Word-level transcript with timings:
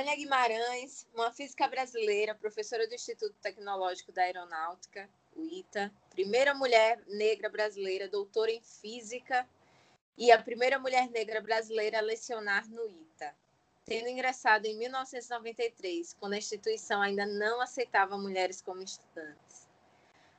Sônia 0.00 0.16
Guimarães, 0.16 1.06
uma 1.12 1.30
física 1.30 1.68
brasileira, 1.68 2.34
professora 2.34 2.88
do 2.88 2.94
Instituto 2.94 3.34
Tecnológico 3.42 4.10
da 4.10 4.22
Aeronáutica, 4.22 5.06
o 5.36 5.44
ITA, 5.44 5.92
primeira 6.08 6.54
mulher 6.54 6.98
negra 7.06 7.50
brasileira 7.50 8.08
doutora 8.08 8.50
em 8.50 8.62
física 8.62 9.46
e 10.16 10.32
a 10.32 10.42
primeira 10.42 10.78
mulher 10.78 11.10
negra 11.10 11.42
brasileira 11.42 11.98
a 11.98 12.00
lecionar 12.00 12.66
no 12.70 12.88
ITA, 12.88 13.36
tendo 13.84 14.08
ingressado 14.08 14.66
em 14.66 14.74
1993, 14.78 16.14
quando 16.14 16.32
a 16.32 16.38
instituição 16.38 17.02
ainda 17.02 17.26
não 17.26 17.60
aceitava 17.60 18.16
mulheres 18.16 18.62
como 18.62 18.82
estudantes. 18.82 19.68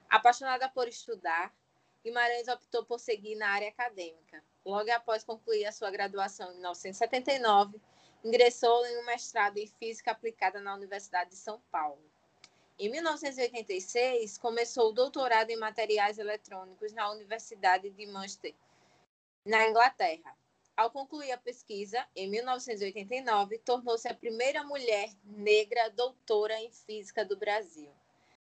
Apaixonada 0.09 0.70
por 0.70 0.88
estudar, 0.88 1.54
Guimarães 2.04 2.48
optou 2.48 2.84
por 2.84 3.00
seguir 3.00 3.36
na 3.36 3.50
área 3.50 3.70
acadêmica. 3.70 4.43
Logo 4.65 4.92
após 4.92 5.23
concluir 5.23 5.68
a 5.68 5.71
sua 5.71 5.92
graduação 5.92 6.50
em 6.50 6.56
1979, 6.56 7.79
ingressou 8.24 8.86
em 8.86 8.98
um 9.00 9.06
mestrado 9.06 9.57
em 9.57 9.68
Física 9.68 10.11
Aplicada 10.11 10.62
na 10.62 10.75
Universidade 10.75 11.32
de 11.32 11.36
São 11.36 11.62
Paulo. 11.71 12.02
Em 12.78 12.89
1986, 12.89 14.38
começou 14.38 14.89
o 14.89 14.93
doutorado 14.93 15.50
em 15.50 15.57
Materiais 15.57 16.18
Eletrônicos 16.18 16.92
na 16.93 17.12
Universidade 17.12 17.89
de 17.89 18.07
Manchester, 18.07 18.56
na 19.46 19.68
Inglaterra. 19.68 20.36
Ao 20.76 20.89
concluir 20.89 21.32
a 21.32 21.38
pesquisa, 21.38 22.04
em 22.15 22.28
1989, 22.29 23.60
tornou-se 23.60 24.07
a 24.07 24.14
primeira 24.14 24.64
mulher 24.64 25.12
negra 25.24 25.90
doutora 25.90 26.60
em 26.60 26.71
Física 26.71 27.24
do 27.24 27.38
Brasil. 27.38 27.92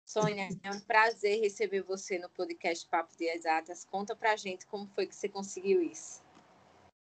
Sônia, 0.05 0.49
é 0.63 0.71
um 0.71 0.81
prazer 0.81 1.41
receber 1.41 1.83
você 1.83 2.19
no 2.19 2.29
podcast 2.31 2.87
Papo 2.89 3.17
de 3.17 3.25
Exatas. 3.25 3.85
Conta 3.85 4.17
pra 4.17 4.37
gente 4.37 4.67
como 4.67 4.87
foi 4.89 5.07
que 5.07 5.15
você 5.15 5.29
conseguiu 5.29 5.83
isso. 5.83 6.23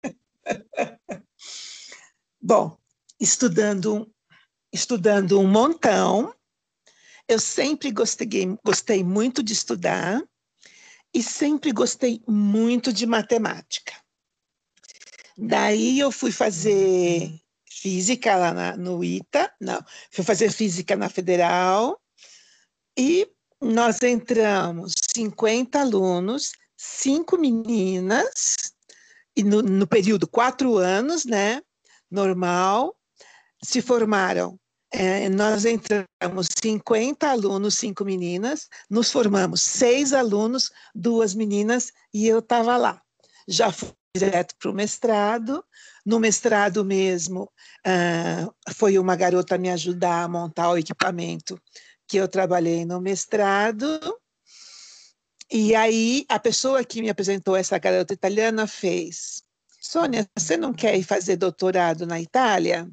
Bom, 2.43 2.75
estudando, 3.19 4.11
estudando 4.73 5.39
um 5.39 5.47
montão, 5.47 6.33
eu 7.27 7.39
sempre 7.39 7.91
gostei, 7.91 8.27
gostei 8.65 9.03
muito 9.03 9.43
de 9.43 9.53
estudar 9.53 10.19
e 11.13 11.21
sempre 11.21 11.71
gostei 11.71 12.19
muito 12.27 12.91
de 12.91 13.05
matemática. 13.05 13.93
Daí 15.37 15.99
eu 15.99 16.11
fui 16.11 16.31
fazer 16.31 17.31
física 17.69 18.35
lá 18.35 18.51
na, 18.51 18.75
no 18.75 19.03
ITA, 19.03 19.53
não, 19.61 19.79
fui 20.09 20.23
fazer 20.23 20.51
física 20.51 20.95
na 20.95 21.09
Federal 21.09 22.01
e 22.97 23.29
nós 23.61 24.01
entramos 24.01 24.93
50 25.15 25.79
alunos, 25.79 26.53
cinco 26.75 27.37
meninas, 27.37 28.55
e 29.35 29.43
no, 29.43 29.61
no 29.61 29.85
período 29.85 30.27
quatro 30.27 30.77
anos, 30.77 31.23
né? 31.23 31.61
Normal, 32.11 32.95
se 33.63 33.81
formaram. 33.81 34.59
É, 34.93 35.29
nós 35.29 35.63
entramos 35.63 36.49
50 36.61 37.25
alunos, 37.29 37.75
cinco 37.75 38.03
meninas, 38.03 38.67
nos 38.89 39.09
formamos 39.09 39.61
seis 39.61 40.11
alunos, 40.11 40.69
duas 40.93 41.33
meninas, 41.33 41.93
e 42.13 42.27
eu 42.27 42.39
estava 42.39 42.75
lá. 42.75 43.01
Já 43.47 43.71
fui 43.71 43.93
direto 44.15 44.53
para 44.59 44.69
o 44.69 44.73
mestrado. 44.73 45.63
No 46.05 46.19
mestrado 46.19 46.83
mesmo, 46.83 47.43
uh, 47.87 48.73
foi 48.73 48.97
uma 48.99 49.15
garota 49.15 49.57
me 49.57 49.69
ajudar 49.69 50.23
a 50.23 50.27
montar 50.27 50.71
o 50.71 50.77
equipamento 50.77 51.61
que 52.07 52.17
eu 52.17 52.27
trabalhei 52.27 52.83
no 52.85 52.99
mestrado. 52.99 53.99
E 55.49 55.75
aí, 55.75 56.25
a 56.27 56.39
pessoa 56.39 56.83
que 56.83 57.01
me 57.01 57.09
apresentou 57.09 57.55
essa 57.55 57.77
garota 57.77 58.13
italiana 58.13 58.67
fez 58.67 59.43
Sônia, 59.91 60.25
você 60.39 60.55
não 60.55 60.71
quer 60.71 60.97
ir 60.97 61.03
fazer 61.03 61.35
doutorado 61.35 62.07
na 62.07 62.21
Itália? 62.21 62.89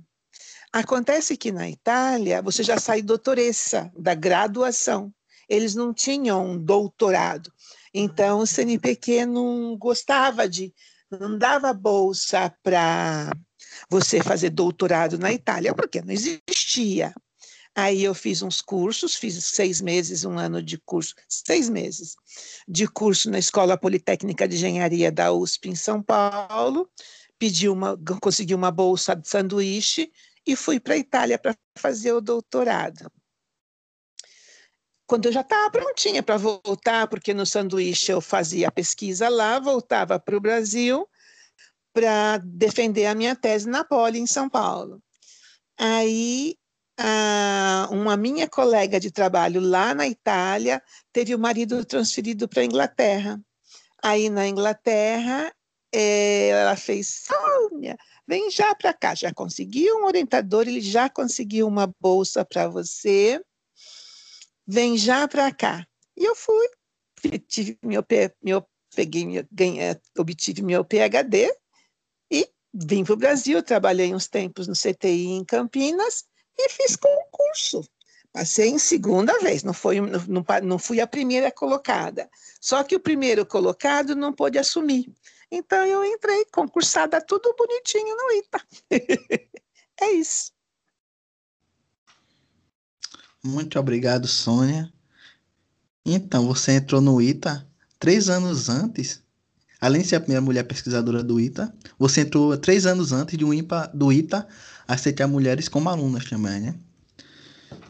Acontece 0.73 1.37
que 1.37 1.53
na 1.53 1.71
Itália 1.71 2.43
você 2.43 2.65
já 2.65 2.77
sai 2.77 3.03
doutoressa 3.03 3.89
da 3.97 4.17
graduação. 4.17 5.15
Eles 5.49 5.77
não 5.77 5.95
tinham 5.95 6.59
doutorado. 6.59 7.53
Então 7.95 8.41
o 8.41 8.47
CNPq 8.49 9.27
não 9.27 9.77
gostava 9.79 10.49
de, 10.49 10.75
não 11.09 11.39
dava 11.39 11.73
bolsa 11.73 12.53
para 12.65 13.31
você 13.89 14.21
fazer 14.21 14.51
doutorado 14.51 15.21
na 15.21 15.33
Itália, 15.33 15.73
porque 15.73 16.03
não 16.03 16.13
existia. 16.13 17.15
Aí 17.81 18.03
eu 18.03 18.13
fiz 18.13 18.43
uns 18.43 18.61
cursos, 18.61 19.15
fiz 19.15 19.45
seis 19.45 19.81
meses, 19.81 20.25
um 20.25 20.37
ano 20.37 20.61
de 20.61 20.77
curso, 20.79 21.15
seis 21.29 21.69
meses 21.69 22.17
de 22.67 22.89
curso 22.89 23.31
na 23.31 23.39
Escola 23.39 23.79
Politécnica 23.79 24.49
de 24.49 24.57
Engenharia 24.57 25.13
da 25.13 25.31
USP 25.31 25.69
em 25.69 25.77
São 25.77 26.03
Paulo, 26.03 26.91
pedi 27.39 27.69
uma, 27.69 27.97
consegui 28.21 28.53
uma 28.53 28.73
bolsa 28.73 29.15
de 29.15 29.29
sanduíche 29.29 30.11
e 30.45 30.57
fui 30.57 30.81
para 30.81 30.95
a 30.95 30.99
Itália 30.99 31.39
para 31.39 31.57
fazer 31.77 32.13
o 32.13 32.21
doutorado. 32.21 33.09
Quando 35.07 35.27
eu 35.27 35.33
já 35.33 35.43
estava 35.43 35.71
prontinha 35.71 36.21
para 36.21 36.37
voltar, 36.37 37.07
porque 37.07 37.33
no 37.33 37.47
sanduíche 37.47 38.11
eu 38.11 38.21
fazia 38.21 38.73
pesquisa 38.73 39.29
lá, 39.29 39.61
voltava 39.61 40.19
para 40.19 40.37
o 40.37 40.41
Brasil 40.41 41.09
para 41.93 42.39
defender 42.39 43.07
a 43.07 43.15
minha 43.15 43.37
tese 43.37 43.69
na 43.69 43.85
Poli, 43.85 44.19
em 44.19 44.27
São 44.27 44.49
Paulo. 44.49 45.01
Aí 45.79 46.58
uma 47.91 48.17
minha 48.17 48.49
colega 48.49 48.99
de 48.99 49.11
trabalho 49.11 49.61
lá 49.61 49.95
na 49.95 50.09
Itália 50.09 50.83
teve 51.13 51.35
o 51.35 51.39
marido 51.39 51.85
transferido 51.85 52.49
para 52.49 52.63
a 52.63 52.65
Inglaterra. 52.65 53.41
Aí 54.03 54.29
na 54.29 54.47
Inglaterra, 54.47 55.53
é, 55.93 56.49
ela 56.49 56.77
fez, 56.77 57.25
Sônia, 57.27 57.97
vem 58.27 58.51
já 58.51 58.75
para 58.75 58.93
cá. 58.93 59.15
Já 59.15 59.33
conseguiu 59.33 59.99
um 59.99 60.07
orientador, 60.07 60.67
ele 60.67 60.81
já 60.81 61.09
conseguiu 61.09 61.67
uma 61.67 61.93
bolsa 62.01 62.45
para 62.45 62.69
você. 62.69 63.41
Vem 64.67 64.97
já 64.99 65.27
para 65.27 65.53
cá. 65.53 65.87
E 66.17 66.25
eu 66.25 66.35
fui, 66.35 66.69
tive 67.47 67.79
meu, 67.83 68.05
meu 68.43 68.67
peguei, 68.95 69.47
ganhei, 69.51 69.97
obtive 70.17 70.63
meu 70.63 70.85
PhD 70.85 71.55
e 72.31 72.49
vim 72.75 73.05
para 73.05 73.15
o 73.15 73.17
Brasil. 73.17 73.63
Trabalhei 73.63 74.15
uns 74.15 74.27
tempos 74.27 74.67
no 74.67 74.75
CTI 74.75 75.29
em 75.29 75.45
Campinas 75.45 76.25
e 76.59 76.69
fiz 76.69 76.97
concurso. 76.97 77.89
Passei 78.33 78.69
em 78.69 78.79
segunda 78.79 79.39
vez, 79.39 79.63
não, 79.63 79.73
foi, 79.73 80.01
não, 80.01 80.45
não 80.63 80.79
fui 80.79 81.01
a 81.01 81.07
primeira 81.07 81.51
colocada. 81.51 82.29
Só 82.61 82.85
que 82.85 82.95
o 82.95 83.01
primeiro 83.01 83.47
colocado 83.47 84.15
não 84.15 84.33
pôde 84.33 84.59
assumir. 84.59 85.13
Então 85.51 85.85
eu 85.87 86.05
entrei 86.05 86.45
concursada, 86.53 87.21
tudo 87.21 87.55
bonitinho 87.57 88.15
no 88.17 88.33
ITA. 88.33 88.61
é 90.01 90.11
isso. 90.13 90.53
Muito 93.43 93.79
obrigado, 93.79 94.27
Sônia. 94.27 94.93
Então, 96.05 96.47
você 96.47 96.73
entrou 96.73 97.01
no 97.01 97.21
ITA 97.21 97.67
três 97.99 98.29
anos 98.29 98.69
antes, 98.69 99.23
além 99.81 100.03
de 100.03 100.09
ser 100.09 100.17
a 100.17 100.21
primeira 100.21 100.41
mulher 100.41 100.65
pesquisadora 100.65 101.23
do 101.23 101.41
ITA, 101.41 101.73
você 101.99 102.23
entrou 102.23 102.57
três 102.59 102.85
anos 102.85 103.13
antes 103.13 103.37
de 103.39 103.45
um 103.45 103.55
IPA, 103.55 103.91
do 103.95 104.13
ITA 104.13 104.47
aceitar 104.89 105.29
mulheres 105.29 105.69
como 105.69 105.91
alunas 105.91 106.25
também, 106.25 106.61
né? 106.61 106.75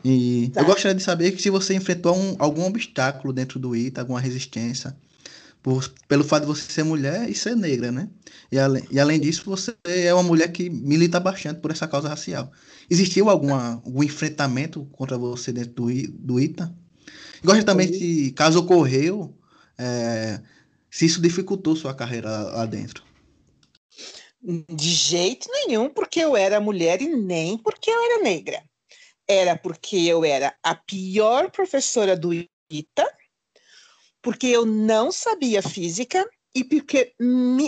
E 0.05 0.51
tá. 0.53 0.61
eu 0.61 0.67
gostaria 0.67 0.95
de 0.95 1.03
saber 1.03 1.33
que 1.33 1.41
se 1.41 1.49
você 1.49 1.75
enfrentou 1.75 2.17
um, 2.17 2.35
algum 2.39 2.65
obstáculo 2.65 3.33
dentro 3.33 3.59
do 3.59 3.75
ITA, 3.75 4.01
alguma 4.01 4.21
resistência, 4.21 4.97
por, 5.63 5.89
pelo 6.09 6.25
fato 6.25 6.43
de 6.43 6.49
você 6.49 6.71
ser 6.71 6.83
mulher 6.83 7.29
e 7.29 7.35
ser 7.35 7.57
negra, 7.57 7.93
né? 7.93 8.09
E, 8.51 8.59
ale, 8.59 8.85
e 8.91 8.99
além 8.99 9.21
disso, 9.21 9.43
você 9.45 9.75
é 9.85 10.13
uma 10.13 10.23
mulher 10.23 10.51
que 10.51 10.69
milita 10.69 11.21
bastante 11.21 11.61
por 11.61 11.71
essa 11.71 11.87
causa 11.87 12.09
racial. 12.09 12.51
Existiu 12.91 13.29
alguma, 13.29 13.75
algum 13.85 14.03
enfrentamento 14.03 14.85
contra 14.93 15.19
você 15.19 15.53
dentro 15.53 15.73
do, 15.73 15.89
do 16.13 16.41
ITA? 16.41 16.73
Gostaria 17.43 17.65
também 17.65 17.91
de, 17.91 18.33
caso 18.33 18.61
ocorreu, 18.61 19.35
é, 19.77 20.41
se 20.91 21.07
isso 21.07 21.21
dificultou 21.21 21.77
sua 21.77 21.95
carreira 21.95 22.31
lá 22.31 22.67
dentro. 22.67 23.08
De 24.41 24.91
jeito 24.91 25.51
nenhum, 25.51 25.89
porque 25.89 26.21
eu 26.21 26.37
era 26.37 26.61
mulher 26.61 27.03
e 27.03 27.09
nem 27.09 27.59
porque 27.59 27.91
eu 27.91 28.05
era 28.05 28.23
negra. 28.23 28.63
Era 29.27 29.57
porque 29.57 29.97
eu 29.97 30.25
era 30.25 30.57
a 30.63 30.75
pior 30.75 31.51
professora 31.51 32.17
do 32.17 32.33
ITA, 32.71 33.17
porque 34.23 34.47
eu 34.47 34.65
não 34.65 35.11
sabia 35.11 35.63
física 35.63 36.29
e 36.55 36.65
porque 36.65 37.15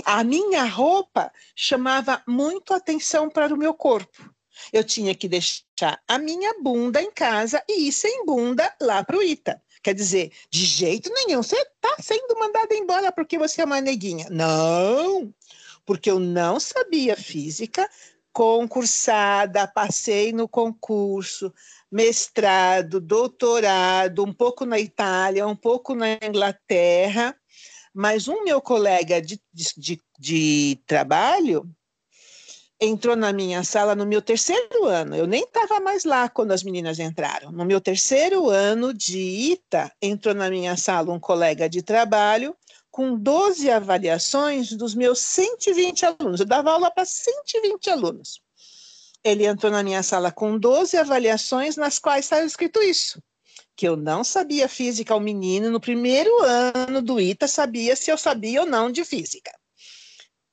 a 0.05 0.25
minha 0.25 0.65
roupa 0.65 1.33
chamava 1.55 2.23
muito 2.27 2.73
atenção 2.73 3.29
para 3.29 3.53
o 3.53 3.59
meu 3.59 3.75
corpo. 3.75 4.33
Eu 4.73 4.85
tinha 4.85 5.15
que 5.15 5.29
deixar 5.29 6.01
a 6.07 6.19
minha 6.19 6.61
bunda 6.63 7.03
em 7.03 7.11
casa 7.11 7.63
e 7.69 7.89
ir 7.89 7.93
sem 7.93 8.25
bunda 8.25 8.75
lá 8.81 9.03
para 9.05 9.17
o 9.17 9.23
ITA. 9.23 9.61
Quer 9.83 9.95
dizer, 9.95 10.33
de 10.51 10.65
jeito 10.65 11.11
nenhum, 11.13 11.43
você 11.43 11.57
está 11.57 11.97
sendo 12.01 12.39
mandada 12.39 12.75
embora 12.75 13.11
porque 13.11 13.39
você 13.39 13.63
é 13.63 13.65
uma 13.65 13.81
neguinha. 13.81 14.29
Não! 14.31 15.33
Porque 15.91 16.09
eu 16.09 16.21
não 16.21 16.61
sabia 16.61 17.17
física, 17.17 17.91
concursada, 18.33 19.67
passei 19.67 20.33
no 20.33 20.47
concurso, 20.47 21.53
mestrado, 21.91 23.01
doutorado, 23.01 24.23
um 24.23 24.33
pouco 24.33 24.65
na 24.65 24.79
Itália, 24.79 25.45
um 25.49 25.57
pouco 25.57 25.97
na 25.97 26.13
Inglaterra, 26.23 27.35
mas 27.93 28.29
um 28.29 28.45
meu 28.45 28.61
colega 28.61 29.21
de, 29.21 29.43
de, 29.53 30.01
de 30.17 30.81
trabalho 30.87 31.69
entrou 32.81 33.17
na 33.17 33.33
minha 33.33 33.65
sala 33.65 33.97
no 33.97 34.07
meu 34.07 34.23
terceiro 34.23 34.85
ano. 34.85 35.17
Eu 35.17 35.27
nem 35.27 35.43
estava 35.43 35.81
mais 35.81 36.05
lá 36.05 36.29
quando 36.29 36.53
as 36.53 36.63
meninas 36.63 37.01
entraram. 37.01 37.51
No 37.51 37.65
meu 37.65 37.81
terceiro 37.81 38.49
ano 38.49 38.95
de 38.95 39.19
ITA, 39.19 39.91
entrou 40.01 40.37
na 40.37 40.49
minha 40.49 40.77
sala 40.77 41.13
um 41.13 41.19
colega 41.19 41.69
de 41.69 41.83
trabalho 41.83 42.57
com 42.91 43.17
12 43.17 43.71
avaliações 43.71 44.73
dos 44.73 44.95
meus 44.95 45.21
120 45.21 46.07
alunos. 46.07 46.41
Eu 46.41 46.47
dava 46.47 46.73
aula 46.73 46.91
para 46.91 47.05
120 47.05 47.91
alunos. 47.91 48.41
Ele 49.23 49.47
entrou 49.47 49.71
na 49.71 49.83
minha 49.83 50.03
sala 50.03 50.33
com 50.33 50.59
12 50.59 50.97
avaliações, 50.97 51.77
nas 51.77 51.99
quais 51.99 52.25
estava 52.25 52.45
escrito 52.45 52.83
isso: 52.83 53.23
que 53.77 53.87
eu 53.87 53.97
não 53.97 54.25
sabia 54.25 54.69
física. 54.69 55.15
O 55.15 55.21
menino, 55.21 55.71
no 55.71 55.81
primeiro 55.81 56.31
ano 56.43 57.03
do 57.03 57.21
ITA, 57.21 57.47
sabia 57.47 57.95
se 57.95 58.11
eu 58.11 58.19
sabia 58.19 58.63
ou 58.63 58.67
não 58.67 58.91
de 58.91 59.05
física 59.05 59.51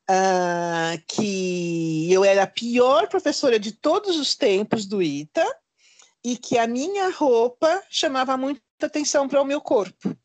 uh, 0.10 1.02
que 1.08 2.12
eu 2.12 2.24
era 2.24 2.44
a 2.44 2.48
pior 2.48 3.08
professora 3.08 3.60
de 3.60 3.74
todos 3.74 4.18
os 4.18 4.36
tempos 4.36 4.86
do 4.86 5.02
ITA 5.02 5.46
e 6.24 6.38
que 6.38 6.58
a 6.58 6.68
minha 6.68 7.10
roupa 7.10 7.84
chamava 7.90 8.38
muita 8.38 8.62
atenção 8.82 9.28
para 9.28 9.42
o 9.42 9.46
meu 9.46 9.62
corpo. 9.62 10.16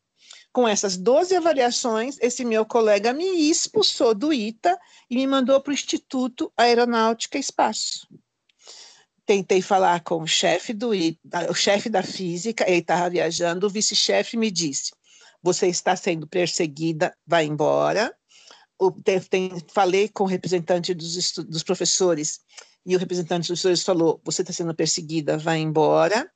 Com 0.53 0.67
essas 0.67 0.95
12 0.95 1.35
avaliações, 1.35 2.17
esse 2.21 2.45
meu 2.45 2.63
colega 2.65 3.11
me 3.11 3.49
expulsou 3.49 4.13
do 4.13 4.31
ITA 4.31 4.77
e 5.09 5.15
me 5.15 5.25
mandou 5.25 5.59
para 5.59 5.71
o 5.71 5.73
Instituto 5.73 6.53
Aeronáutica 6.55 7.39
Espaço. 7.39 8.07
Tentei 9.25 9.61
falar 9.61 10.01
com 10.01 10.21
o 10.21 10.27
chefe 10.27 10.71
do 10.71 10.93
ITA, 10.93 11.49
o 11.49 11.55
chefe 11.55 11.89
da 11.89 12.03
física, 12.03 12.65
ele 12.67 12.79
estava 12.79 13.09
viajando, 13.09 13.65
o 13.65 13.69
vice-chefe 13.69 14.37
me 14.37 14.51
disse: 14.51 14.91
"Você 15.41 15.67
está 15.67 15.95
sendo 15.95 16.27
perseguida, 16.27 17.17
vai 17.25 17.45
embora" 17.45 18.15
tem, 19.03 19.19
tem, 19.21 19.51
falei 19.73 20.09
com 20.09 20.23
o 20.23 20.27
representante 20.27 20.93
dos, 20.93 21.33
dos 21.33 21.63
professores 21.63 22.41
e 22.85 22.95
o 22.95 22.99
representante 22.99 23.47
dos 23.47 23.61
professores 23.61 23.83
falou: 23.83 24.21
você 24.23 24.41
está 24.41 24.51
sendo 24.51 24.73
perseguida, 24.73 25.37
vai 25.37 25.59
embora. 25.59 26.29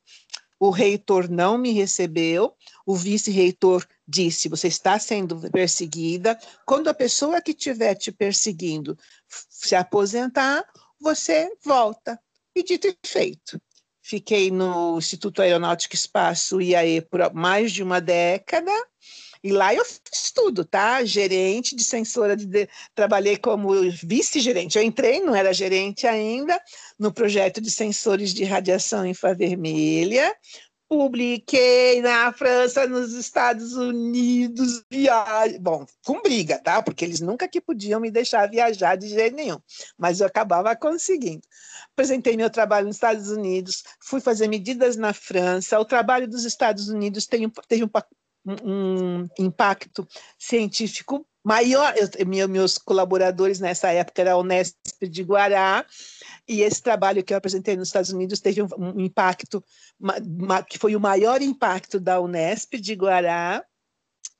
O 0.59 0.69
reitor 0.69 1.29
não 1.29 1.57
me 1.57 1.71
recebeu. 1.71 2.55
O 2.85 2.95
vice-reitor 2.95 3.85
disse: 4.07 4.49
você 4.49 4.67
está 4.67 4.97
sendo 4.97 5.49
perseguida. 5.51 6.39
Quando 6.65 6.87
a 6.87 6.93
pessoa 6.93 7.41
que 7.41 7.51
estiver 7.51 7.95
te 7.95 8.11
perseguindo 8.11 8.97
se 9.27 9.75
aposentar, 9.75 10.65
você 10.99 11.49
volta. 11.63 12.19
E 12.55 12.63
dito 12.63 12.87
e 12.87 12.97
feito. 13.05 13.61
Fiquei 14.01 14.49
no 14.49 14.97
Instituto 14.97 15.41
Aeronáutico 15.41 15.93
Espaço 15.93 16.61
IAE 16.61 17.01
por 17.01 17.33
mais 17.33 17.71
de 17.71 17.83
uma 17.83 17.99
década 17.99 18.71
e 19.43 19.51
lá 19.51 19.73
eu 19.73 19.85
fiz 19.85 20.31
tudo, 20.33 20.65
tá? 20.65 21.03
Gerente 21.03 21.75
de 21.75 21.83
sensora, 21.83 22.35
de, 22.35 22.45
de 22.45 22.67
trabalhei 22.95 23.37
como 23.37 23.69
vice-gerente. 24.03 24.77
Eu 24.77 24.83
entrei, 24.83 25.19
não 25.19 25.35
era 25.35 25.53
gerente 25.53 26.07
ainda, 26.07 26.59
no 26.97 27.11
projeto 27.11 27.61
de 27.61 27.71
sensores 27.71 28.33
de 28.33 28.43
radiação 28.43 29.05
infravermelha. 29.05 30.35
Publiquei 30.89 32.01
na 32.01 32.31
França, 32.31 32.87
nos 32.87 33.13
Estados 33.13 33.73
Unidos, 33.73 34.85
viagem. 34.89 35.59
Bom, 35.59 35.85
com 36.05 36.21
briga, 36.21 36.57
tá? 36.59 36.81
Porque 36.81 37.03
eles 37.03 37.19
nunca 37.19 37.45
que 37.45 37.59
podiam 37.59 37.99
me 37.99 38.09
deixar 38.09 38.49
viajar 38.49 38.95
de 38.95 39.09
jeito 39.09 39.35
nenhum, 39.35 39.59
mas 39.97 40.21
eu 40.21 40.27
acabava 40.27 40.73
conseguindo. 40.77 41.41
Apresentei 41.91 42.37
meu 42.37 42.49
trabalho 42.49 42.87
nos 42.87 42.95
Estados 42.95 43.29
Unidos, 43.29 43.83
fui 43.99 44.21
fazer 44.21 44.47
medidas 44.47 44.95
na 44.95 45.11
França. 45.11 45.77
O 45.77 45.83
trabalho 45.83 46.25
dos 46.25 46.45
Estados 46.45 46.87
Unidos 46.87 47.25
tem, 47.25 47.49
teve 47.67 47.83
um 47.83 47.89
um 48.63 49.27
impacto 49.39 50.07
científico 50.37 51.25
maior. 51.43 51.93
Eu, 51.97 52.47
meus 52.47 52.77
colaboradores 52.77 53.59
nessa 53.59 53.89
época 53.91 54.21
era 54.21 54.33
a 54.33 54.37
Unesp 54.37 54.75
de 55.01 55.23
Guará, 55.23 55.85
e 56.47 56.61
esse 56.61 56.81
trabalho 56.81 57.23
que 57.23 57.33
eu 57.33 57.37
apresentei 57.37 57.75
nos 57.75 57.89
Estados 57.89 58.11
Unidos 58.11 58.39
teve 58.39 58.61
um, 58.61 58.67
um 58.77 58.99
impacto, 58.99 59.63
uma, 59.99 60.15
uma, 60.17 60.63
que 60.63 60.77
foi 60.77 60.95
o 60.95 60.99
maior 60.99 61.41
impacto 61.41 61.99
da 61.99 62.19
Unesp 62.21 62.75
de 62.75 62.93
Guará. 62.93 63.63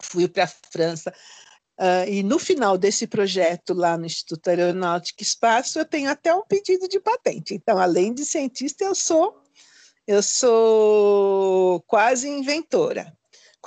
Fui 0.02 0.28
para 0.28 0.46
a 0.46 0.48
França. 0.48 1.14
Uh, 1.80 2.10
e 2.10 2.24
no 2.24 2.40
final 2.40 2.78
desse 2.78 3.06
projeto 3.06 3.74
lá 3.74 3.98
no 3.98 4.06
Instituto 4.06 4.48
Aeronáutico 4.48 5.22
e 5.22 5.24
Espaço, 5.24 5.78
eu 5.78 5.86
tenho 5.86 6.10
até 6.10 6.34
um 6.34 6.42
pedido 6.42 6.88
de 6.88 7.00
patente. 7.00 7.54
Então, 7.54 7.78
além 7.78 8.14
de 8.14 8.26
cientista, 8.26 8.84
eu 8.84 8.96
sou 8.96 9.44
eu 10.08 10.24
sou 10.24 11.82
quase 11.82 12.30
inventora. 12.30 13.17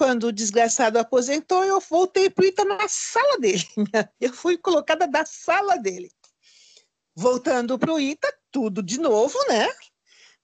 Quando 0.00 0.28
o 0.28 0.32
desgraçado 0.32 0.98
aposentou, 0.98 1.62
eu 1.62 1.78
voltei 1.78 2.30
para 2.30 2.42
o 2.42 2.46
Ita 2.46 2.64
na 2.64 2.88
sala 2.88 3.38
dele. 3.38 3.62
Eu 4.18 4.32
fui 4.32 4.56
colocada 4.56 5.06
da 5.06 5.26
sala 5.26 5.76
dele. 5.76 6.10
Voltando 7.14 7.78
para 7.78 7.92
o 7.92 8.00
Ita, 8.00 8.32
tudo 8.50 8.82
de 8.82 8.98
novo, 8.98 9.38
né? 9.46 9.68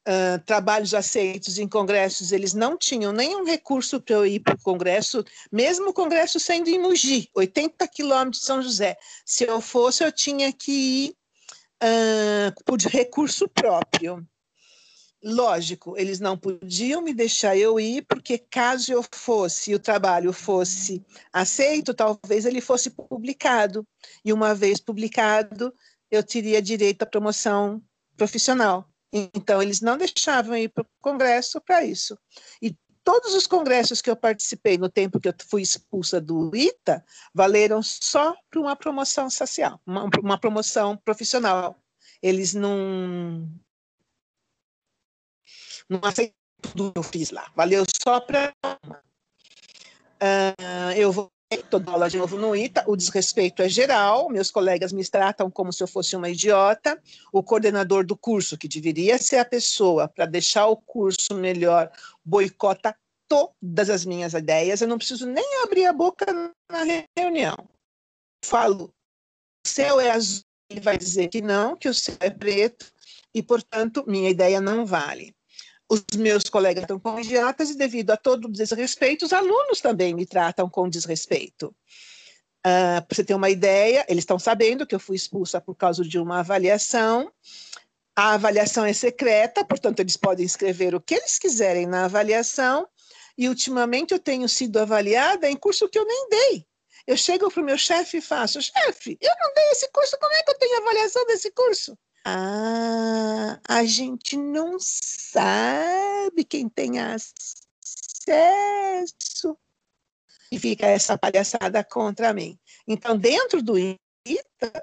Uh, 0.07 0.45
trabalhos 0.45 0.93
aceitos 0.93 1.57
em 1.57 1.67
congressos, 1.67 2.33
eles 2.33 2.53
não 2.53 2.77
tinham 2.77 3.15
nenhum 3.15 3.47
recurso 3.47 3.99
para 3.99 4.17
eu 4.17 4.27
ir 4.27 4.41
para 4.41 4.57
o 4.57 4.61
congresso, 4.61 5.25
mesmo 5.51 5.89
o 5.89 5.95
congresso 5.95 6.39
sendo 6.39 6.69
em 6.69 6.79
Mogi, 6.79 7.31
80 7.35 7.89
quilômetros 7.89 8.43
de 8.43 8.47
São 8.47 8.61
José. 8.61 8.95
Se 9.25 9.45
eu 9.45 9.63
fosse, 9.63 10.05
eu 10.05 10.13
tinha 10.13 10.53
que 10.53 10.71
ir 10.71 11.17
uh, 11.83 12.65
por 12.67 12.79
recurso 12.79 13.49
próprio. 13.49 14.23
Lógico, 15.29 15.99
eles 15.99 16.21
não 16.21 16.39
podiam 16.39 17.03
me 17.03 17.13
deixar 17.13 17.57
eu 17.57 17.81
ir, 17.81 18.07
porque 18.07 18.39
caso 18.39 18.93
eu 18.93 19.05
fosse, 19.13 19.75
o 19.75 19.79
trabalho 19.79 20.33
fosse 20.33 21.05
aceito, 21.33 21.93
talvez 21.93 22.47
ele 22.47 22.61
fosse 22.61 22.91
publicado. 22.91 23.85
E 24.25 24.33
uma 24.33 24.55
vez 24.55 24.79
publicado, 24.81 25.75
eu 26.13 26.23
teria 26.23 26.63
direito 26.63 27.03
à 27.03 27.07
promoção 27.07 27.83
profissional. 28.17 28.89
Então, 29.13 29.61
eles 29.61 29.81
não 29.81 29.99
deixavam 29.99 30.57
ir 30.57 30.69
para 30.69 30.83
o 30.83 30.87
Congresso 31.03 31.61
para 31.61 31.85
isso. 31.85 32.17
E 32.63 32.77
todos 33.03 33.35
os 33.35 33.49
congressos 33.49 34.01
que 34.01 34.09
eu 34.09 34.15
participei 34.15 34.79
no 34.79 34.89
tempo 34.89 35.19
que 35.19 35.29
eu 35.29 35.35
fui 35.49 35.61
expulsa 35.61 36.21
do 36.21 36.55
ITA 36.55 37.05
valeram 37.35 37.83
só 37.83 38.33
para 38.49 38.61
uma 38.61 38.77
promoção 38.77 39.29
social, 39.29 39.81
uma, 39.85 40.09
uma 40.23 40.39
promoção 40.39 40.97
profissional. 40.97 41.77
Eles 42.23 42.55
não 42.55 43.51
não 45.89 46.01
aceito 46.03 46.35
tudo 46.61 46.93
que 46.93 46.99
eu 46.99 47.03
fiz 47.03 47.31
lá. 47.31 47.51
Valeu 47.55 47.85
só 48.03 48.21
para. 48.21 48.53
Uh, 50.23 50.93
eu 50.97 51.13
vou 51.13 51.31
toda 51.71 51.93
aula 51.93 52.11
de 52.11 52.17
novo 52.17 52.37
no 52.37 52.57
ITA, 52.57 52.85
o 52.89 52.97
desrespeito 52.97 53.63
é 53.63 53.69
geral, 53.69 54.29
meus 54.29 54.51
colegas 54.51 54.93
me 54.93 55.05
tratam 55.09 55.49
como 55.49 55.73
se 55.73 55.81
eu 55.83 55.87
fosse 55.87 56.17
uma 56.17 56.29
idiota, 56.29 57.01
o 57.33 57.43
coordenador 57.43 58.05
do 58.05 58.17
curso, 58.17 58.59
que 58.59 58.67
deveria 58.67 59.17
ser 59.17 59.39
a 59.39 59.45
pessoa 59.45 60.09
para 60.09 60.27
deixar 60.27 60.67
o 60.67 60.77
curso 60.77 61.35
melhor, 61.35 61.91
boicota 62.25 62.97
todas 63.29 63.91
as 63.91 64.05
minhas 64.05 64.35
ideias, 64.35 64.81
eu 64.81 64.89
não 64.89 64.99
preciso 64.99 65.27
nem 65.27 65.63
abrir 65.63 65.87
a 65.87 65.93
boca 65.93 66.27
na 66.33 67.07
reunião. 67.17 67.57
Falo, 68.45 68.93
o 69.65 69.69
céu 69.69 70.01
é 70.01 70.11
azul, 70.11 70.43
ele 70.69 70.81
vai 70.81 70.99
dizer 70.99 71.29
que 71.29 71.41
não, 71.41 71.77
que 71.77 71.89
o 71.89 71.95
céu 71.95 72.17
é 72.21 72.31
preto, 72.31 72.93
e, 73.33 73.41
portanto, 73.41 74.05
minha 74.07 74.31
ideia 74.31 74.61
não 74.61 74.85
vale 74.85 75.36
os 75.89 76.05
meus 76.17 76.45
colegas 76.45 76.83
estão 76.83 76.99
com 76.99 77.19
idiotas 77.19 77.71
e, 77.71 77.77
devido 77.77 78.11
a 78.11 78.17
todo 78.17 78.47
o 78.47 78.53
desrespeito, 78.53 79.25
os 79.25 79.33
alunos 79.33 79.81
também 79.81 80.15
me 80.15 80.27
tratam 80.27 80.69
com 80.69 80.89
desrespeito. 80.89 81.75
Uh, 82.67 83.01
Para 83.07 83.15
você 83.15 83.25
ter 83.25 83.35
uma 83.35 83.49
ideia, 83.49 84.05
eles 84.09 84.23
estão 84.23 84.39
sabendo 84.39 84.87
que 84.87 84.95
eu 84.95 85.01
fui 85.01 85.15
expulsa 85.15 85.61
por 85.61 85.77
causa 85.77 86.03
de 86.03 86.19
uma 86.19 86.41
avaliação. 86.41 87.33
A 88.17 88.35
avaliação 88.35 88.85
é 88.85 88.93
secreta, 88.93 89.65
portanto, 89.65 90.01
eles 90.01 90.17
podem 90.17 90.45
escrever 90.45 90.95
o 90.95 91.01
que 91.01 91.15
eles 91.15 91.39
quiserem 91.39 91.87
na 91.87 92.07
avaliação. 92.07 92.89
E, 93.39 93.49
ultimamente, 93.49 94.13
eu 94.13 94.19
tenho 94.19 94.49
sido 94.49 94.79
avaliada 94.79 95.49
em 95.49 95.57
curso 95.57 95.89
que 95.89 95.99
eu 95.99 96.07
nem 96.07 96.29
dei. 96.29 96.67
Eu 97.07 97.17
chego 97.17 97.49
para 97.51 97.63
o 97.63 97.65
meu 97.65 97.79
chefe 97.79 98.17
e 98.17 98.23
faço: 98.23 98.61
chefe, 98.61 99.17
eu 99.21 99.33
não 99.39 99.55
dei 99.55 99.71
esse 99.71 99.89
curso, 99.93 100.17
como 100.19 100.33
é 100.35 100.43
que 100.43 100.51
eu 100.51 100.59
tenho 100.59 100.81
avaliação 100.81 101.25
desse 101.27 101.53
curso? 101.53 101.97
Ah, 102.29 103.61
a 103.69 103.85
gente 103.85 104.37
não 104.37 104.79
sabe 104.81 106.43
quem 106.43 106.69
tem 106.69 106.99
acesso. 106.99 107.47
E 110.51 110.59
fica 110.59 110.87
essa 110.87 111.17
palhaçada 111.17 111.85
contra 111.85 112.33
mim. 112.33 112.59
Então, 112.85 113.17
dentro 113.17 113.63
do 113.63 113.79
ITA, 113.79 114.03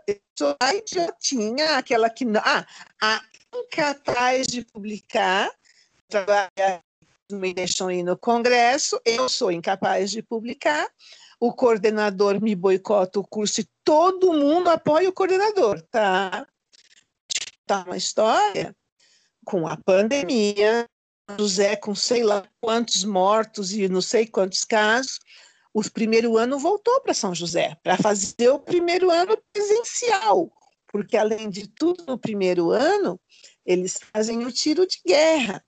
eu 0.07 0.21
sou 0.39 0.55
a 0.57 0.73
idiotinha, 0.73 1.77
aquela 1.77 2.09
que. 2.09 2.23
Ah, 2.37 2.65
a 3.01 3.21
incapaz 3.53 4.47
de 4.47 4.63
publicar, 4.63 5.51
trabalha 6.07 6.81
me 7.29 7.53
deixam 7.53 7.91
ir 7.91 8.03
no 8.03 8.17
Congresso, 8.17 9.01
eu 9.03 9.27
sou 9.27 9.51
incapaz 9.51 10.11
de 10.11 10.21
publicar, 10.21 10.89
o 11.41 11.53
coordenador 11.53 12.41
me 12.41 12.55
boicota 12.55 13.19
o 13.19 13.27
curso 13.27 13.59
e 13.59 13.67
todo 13.83 14.31
mundo 14.31 14.69
apoia 14.69 15.09
o 15.09 15.13
coordenador, 15.13 15.81
tá? 15.91 16.47
Tá 17.65 17.83
uma 17.83 17.97
história 17.97 18.75
com 19.45 19.67
a 19.67 19.77
pandemia, 19.77 20.87
José 21.37 21.75
com 21.75 21.95
sei 21.95 22.23
lá 22.23 22.43
quantos 22.61 23.03
mortos 23.03 23.71
e 23.73 23.87
não 23.87 24.01
sei 24.01 24.27
quantos 24.27 24.63
casos, 24.65 25.19
o 25.73 25.81
primeiro 25.89 26.37
ano 26.37 26.59
voltou 26.59 27.01
para 27.01 27.13
São 27.13 27.33
José, 27.33 27.75
para 27.81 27.97
fazer 27.97 28.49
o 28.49 28.59
primeiro 28.59 29.09
ano 29.09 29.37
presencial. 29.51 30.51
porque 30.93 31.17
além 31.17 31.49
de 31.49 31.67
tudo, 31.67 32.05
no 32.05 32.19
primeiro 32.19 32.69
ano, 32.69 33.19
eles 33.65 33.99
fazem 34.13 34.45
o 34.45 34.51
tiro 34.51 34.85
de 34.85 35.01
guerra. 35.03 35.65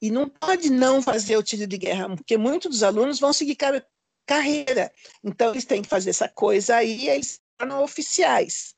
E 0.00 0.12
não 0.12 0.28
pode 0.28 0.70
não 0.70 1.02
fazer 1.02 1.36
o 1.36 1.42
tiro 1.42 1.66
de 1.66 1.76
guerra, 1.76 2.08
porque 2.14 2.38
muitos 2.38 2.70
dos 2.70 2.82
alunos 2.84 3.18
vão 3.18 3.32
seguir 3.32 3.56
car 3.56 3.84
carreira. 4.24 4.92
Então, 5.24 5.50
eles 5.50 5.64
têm 5.64 5.82
que 5.82 5.88
fazer 5.88 6.10
essa 6.10 6.28
coisa 6.28 6.76
aí, 6.76 7.04
e 7.04 7.08
eles 7.08 7.40
tornam 7.58 7.82
oficiais. 7.82 8.76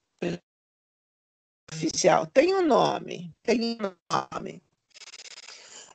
Oficial 1.72 2.26
tem 2.26 2.54
um 2.54 2.66
nome, 2.66 3.34
tem 3.42 3.78
um 3.80 3.94
nome. 4.10 4.62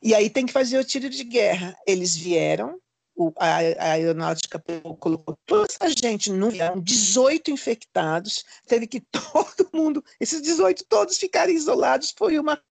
E 0.02 0.14
aí 0.14 0.30
tem 0.30 0.46
que 0.46 0.54
fazer 0.54 0.78
o 0.78 0.84
tiro 0.84 1.10
de 1.10 1.24
guerra. 1.24 1.78
Eles 1.86 2.16
vieram, 2.16 2.82
o, 3.16 3.32
a, 3.38 3.58
a, 3.58 3.92
aeronáutica 3.94 4.62
colocou 5.00 5.38
toda 5.46 5.68
essa 5.72 5.90
gente 5.90 6.32
no 6.32 6.48
avião, 6.48 6.80
18 6.80 7.52
infectados, 7.52 8.46
teve 8.68 8.88
que 8.88 9.02
todo 9.12 9.70
mundo, 9.74 10.04
esses 10.20 10.42
18 10.42 10.86
todos 10.88 11.18
ficarem 11.18 11.56
isolados, 11.56 12.14
foi 12.16 12.38
uma. 12.40 12.62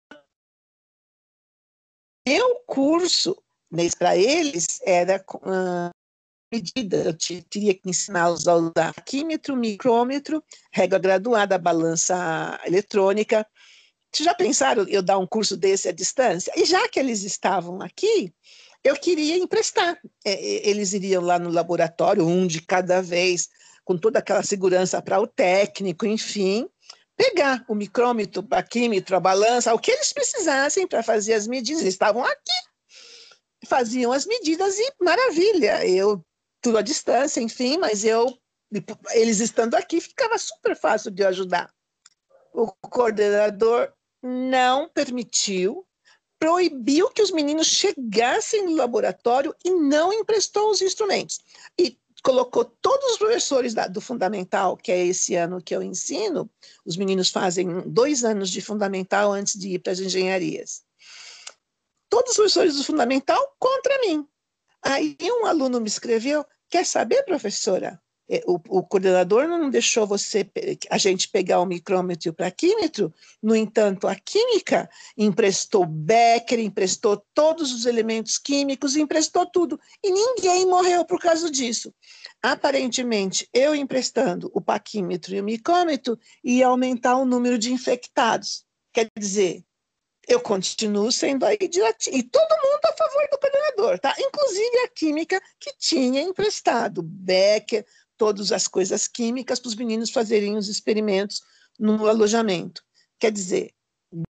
Meu 2.26 2.56
curso, 2.66 3.36
para 3.98 4.16
eles, 4.16 4.80
era 4.82 5.24
uh, 5.34 5.95
medida, 6.52 6.96
eu 6.96 7.42
teria 7.48 7.74
que 7.74 7.88
ensiná-los 7.88 8.46
a 8.46 8.54
usar 8.54 8.94
químetro, 9.04 9.56
micrômetro, 9.56 10.42
régua 10.72 10.98
graduada, 10.98 11.58
balança 11.58 12.58
eletrônica. 12.64 13.46
Vocês 14.12 14.24
já 14.24 14.34
pensaram 14.34 14.86
eu 14.88 15.02
dar 15.02 15.18
um 15.18 15.26
curso 15.26 15.56
desse 15.56 15.88
à 15.88 15.92
distância? 15.92 16.52
E 16.56 16.64
já 16.64 16.88
que 16.88 16.98
eles 16.98 17.22
estavam 17.22 17.82
aqui, 17.82 18.32
eu 18.82 18.96
queria 18.96 19.36
emprestar. 19.36 19.98
É, 20.24 20.68
eles 20.68 20.92
iriam 20.92 21.22
lá 21.22 21.38
no 21.38 21.50
laboratório, 21.50 22.26
um 22.26 22.46
de 22.46 22.62
cada 22.62 23.02
vez, 23.02 23.48
com 23.84 23.98
toda 23.98 24.20
aquela 24.20 24.42
segurança 24.42 25.02
para 25.02 25.20
o 25.20 25.26
técnico, 25.26 26.06
enfim, 26.06 26.68
pegar 27.16 27.64
o 27.68 27.74
micrômetro, 27.74 28.42
o 28.42 28.62
químetro, 28.62 29.16
a 29.16 29.20
balança, 29.20 29.74
o 29.74 29.78
que 29.78 29.90
eles 29.90 30.12
precisassem 30.12 30.86
para 30.86 31.02
fazer 31.02 31.34
as 31.34 31.46
medidas. 31.46 31.82
Eles 31.82 31.94
estavam 31.94 32.24
aqui, 32.24 33.66
faziam 33.66 34.12
as 34.12 34.24
medidas 34.24 34.78
e 34.78 34.92
maravilha. 35.00 35.86
Eu 35.86 36.24
tudo 36.66 36.78
à 36.78 36.82
distância, 36.82 37.40
enfim, 37.40 37.78
mas 37.78 38.04
eu 38.04 38.36
eles 39.14 39.38
estando 39.38 39.76
aqui 39.76 40.00
ficava 40.00 40.36
super 40.36 40.74
fácil 40.74 41.12
de 41.12 41.24
ajudar. 41.24 41.72
O 42.52 42.66
coordenador 42.66 43.92
não 44.20 44.88
permitiu 44.88 45.86
proibiu 46.40 47.08
que 47.10 47.22
os 47.22 47.30
meninos 47.30 47.68
chegassem 47.68 48.66
no 48.66 48.74
laboratório 48.74 49.54
e 49.64 49.70
não 49.70 50.12
emprestou 50.12 50.68
os 50.70 50.82
instrumentos. 50.82 51.38
E 51.78 51.96
colocou 52.20 52.64
todos 52.64 53.12
os 53.12 53.16
professores 53.16 53.72
da, 53.72 53.86
do 53.86 54.00
fundamental, 54.00 54.76
que 54.76 54.90
é 54.90 55.06
esse 55.06 55.36
ano 55.36 55.62
que 55.62 55.74
eu 55.74 55.82
ensino, 55.82 56.50
os 56.84 56.96
meninos 56.96 57.30
fazem 57.30 57.88
dois 57.88 58.24
anos 58.24 58.50
de 58.50 58.60
fundamental 58.60 59.32
antes 59.32 59.58
de 59.58 59.74
ir 59.74 59.78
para 59.78 59.92
as 59.92 60.00
engenharias. 60.00 60.82
Todos 62.10 62.30
os 62.32 62.36
professores 62.36 62.74
do 62.74 62.82
fundamental 62.82 63.54
contra 63.56 64.00
mim. 64.00 64.26
Aí 64.82 65.16
um 65.22 65.46
aluno 65.46 65.80
me 65.80 65.88
escreveu: 65.88 66.44
Quer 66.68 66.84
saber, 66.84 67.22
professora? 67.24 68.00
É, 68.28 68.42
o, 68.44 68.54
o, 68.68 68.82
coordenador 68.82 69.46
não 69.46 69.70
deixou 69.70 70.04
você 70.04 70.50
a 70.90 70.98
gente 70.98 71.28
pegar 71.28 71.60
o 71.60 71.66
micrômetro 71.66 72.32
para 72.32 72.50
químetro, 72.50 73.14
no 73.40 73.54
entanto, 73.54 74.08
a 74.08 74.16
química 74.16 74.90
emprestou 75.16 75.86
Becker, 75.86 76.58
emprestou 76.58 77.24
todos 77.32 77.72
os 77.72 77.86
elementos 77.86 78.36
químicos, 78.36 78.96
emprestou 78.96 79.46
tudo, 79.46 79.78
e 80.02 80.10
ninguém 80.10 80.66
morreu 80.66 81.04
por 81.04 81.20
causa 81.20 81.48
disso. 81.48 81.94
Aparentemente, 82.42 83.48
eu 83.52 83.76
emprestando 83.76 84.50
o 84.52 84.60
paquímetro 84.60 85.32
e 85.32 85.40
o 85.40 85.44
micrômetro 85.44 86.18
ia 86.42 86.66
aumentar 86.66 87.16
o 87.16 87.24
número 87.24 87.56
de 87.56 87.72
infectados. 87.72 88.64
Quer 88.92 89.08
dizer, 89.16 89.64
eu 90.26 90.40
continuo 90.40 91.12
sendo 91.12 91.44
aí 91.44 91.56
diretinho. 91.56 92.16
E 92.16 92.22
todo 92.22 92.62
mundo 92.62 92.80
a 92.84 92.92
favor 92.92 93.28
do 93.30 93.38
coordenador, 93.38 93.98
tá? 93.98 94.14
Inclusive 94.18 94.78
a 94.80 94.88
química 94.88 95.40
que 95.60 95.72
tinha 95.78 96.20
emprestado, 96.20 97.02
Becker, 97.02 97.86
todas 98.16 98.50
as 98.50 98.66
coisas 98.66 99.06
químicas 99.06 99.60
para 99.60 99.68
os 99.68 99.76
meninos 99.76 100.10
fazerem 100.10 100.56
os 100.56 100.68
experimentos 100.68 101.42
no 101.78 102.06
alojamento. 102.08 102.82
Quer 103.18 103.30
dizer, 103.30 103.72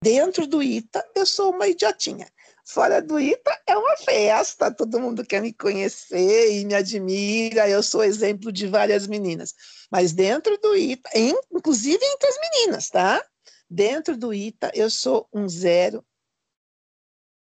dentro 0.04 0.46
do 0.46 0.62
ITA 0.62 1.06
eu 1.16 1.26
sou 1.26 1.52
uma 1.52 1.68
idiotinha. 1.68 2.28
Fora 2.66 3.02
do 3.02 3.18
ITA 3.18 3.62
é 3.66 3.78
uma 3.78 3.96
festa, 3.96 4.70
todo 4.70 5.00
mundo 5.00 5.26
quer 5.26 5.42
me 5.42 5.54
conhecer 5.54 6.52
e 6.52 6.66
me 6.66 6.76
admira, 6.76 7.70
eu 7.70 7.82
sou 7.82 8.04
exemplo 8.04 8.52
de 8.52 8.68
várias 8.68 9.08
meninas. 9.08 9.54
Mas 9.90 10.12
dentro 10.12 10.58
do 10.58 10.76
ITA, 10.76 11.10
inclusive 11.50 12.04
entre 12.04 12.28
as 12.28 12.38
meninas, 12.42 12.90
tá? 12.90 13.24
Dentro 13.70 14.18
do 14.18 14.34
ITA 14.34 14.72
eu 14.74 14.90
sou 14.90 15.28
um 15.34 15.48
zero 15.48 16.04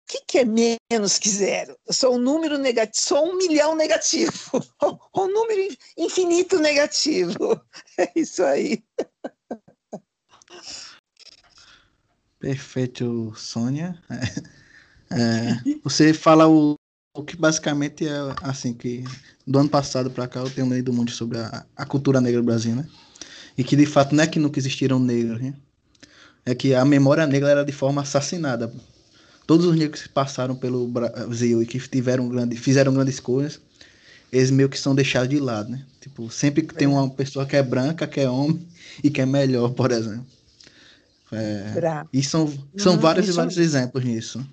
o 0.06 0.08
que, 0.08 0.20
que, 0.24 0.38
é 0.38 0.44
menos 0.44 1.18
que 1.18 1.28
zero? 1.28 1.76
Eu 1.84 1.92
sou 1.92 2.14
um 2.14 2.18
número 2.18 2.56
negativo, 2.56 3.08
sou 3.08 3.28
um 3.28 3.36
milhão 3.36 3.74
negativo, 3.74 4.32
um 5.12 5.26
número 5.26 5.76
infinito 5.96 6.58
negativo. 6.60 7.36
É 7.98 8.12
isso 8.14 8.44
aí. 8.44 8.84
Perfeito, 12.38 13.32
Sônia. 13.34 14.00
É, 15.10 15.78
você 15.82 16.12
fala 16.12 16.46
o, 16.46 16.74
o, 17.16 17.24
que 17.24 17.34
basicamente 17.34 18.06
é 18.06 18.12
assim 18.42 18.74
que 18.74 19.02
do 19.46 19.58
ano 19.58 19.70
passado 19.70 20.10
para 20.10 20.28
cá 20.28 20.40
eu 20.40 20.50
tenho 20.50 20.72
lido 20.72 20.92
muito 20.92 21.12
sobre 21.12 21.38
a, 21.38 21.66
a, 21.74 21.86
cultura 21.86 22.20
negra 22.20 22.40
do 22.40 22.46
Brasil, 22.46 22.76
né? 22.76 22.86
E 23.56 23.64
que 23.64 23.74
de 23.74 23.86
fato 23.86 24.14
não 24.14 24.22
é 24.22 24.26
que 24.26 24.38
nunca 24.38 24.58
existiram 24.58 25.00
negros, 25.00 25.40
né? 25.40 25.54
É 26.46 26.54
que 26.54 26.74
a 26.74 26.84
memória 26.84 27.26
negra 27.26 27.50
era 27.50 27.64
de 27.64 27.72
forma 27.72 28.02
assassinada 28.02 28.72
todos 29.46 29.64
os 29.64 29.76
negros 29.76 30.02
que 30.02 30.08
passaram 30.08 30.56
pelo 30.56 30.88
Brasil 30.88 31.62
e 31.62 31.66
que 31.66 31.78
tiveram 31.78 32.28
grande, 32.28 32.56
fizeram 32.56 32.92
grandes 32.92 33.20
coisas, 33.20 33.60
eles 34.32 34.50
meio 34.50 34.68
que 34.68 34.78
são 34.78 34.94
deixados 34.94 35.28
de 35.28 35.38
lado, 35.38 35.70
né? 35.70 35.86
Tipo, 36.00 36.28
sempre 36.30 36.62
que 36.62 36.74
tem 36.74 36.88
uma 36.88 37.08
pessoa 37.08 37.46
que 37.46 37.54
é 37.54 37.62
branca, 37.62 38.06
que 38.06 38.20
é 38.20 38.28
homem 38.28 38.66
e 39.02 39.08
que 39.08 39.20
é 39.20 39.26
melhor, 39.26 39.72
por 39.72 39.92
exemplo. 39.92 40.26
É, 41.30 42.04
e 42.12 42.22
são, 42.22 42.52
são 42.76 42.98
vários 42.98 43.28
e 43.28 43.32
vários 43.32 43.56
exemplos 43.56 44.04
nisso. 44.04 44.44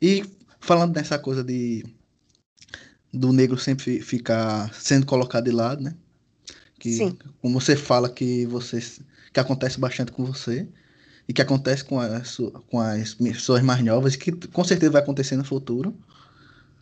E 0.00 0.24
falando 0.60 0.92
dessa 0.92 1.18
coisa 1.18 1.44
de 1.44 1.84
do 3.12 3.32
negro 3.32 3.58
sempre 3.58 4.00
ficar 4.00 4.72
sendo 4.72 5.04
colocado 5.04 5.44
de 5.44 5.50
lado, 5.50 5.82
né? 5.82 5.94
Que, 6.78 6.92
Sim. 6.92 7.18
como 7.42 7.60
você 7.60 7.76
fala 7.76 8.08
que 8.08 8.46
você 8.46 8.80
que 9.32 9.40
acontece 9.40 9.78
bastante 9.78 10.12
com 10.12 10.24
você, 10.24 10.66
e 11.30 11.32
que 11.32 11.40
acontece 11.40 11.84
com 11.84 12.00
as, 12.00 12.38
com 12.68 12.80
as 12.80 13.14
pessoas 13.14 13.62
mais 13.62 13.84
novas 13.84 14.14
e 14.14 14.18
que 14.18 14.32
com 14.48 14.64
certeza 14.64 14.90
vai 14.90 15.00
acontecer 15.00 15.36
no 15.36 15.44
futuro. 15.44 15.96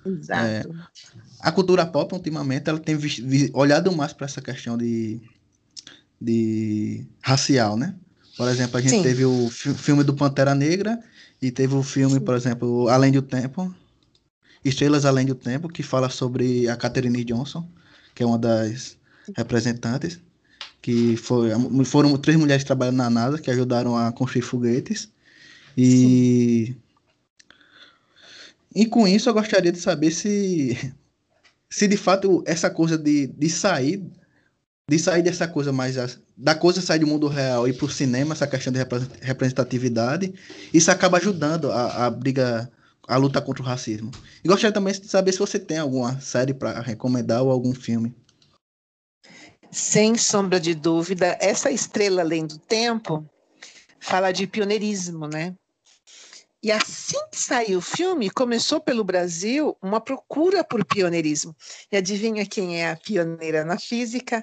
Exato. 0.06 0.42
É, 0.42 0.64
a 1.40 1.52
cultura 1.52 1.84
pop, 1.84 2.14
ultimamente, 2.14 2.70
ela 2.70 2.78
tem 2.78 2.96
olhado 3.52 3.94
mais 3.94 4.14
para 4.14 4.24
essa 4.24 4.40
questão 4.40 4.78
de, 4.78 5.20
de 6.18 7.06
racial, 7.20 7.76
né? 7.76 7.94
Por 8.38 8.48
exemplo, 8.48 8.78
a 8.78 8.80
gente 8.80 8.92
Sim. 8.92 9.02
teve 9.02 9.26
o 9.26 9.50
filme 9.50 10.02
do 10.02 10.14
Pantera 10.14 10.54
Negra 10.54 10.98
e 11.42 11.50
teve 11.50 11.74
o 11.74 11.82
filme, 11.82 12.14
Sim. 12.14 12.20
por 12.20 12.34
exemplo, 12.34 12.88
Além 12.88 13.12
do 13.12 13.20
Tempo, 13.20 13.74
Estrelas 14.64 15.04
Além 15.04 15.26
do 15.26 15.34
Tempo, 15.34 15.68
que 15.68 15.82
fala 15.82 16.08
sobre 16.08 16.70
a 16.70 16.74
Catherine 16.74 17.22
Johnson, 17.22 17.68
que 18.14 18.22
é 18.22 18.26
uma 18.26 18.38
das 18.38 18.96
representantes 19.36 20.18
que 20.80 21.16
foi, 21.16 21.50
foram 21.84 22.16
três 22.16 22.38
mulheres 22.38 22.64
trabalhando 22.64 22.96
na 22.96 23.10
NASA 23.10 23.40
que 23.40 23.50
ajudaram 23.50 23.96
a 23.96 24.12
construir 24.12 24.42
foguetes. 24.42 25.08
E, 25.76 26.74
e 28.74 28.86
com 28.86 29.06
isso 29.06 29.28
eu 29.28 29.34
gostaria 29.34 29.72
de 29.72 29.78
saber 29.78 30.10
se, 30.10 30.92
se 31.70 31.86
de 31.86 31.96
fato 31.96 32.42
essa 32.46 32.70
coisa 32.70 32.98
de, 32.98 33.26
de 33.26 33.48
sair 33.48 34.02
de 34.90 34.98
sair 34.98 35.22
dessa 35.22 35.46
coisa 35.46 35.70
mais 35.70 35.96
da 36.36 36.54
coisa 36.54 36.80
sair 36.80 37.00
do 37.00 37.06
mundo 37.06 37.28
real 37.28 37.68
e 37.68 37.72
para 37.72 37.84
o 37.84 37.90
cinema 37.90 38.32
essa 38.32 38.46
questão 38.46 38.72
de 38.72 38.78
representatividade 39.20 40.32
isso 40.72 40.90
acaba 40.90 41.18
ajudando 41.18 41.70
a, 41.70 42.06
a 42.06 42.10
briga 42.10 42.70
a 43.06 43.16
luta 43.16 43.40
contra 43.40 43.62
o 43.62 43.66
racismo 43.66 44.10
e 44.42 44.48
gostaria 44.48 44.72
também 44.72 44.94
de 44.94 45.06
saber 45.06 45.32
se 45.32 45.38
você 45.38 45.58
tem 45.58 45.78
alguma 45.78 46.18
série 46.20 46.54
para 46.54 46.80
recomendar 46.80 47.42
ou 47.42 47.50
algum 47.50 47.74
filme 47.74 48.14
sem 49.70 50.16
sombra 50.16 50.58
de 50.58 50.74
dúvida, 50.74 51.36
essa 51.40 51.70
estrela 51.70 52.22
além 52.22 52.46
do 52.46 52.58
tempo 52.58 53.28
fala 54.00 54.32
de 54.32 54.46
pioneirismo, 54.46 55.26
né? 55.26 55.54
E 56.62 56.72
assim 56.72 57.18
que 57.30 57.38
saiu 57.38 57.78
o 57.78 57.82
filme, 57.82 58.30
começou 58.30 58.80
pelo 58.80 59.04
Brasil 59.04 59.76
uma 59.80 60.00
procura 60.00 60.64
por 60.64 60.84
pioneirismo. 60.84 61.54
E 61.90 61.96
adivinha 61.96 62.44
quem 62.44 62.82
é 62.82 62.90
a 62.90 62.96
pioneira 62.96 63.64
na 63.64 63.78
física? 63.78 64.42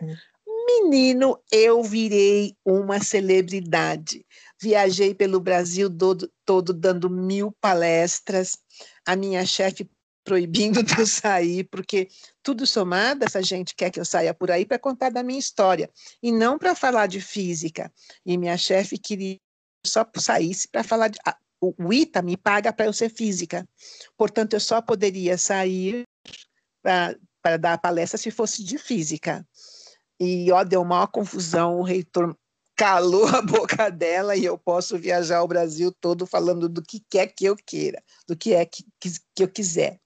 Menino, 0.65 1.37
eu 1.51 1.83
virei 1.83 2.55
uma 2.63 3.01
celebridade. 3.01 4.25
Viajei 4.61 5.13
pelo 5.13 5.41
Brasil 5.41 5.89
todo, 5.89 6.31
todo 6.45 6.73
dando 6.73 7.09
mil 7.09 7.51
palestras. 7.59 8.57
A 9.05 9.15
minha 9.15 9.45
chefe 9.45 9.89
proibindo 10.25 10.81
de 10.83 10.99
eu 10.99 11.07
sair, 11.07 11.63
porque 11.65 12.09
tudo 12.43 12.65
somado, 12.65 13.23
essa 13.23 13.41
gente 13.41 13.73
quer 13.75 13.91
que 13.91 13.99
eu 13.99 14.05
saia 14.05 14.33
por 14.33 14.51
aí 14.51 14.65
para 14.65 14.79
contar 14.79 15.09
da 15.09 15.23
minha 15.23 15.39
história, 15.39 15.89
e 16.21 16.31
não 16.31 16.57
para 16.57 16.75
falar 16.75 17.07
de 17.07 17.21
física. 17.21 17.93
E 18.25 18.37
minha 18.37 18.57
chefe 18.57 18.97
queria 18.97 19.37
só 19.85 20.05
saísse 20.17 20.67
para 20.67 20.83
falar 20.83 21.09
de. 21.09 21.19
O 21.61 21.93
ITA 21.93 22.21
me 22.21 22.35
paga 22.35 22.73
para 22.73 22.85
eu 22.85 22.93
ser 22.93 23.09
física, 23.09 23.67
portanto, 24.17 24.53
eu 24.53 24.59
só 24.59 24.81
poderia 24.81 25.37
sair 25.37 26.03
para 26.83 27.57
dar 27.57 27.73
a 27.73 27.77
palestra 27.77 28.17
se 28.17 28.29
fosse 28.29 28.63
de 28.63 28.77
física. 28.77 29.47
E 30.19 30.51
ó, 30.51 30.63
deu 30.63 30.81
uma 30.81 31.07
confusão, 31.07 31.79
o 31.79 31.83
reitor 31.83 32.35
calou 32.75 33.25
a 33.27 33.41
boca 33.41 33.89
dela 33.89 34.35
e 34.35 34.45
eu 34.45 34.57
posso 34.57 34.97
viajar 34.97 35.41
o 35.41 35.47
Brasil 35.47 35.91
todo 36.01 36.25
falando 36.25 36.67
do 36.67 36.81
que 36.81 37.03
quer 37.09 37.27
que 37.27 37.45
eu 37.45 37.55
queira, 37.55 38.03
do 38.27 38.35
que 38.35 38.53
é 38.53 38.65
que, 38.65 38.83
que, 38.99 39.09
que 39.33 39.43
eu 39.43 39.47
quiser. 39.47 39.99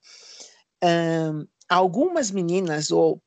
Um, 0.83 1.47
algumas 1.67 2.31
meninas, 2.31 2.91
ou 2.91 3.21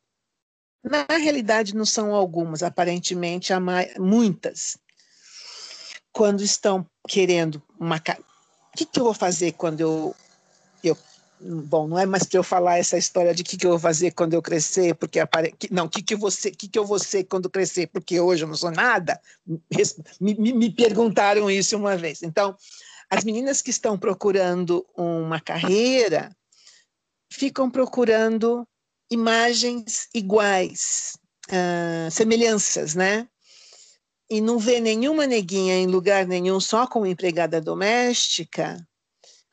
na 0.83 1.07
realidade 1.09 1.75
não 1.75 1.85
são 1.85 2.15
algumas, 2.15 2.63
aparentemente 2.63 3.53
há 3.53 3.61
mais, 3.61 3.95
muitas, 3.99 4.77
quando 6.13 6.43
estão 6.43 6.87
querendo 7.09 7.63
uma. 7.79 7.97
O 7.97 8.77
que, 8.77 8.87
que 8.87 9.01
eu 9.01 9.05
vou 9.05 9.15
fazer 9.15 9.53
quando 9.53 9.81
eu, 9.81 10.17
bom, 11.43 11.89
não 11.89 11.99
é 11.99 12.07
mais 12.07 12.25
para 12.25 12.39
eu 12.39 12.45
falar 12.45 12.79
essa 12.79 12.97
história 12.97 13.35
de 13.35 13.43
o 13.43 13.45
que, 13.45 13.57
que 13.57 13.67
eu 13.67 13.71
vou 13.71 13.79
fazer 13.79 14.13
quando 14.13 14.35
eu 14.35 14.43
crescer, 14.43 14.95
porque 14.95 15.19
apare... 15.19 15.55
não, 15.71 15.87
o 15.87 15.89
que, 15.89 16.03
que, 16.03 16.15
você, 16.15 16.51
que, 16.51 16.69
que 16.69 16.79
eu 16.79 16.85
vou 16.85 16.99
ser 16.99 17.25
quando 17.25 17.51
crescer, 17.51 17.89
porque 17.89 18.21
hoje 18.21 18.45
eu 18.45 18.49
não 18.49 18.55
sou 18.55 18.71
nada. 18.71 19.21
Me, 20.21 20.35
me, 20.35 20.53
me 20.53 20.71
perguntaram 20.71 21.51
isso 21.51 21.77
uma 21.77 21.97
vez. 21.97 22.23
Então, 22.23 22.57
as 23.11 23.25
meninas 23.25 23.61
que 23.61 23.71
estão 23.71 23.99
procurando 23.99 24.87
uma 24.97 25.41
carreira 25.41 26.35
ficam 27.31 27.71
procurando 27.71 28.67
imagens 29.11 30.09
iguais, 30.15 31.13
uh, 31.49 32.11
semelhanças, 32.11 32.95
né? 32.95 33.29
E 34.31 34.41
não 34.41 34.59
vê 34.59 34.81
nenhuma 34.81 35.27
neguinha 35.27 35.75
em 35.75 35.87
lugar 35.87 36.27
nenhum 36.27 36.59
só 36.59 36.87
como 36.87 37.07
empregada 37.07 37.61
doméstica, 37.61 38.77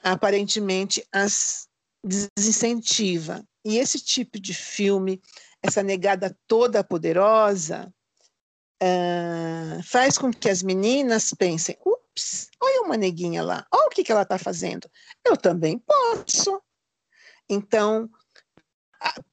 aparentemente 0.01 1.05
as 1.11 1.68
desincentiva. 2.03 3.43
E 3.65 3.77
esse 3.77 3.99
tipo 3.99 4.39
de 4.39 4.53
filme, 4.53 5.21
essa 5.61 5.83
negada 5.83 6.35
toda 6.47 6.83
poderosa, 6.83 7.93
uh, 8.81 9.83
faz 9.83 10.17
com 10.17 10.31
que 10.31 10.49
as 10.49 10.63
meninas 10.63 11.33
pensem: 11.33 11.77
ups, 11.85 12.49
olha 12.61 12.81
uma 12.81 12.97
neguinha 12.97 13.43
lá, 13.43 13.65
olha 13.71 13.87
o 13.87 13.89
que, 13.89 14.03
que 14.03 14.11
ela 14.11 14.23
está 14.23 14.37
fazendo, 14.37 14.89
eu 15.25 15.35
também 15.35 15.79
posso. 15.79 16.61
Então, 17.49 18.09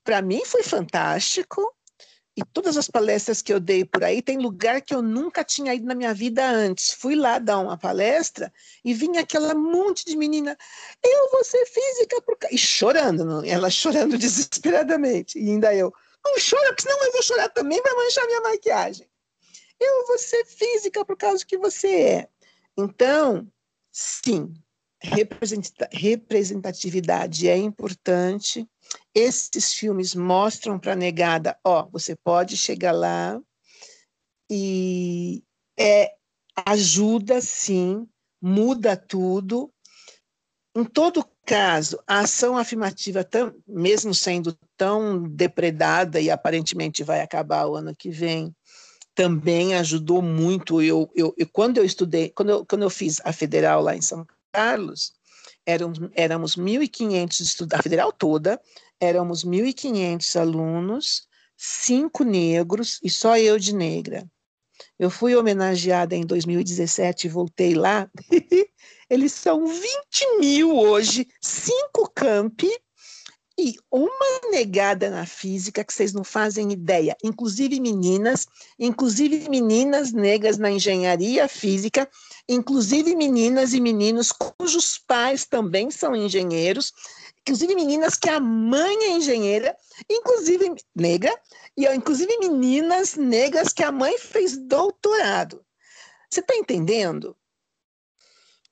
para 0.02 0.22
mim 0.22 0.44
foi 0.44 0.62
fantástico, 0.62 1.75
e 2.36 2.44
todas 2.44 2.76
as 2.76 2.88
palestras 2.88 3.40
que 3.40 3.50
eu 3.50 3.58
dei 3.58 3.82
por 3.82 4.04
aí, 4.04 4.20
tem 4.20 4.36
lugar 4.36 4.82
que 4.82 4.94
eu 4.94 5.00
nunca 5.00 5.42
tinha 5.42 5.74
ido 5.74 5.86
na 5.86 5.94
minha 5.94 6.12
vida 6.12 6.46
antes. 6.46 6.92
Fui 6.92 7.16
lá 7.16 7.38
dar 7.38 7.58
uma 7.58 7.78
palestra 7.78 8.52
e 8.84 8.92
vinha 8.92 9.22
aquela 9.22 9.54
monte 9.54 10.04
de 10.04 10.14
menina, 10.16 10.54
eu 11.02 11.30
vou 11.30 11.42
ser 11.42 11.64
física, 11.64 12.20
por... 12.20 12.36
e 12.50 12.58
chorando, 12.58 13.42
ela 13.44 13.70
chorando 13.70 14.18
desesperadamente. 14.18 15.38
E 15.38 15.48
ainda 15.48 15.74
eu, 15.74 15.90
não 16.22 16.34
chora, 16.34 16.68
porque 16.68 16.82
senão 16.82 17.02
eu 17.04 17.12
vou 17.12 17.22
chorar 17.22 17.48
também, 17.48 17.80
vai 17.80 17.94
manchar 17.94 18.26
minha 18.26 18.42
maquiagem. 18.42 19.08
Eu 19.80 20.06
vou 20.06 20.18
ser 20.18 20.44
física 20.44 21.06
por 21.06 21.16
causa 21.16 21.42
que 21.44 21.56
você 21.56 21.88
é. 21.88 22.28
Então, 22.76 23.50
sim, 23.90 24.52
representatividade 25.02 27.48
é 27.48 27.56
importante. 27.56 28.68
Esses 29.14 29.72
filmes 29.72 30.14
mostram 30.14 30.78
para 30.78 30.92
a 30.92 30.96
negada, 30.96 31.58
ó, 31.64 31.88
você 31.90 32.14
pode 32.14 32.56
chegar 32.56 32.92
lá 32.92 33.40
e 34.50 35.42
é 35.78 36.12
ajuda 36.64 37.40
sim, 37.40 38.06
muda 38.40 38.96
tudo. 38.96 39.72
Em 40.74 40.84
todo 40.84 41.26
caso, 41.44 41.98
a 42.06 42.20
ação 42.20 42.56
afirmativa, 42.58 43.26
mesmo 43.66 44.14
sendo 44.14 44.56
tão 44.76 45.22
depredada 45.22 46.20
e 46.20 46.30
aparentemente 46.30 47.02
vai 47.02 47.22
acabar 47.22 47.66
o 47.66 47.76
ano 47.76 47.94
que 47.96 48.10
vem, 48.10 48.54
também 49.14 49.74
ajudou 49.74 50.20
muito. 50.20 50.82
Eu, 50.82 51.10
eu, 51.14 51.34
eu 51.38 51.48
quando 51.50 51.78
eu 51.78 51.84
estudei, 51.84 52.28
quando 52.28 52.50
eu, 52.50 52.66
quando 52.66 52.82
eu 52.82 52.90
fiz 52.90 53.20
a 53.24 53.32
federal 53.32 53.80
lá 53.80 53.96
em 53.96 54.02
São 54.02 54.26
Carlos, 54.52 55.14
éramos, 55.64 55.98
éramos 56.14 56.56
1.500 56.56 57.40
estudantes, 57.40 57.80
a 57.80 57.82
federal 57.82 58.12
toda, 58.12 58.60
éramos 59.00 59.44
1.500 59.44 60.40
alunos, 60.40 61.28
cinco 61.56 62.24
negros 62.24 63.00
e 63.02 63.10
só 63.10 63.36
eu 63.38 63.58
de 63.58 63.74
negra. 63.74 64.26
Eu 64.98 65.10
fui 65.10 65.34
homenageada 65.34 66.14
em 66.14 66.24
2017 66.24 67.26
e 67.26 67.30
voltei 67.30 67.74
lá. 67.74 68.10
Eles 69.08 69.32
são 69.32 69.66
20 69.66 70.38
mil 70.40 70.76
hoje, 70.76 71.26
cinco 71.40 72.10
campi 72.14 72.70
e 73.58 73.76
uma 73.90 74.50
negada 74.50 75.08
na 75.08 75.24
física 75.24 75.82
que 75.82 75.92
vocês 75.92 76.12
não 76.12 76.22
fazem 76.22 76.72
ideia. 76.72 77.16
Inclusive 77.24 77.80
meninas, 77.80 78.46
inclusive 78.78 79.48
meninas 79.48 80.12
negras 80.12 80.58
na 80.58 80.70
engenharia 80.70 81.48
física, 81.48 82.08
inclusive 82.46 83.16
meninas 83.16 83.72
e 83.72 83.80
meninos 83.80 84.30
cujos 84.30 84.98
pais 84.98 85.46
também 85.46 85.90
são 85.90 86.14
engenheiros, 86.14 86.92
inclusive 87.40 87.74
meninas 87.74 88.14
que 88.16 88.28
a 88.28 88.38
mãe 88.38 88.96
é 89.04 89.10
engenheira, 89.10 89.74
inclusive 90.10 90.74
negra, 90.94 91.34
e 91.76 91.86
inclusive 91.86 92.36
meninas 92.38 93.14
negras 93.14 93.72
que 93.72 93.82
a 93.82 93.92
mãe 93.92 94.18
fez 94.18 94.56
doutorado. 94.56 95.64
Você 96.30 96.40
está 96.40 96.54
entendendo? 96.54 97.34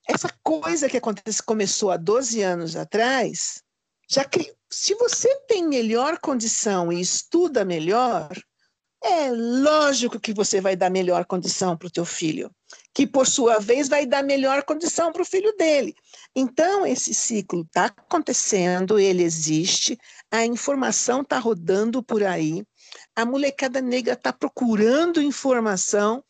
Essa 0.06 0.28
coisa 0.42 0.88
que 0.88 0.98
acontece, 0.98 1.42
começou 1.42 1.90
há 1.90 1.96
12 1.96 2.42
anos 2.42 2.76
atrás, 2.76 3.62
já 4.06 4.22
que 4.22 4.54
se 4.74 4.92
você 4.96 5.32
tem 5.46 5.68
melhor 5.68 6.18
condição 6.18 6.92
e 6.92 7.00
estuda 7.00 7.64
melhor, 7.64 8.28
é 9.02 9.30
lógico 9.30 10.18
que 10.18 10.32
você 10.32 10.60
vai 10.60 10.74
dar 10.74 10.90
melhor 10.90 11.24
condição 11.26 11.76
para 11.76 11.86
o 11.86 11.90
teu 11.90 12.04
filho, 12.04 12.50
que 12.92 13.06
por 13.06 13.24
sua 13.24 13.60
vez 13.60 13.88
vai 13.88 14.04
dar 14.04 14.24
melhor 14.24 14.64
condição 14.64 15.12
para 15.12 15.22
o 15.22 15.24
filho 15.24 15.54
dele. 15.56 15.94
Então 16.34 16.84
esse 16.84 17.14
ciclo 17.14 17.62
está 17.62 17.84
acontecendo, 17.84 18.98
ele 18.98 19.22
existe, 19.22 19.96
a 20.28 20.44
informação 20.44 21.20
está 21.20 21.38
rodando 21.38 22.02
por 22.02 22.24
aí, 22.24 22.66
a 23.14 23.24
molecada 23.24 23.80
negra 23.80 24.14
está 24.14 24.32
procurando 24.32 25.22
informação 25.22 26.24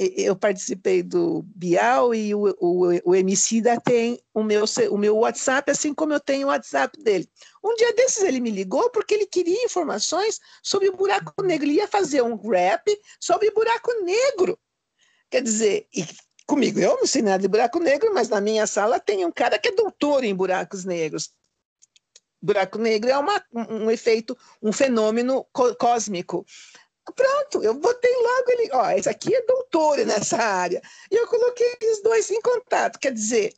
eu 0.00 0.34
participei 0.34 1.02
do 1.02 1.42
Bial 1.54 2.14
e 2.14 2.34
o, 2.34 2.56
o, 2.58 3.10
o 3.10 3.14
Emicida 3.14 3.78
tem 3.78 4.18
o 4.32 4.42
meu, 4.42 4.64
o 4.90 4.96
meu 4.96 5.18
WhatsApp, 5.18 5.70
assim 5.70 5.92
como 5.92 6.14
eu 6.14 6.20
tenho 6.20 6.46
o 6.46 6.50
WhatsApp 6.50 6.98
dele. 7.02 7.28
Um 7.62 7.74
dia 7.74 7.92
desses 7.92 8.22
ele 8.22 8.40
me 8.40 8.50
ligou 8.50 8.88
porque 8.90 9.12
ele 9.12 9.26
queria 9.26 9.62
informações 9.62 10.40
sobre 10.62 10.88
o 10.88 10.96
buraco 10.96 11.42
negro. 11.42 11.66
Ele 11.66 11.74
ia 11.74 11.86
fazer 11.86 12.22
um 12.22 12.34
rap 12.36 12.82
sobre 13.20 13.50
buraco 13.50 13.92
negro. 14.02 14.58
Quer 15.28 15.42
dizer, 15.42 15.86
e 15.94 16.06
comigo, 16.46 16.80
eu 16.80 16.96
não 16.96 17.06
sei 17.06 17.20
nada 17.20 17.42
de 17.42 17.48
buraco 17.48 17.78
negro, 17.78 18.12
mas 18.14 18.30
na 18.30 18.40
minha 18.40 18.66
sala 18.66 18.98
tem 18.98 19.26
um 19.26 19.30
cara 19.30 19.58
que 19.58 19.68
é 19.68 19.72
doutor 19.72 20.24
em 20.24 20.34
buracos 20.34 20.86
negros. 20.86 21.30
Buraco 22.42 22.78
negro 22.78 23.10
é 23.10 23.18
uma, 23.18 23.44
um 23.52 23.90
efeito, 23.90 24.36
um 24.62 24.72
fenômeno 24.72 25.46
cósmico. 25.78 26.46
Pronto, 27.14 27.62
eu 27.62 27.74
botei 27.74 28.14
logo 28.14 28.50
ele, 28.50 28.70
ó, 28.72 28.90
esse 28.90 29.08
aqui 29.08 29.34
é 29.34 29.42
doutor 29.42 29.98
nessa 30.06 30.36
área. 30.36 30.80
E 31.10 31.14
eu 31.16 31.26
coloquei 31.26 31.76
os 31.90 32.02
dois 32.02 32.30
em 32.30 32.40
contato. 32.40 32.98
Quer 32.98 33.12
dizer, 33.12 33.54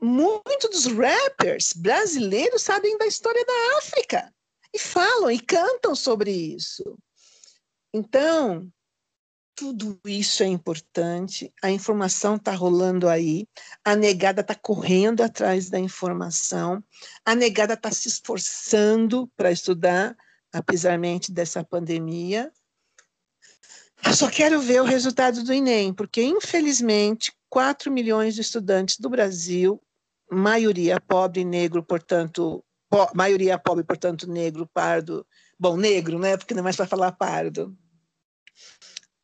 muitos 0.00 0.70
dos 0.70 0.86
rappers 0.86 1.72
brasileiros 1.72 2.62
sabem 2.62 2.96
da 2.98 3.06
história 3.06 3.44
da 3.44 3.78
África 3.78 4.32
e 4.72 4.78
falam 4.78 5.30
e 5.30 5.40
cantam 5.40 5.94
sobre 5.94 6.30
isso. 6.30 6.96
Então, 7.92 8.70
tudo 9.54 10.00
isso 10.06 10.42
é 10.42 10.46
importante, 10.46 11.52
a 11.62 11.70
informação 11.70 12.36
está 12.36 12.52
rolando 12.52 13.08
aí, 13.08 13.46
a 13.84 13.94
negada 13.94 14.40
está 14.40 14.54
correndo 14.54 15.22
atrás 15.22 15.68
da 15.68 15.78
informação, 15.78 16.82
a 17.24 17.34
negada 17.34 17.74
está 17.74 17.90
se 17.90 18.08
esforçando 18.08 19.30
para 19.36 19.52
estudar, 19.52 20.16
apesar 20.52 20.98
dessa 21.30 21.64
pandemia. 21.64 22.52
Eu 24.04 24.12
só 24.12 24.28
quero 24.28 24.60
ver 24.60 24.82
o 24.82 24.84
resultado 24.84 25.42
do 25.42 25.52
Enem, 25.52 25.94
porque, 25.94 26.22
infelizmente, 26.22 27.32
4 27.48 27.90
milhões 27.90 28.34
de 28.34 28.40
estudantes 28.40 28.98
do 28.98 29.08
Brasil, 29.08 29.80
maioria 30.30 31.00
pobre, 31.00 31.44
negro, 31.44 31.82
portanto, 31.82 32.64
po 32.90 33.08
maioria 33.14 33.58
pobre, 33.58 33.84
portanto, 33.84 34.28
negro, 34.28 34.68
pardo, 34.72 35.26
bom, 35.58 35.76
negro, 35.76 36.18
né? 36.18 36.36
Porque 36.36 36.52
não 36.52 36.60
é 36.60 36.64
mais 36.64 36.76
para 36.76 36.86
falar 36.86 37.12
pardo. 37.12 37.76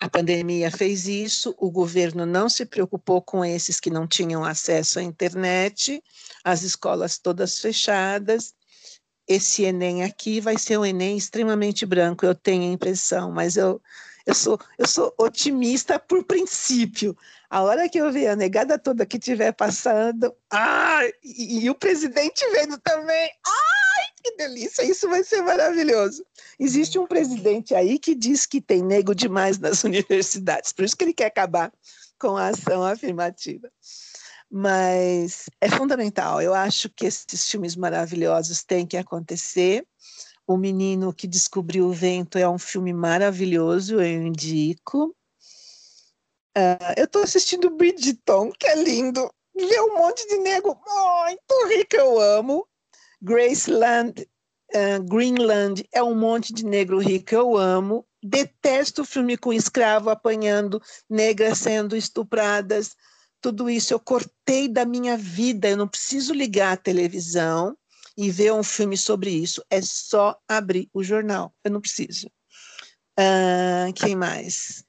A 0.00 0.08
pandemia 0.08 0.70
fez 0.70 1.08
isso, 1.08 1.54
o 1.58 1.70
governo 1.72 2.24
não 2.24 2.48
se 2.48 2.64
preocupou 2.64 3.20
com 3.20 3.44
esses 3.44 3.80
que 3.80 3.90
não 3.90 4.06
tinham 4.06 4.44
acesso 4.44 5.00
à 5.00 5.02
internet, 5.02 6.00
as 6.44 6.62
escolas 6.62 7.18
todas 7.18 7.58
fechadas, 7.58 8.54
esse 9.28 9.64
Enem 9.64 10.02
aqui 10.02 10.40
vai 10.40 10.58
ser 10.58 10.78
um 10.78 10.84
Enem 10.84 11.16
extremamente 11.16 11.84
branco, 11.84 12.24
eu 12.24 12.34
tenho 12.34 12.62
a 12.62 12.72
impressão, 12.72 13.30
mas 13.30 13.56
eu, 13.56 13.80
eu, 14.26 14.34
sou, 14.34 14.58
eu 14.78 14.88
sou 14.88 15.14
otimista 15.18 15.98
por 15.98 16.24
princípio. 16.24 17.16
A 17.50 17.62
hora 17.62 17.88
que 17.88 17.98
eu 17.98 18.10
ver 18.10 18.28
a 18.28 18.36
negada 18.36 18.78
toda 18.78 19.04
que 19.04 19.18
estiver 19.18 19.52
passando, 19.52 20.34
ah, 20.50 21.00
e, 21.22 21.64
e, 21.64 21.70
o 21.70 21.74
presidente 21.74 22.42
vendo 22.52 22.78
também, 22.78 23.30
ai, 23.46 24.04
que 24.22 24.36
delícia, 24.36 24.82
isso 24.82 25.08
vai 25.08 25.22
ser 25.22 25.42
maravilhoso. 25.42 26.24
Existe 26.58 26.98
um 26.98 27.06
presidente 27.06 27.74
aí 27.74 27.98
que 27.98 28.14
diz 28.14 28.46
que 28.46 28.60
tem 28.60 28.82
nego 28.82 29.14
demais 29.14 29.58
nas 29.58 29.84
universidades, 29.84 30.72
por 30.72 30.84
isso 30.84 30.96
que 30.96 31.04
ele 31.04 31.14
quer 31.14 31.26
acabar 31.26 31.72
com 32.18 32.36
a 32.36 32.48
ação 32.48 32.82
afirmativa 32.82 33.70
mas 34.50 35.46
é 35.60 35.68
fundamental. 35.68 36.40
Eu 36.40 36.54
acho 36.54 36.88
que 36.88 37.06
esses 37.06 37.48
filmes 37.48 37.76
maravilhosos 37.76 38.64
têm 38.64 38.86
que 38.86 38.96
acontecer. 38.96 39.86
O 40.46 40.56
Menino 40.56 41.12
que 41.12 41.26
Descobriu 41.26 41.86
o 41.86 41.92
Vento 41.92 42.38
é 42.38 42.48
um 42.48 42.58
filme 42.58 42.92
maravilhoso, 42.92 44.00
eu 44.00 44.22
indico. 44.22 45.14
Uh, 46.56 46.94
eu 46.96 47.04
estou 47.04 47.22
assistindo 47.22 47.70
Bridgeton, 47.70 48.50
que 48.58 48.66
é 48.66 48.82
lindo. 48.82 49.30
Ver 49.54 49.80
um 49.82 49.98
monte 49.98 50.26
de 50.26 50.38
nego 50.38 50.80
muito 51.24 51.68
rico, 51.68 51.96
eu 51.96 52.20
amo. 52.20 52.66
Graceland, 53.20 54.26
uh, 54.74 55.02
Greenland 55.02 55.86
é 55.92 56.02
um 56.02 56.14
monte 56.14 56.54
de 56.54 56.64
negro 56.64 56.98
rico, 56.98 57.34
eu 57.34 57.56
amo. 57.56 58.06
Detesto 58.22 59.02
o 59.02 59.04
filme 59.04 59.36
com 59.36 59.52
escravo 59.52 60.10
apanhando, 60.10 60.80
negras 61.08 61.58
sendo 61.58 61.94
estupradas 61.96 62.96
tudo 63.40 63.70
isso 63.70 63.92
eu 63.92 64.00
cortei 64.00 64.68
da 64.68 64.84
minha 64.84 65.16
vida. 65.16 65.68
Eu 65.68 65.76
não 65.76 65.88
preciso 65.88 66.32
ligar 66.32 66.72
a 66.72 66.76
televisão 66.76 67.76
e 68.16 68.30
ver 68.30 68.52
um 68.52 68.62
filme 68.62 68.96
sobre 68.96 69.30
isso. 69.30 69.62
É 69.70 69.80
só 69.80 70.38
abrir 70.48 70.88
o 70.92 71.02
jornal. 71.02 71.54
Eu 71.62 71.70
não 71.70 71.80
preciso. 71.80 72.28
Uh, 73.18 73.92
quem 73.94 74.16
mais? 74.16 74.84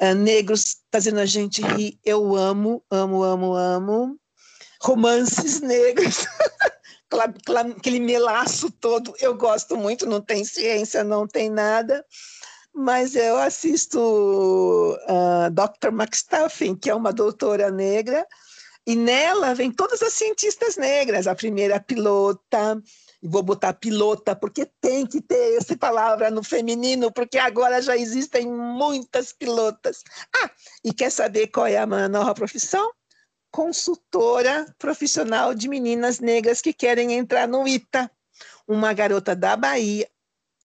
Uh, 0.00 0.14
negros 0.14 0.78
fazendo 0.92 1.20
a 1.20 1.26
gente 1.26 1.62
rir. 1.62 1.98
Eu 2.04 2.36
amo, 2.36 2.84
amo, 2.90 3.22
amo, 3.22 3.54
amo. 3.54 4.20
Romances 4.82 5.60
negros. 5.60 6.26
Aquele 7.76 8.00
melaço 8.00 8.72
todo, 8.72 9.14
eu 9.20 9.36
gosto 9.36 9.76
muito, 9.76 10.04
não 10.04 10.20
tem 10.20 10.44
ciência, 10.44 11.04
não 11.04 11.28
tem 11.28 11.48
nada 11.48 12.04
mas 12.74 13.14
eu 13.14 13.36
assisto 13.36 13.98
uh, 13.98 14.98
ah, 15.08 15.48
Dr. 15.48 15.88
McStuffin, 15.92 16.74
que 16.74 16.90
é 16.90 16.94
uma 16.94 17.12
doutora 17.12 17.70
negra, 17.70 18.26
e 18.86 18.96
nela 18.96 19.54
vem 19.54 19.70
todas 19.70 20.02
as 20.02 20.12
cientistas 20.12 20.76
negras, 20.76 21.26
a 21.26 21.34
primeira 21.34 21.80
pilota, 21.80 22.82
e 23.22 23.28
vou 23.28 23.42
botar 23.42 23.72
pilota 23.72 24.36
porque 24.36 24.66
tem 24.80 25.06
que 25.06 25.22
ter 25.22 25.56
essa 25.56 25.76
palavra 25.76 26.30
no 26.30 26.42
feminino, 26.42 27.10
porque 27.10 27.38
agora 27.38 27.80
já 27.80 27.96
existem 27.96 28.46
muitas 28.46 29.32
pilotas. 29.32 30.02
Ah, 30.36 30.50
e 30.84 30.92
quer 30.92 31.10
saber 31.10 31.46
qual 31.46 31.66
é 31.66 31.78
a 31.78 31.86
minha 31.86 32.08
nova 32.08 32.34
profissão? 32.34 32.92
Consultora 33.50 34.66
profissional 34.78 35.54
de 35.54 35.68
meninas 35.68 36.18
negras 36.18 36.60
que 36.60 36.72
querem 36.72 37.12
entrar 37.12 37.48
no 37.48 37.66
ITA. 37.66 38.10
Uma 38.66 38.92
garota 38.92 39.34
da 39.34 39.56
Bahia, 39.56 40.08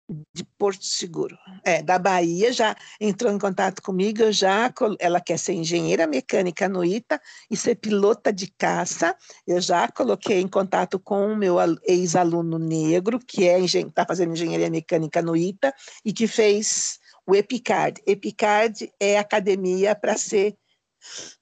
de 0.08 0.44
Porto 0.58 0.84
Seguro, 0.84 1.36
é, 1.64 1.82
da 1.82 1.98
Bahia, 1.98 2.52
já 2.52 2.76
entrou 3.00 3.32
em 3.32 3.38
contato 3.38 3.80
comigo, 3.80 4.30
já 4.30 4.72
ela 4.98 5.20
quer 5.20 5.38
ser 5.38 5.54
engenheira 5.54 6.06
mecânica 6.06 6.68
no 6.68 6.84
ITA 6.84 7.20
e 7.50 7.56
ser 7.56 7.76
pilota 7.76 8.32
de 8.32 8.48
caça, 8.48 9.16
eu 9.46 9.60
já 9.60 9.88
coloquei 9.88 10.40
em 10.40 10.48
contato 10.48 10.98
com 10.98 11.32
o 11.32 11.36
meu 11.36 11.56
ex-aluno 11.84 12.58
negro, 12.58 13.18
que 13.18 13.48
é 13.48 13.58
está 13.58 14.04
fazendo 14.04 14.32
engenharia 14.32 14.70
mecânica 14.70 15.22
no 15.22 15.34
ITA 15.34 15.72
e 16.04 16.12
que 16.12 16.26
fez 16.26 16.98
o 17.26 17.34
EPICARD. 17.34 18.02
EPICARD 18.06 18.92
é 19.00 19.18
academia 19.18 19.94
para 19.94 20.16
ser 20.18 20.54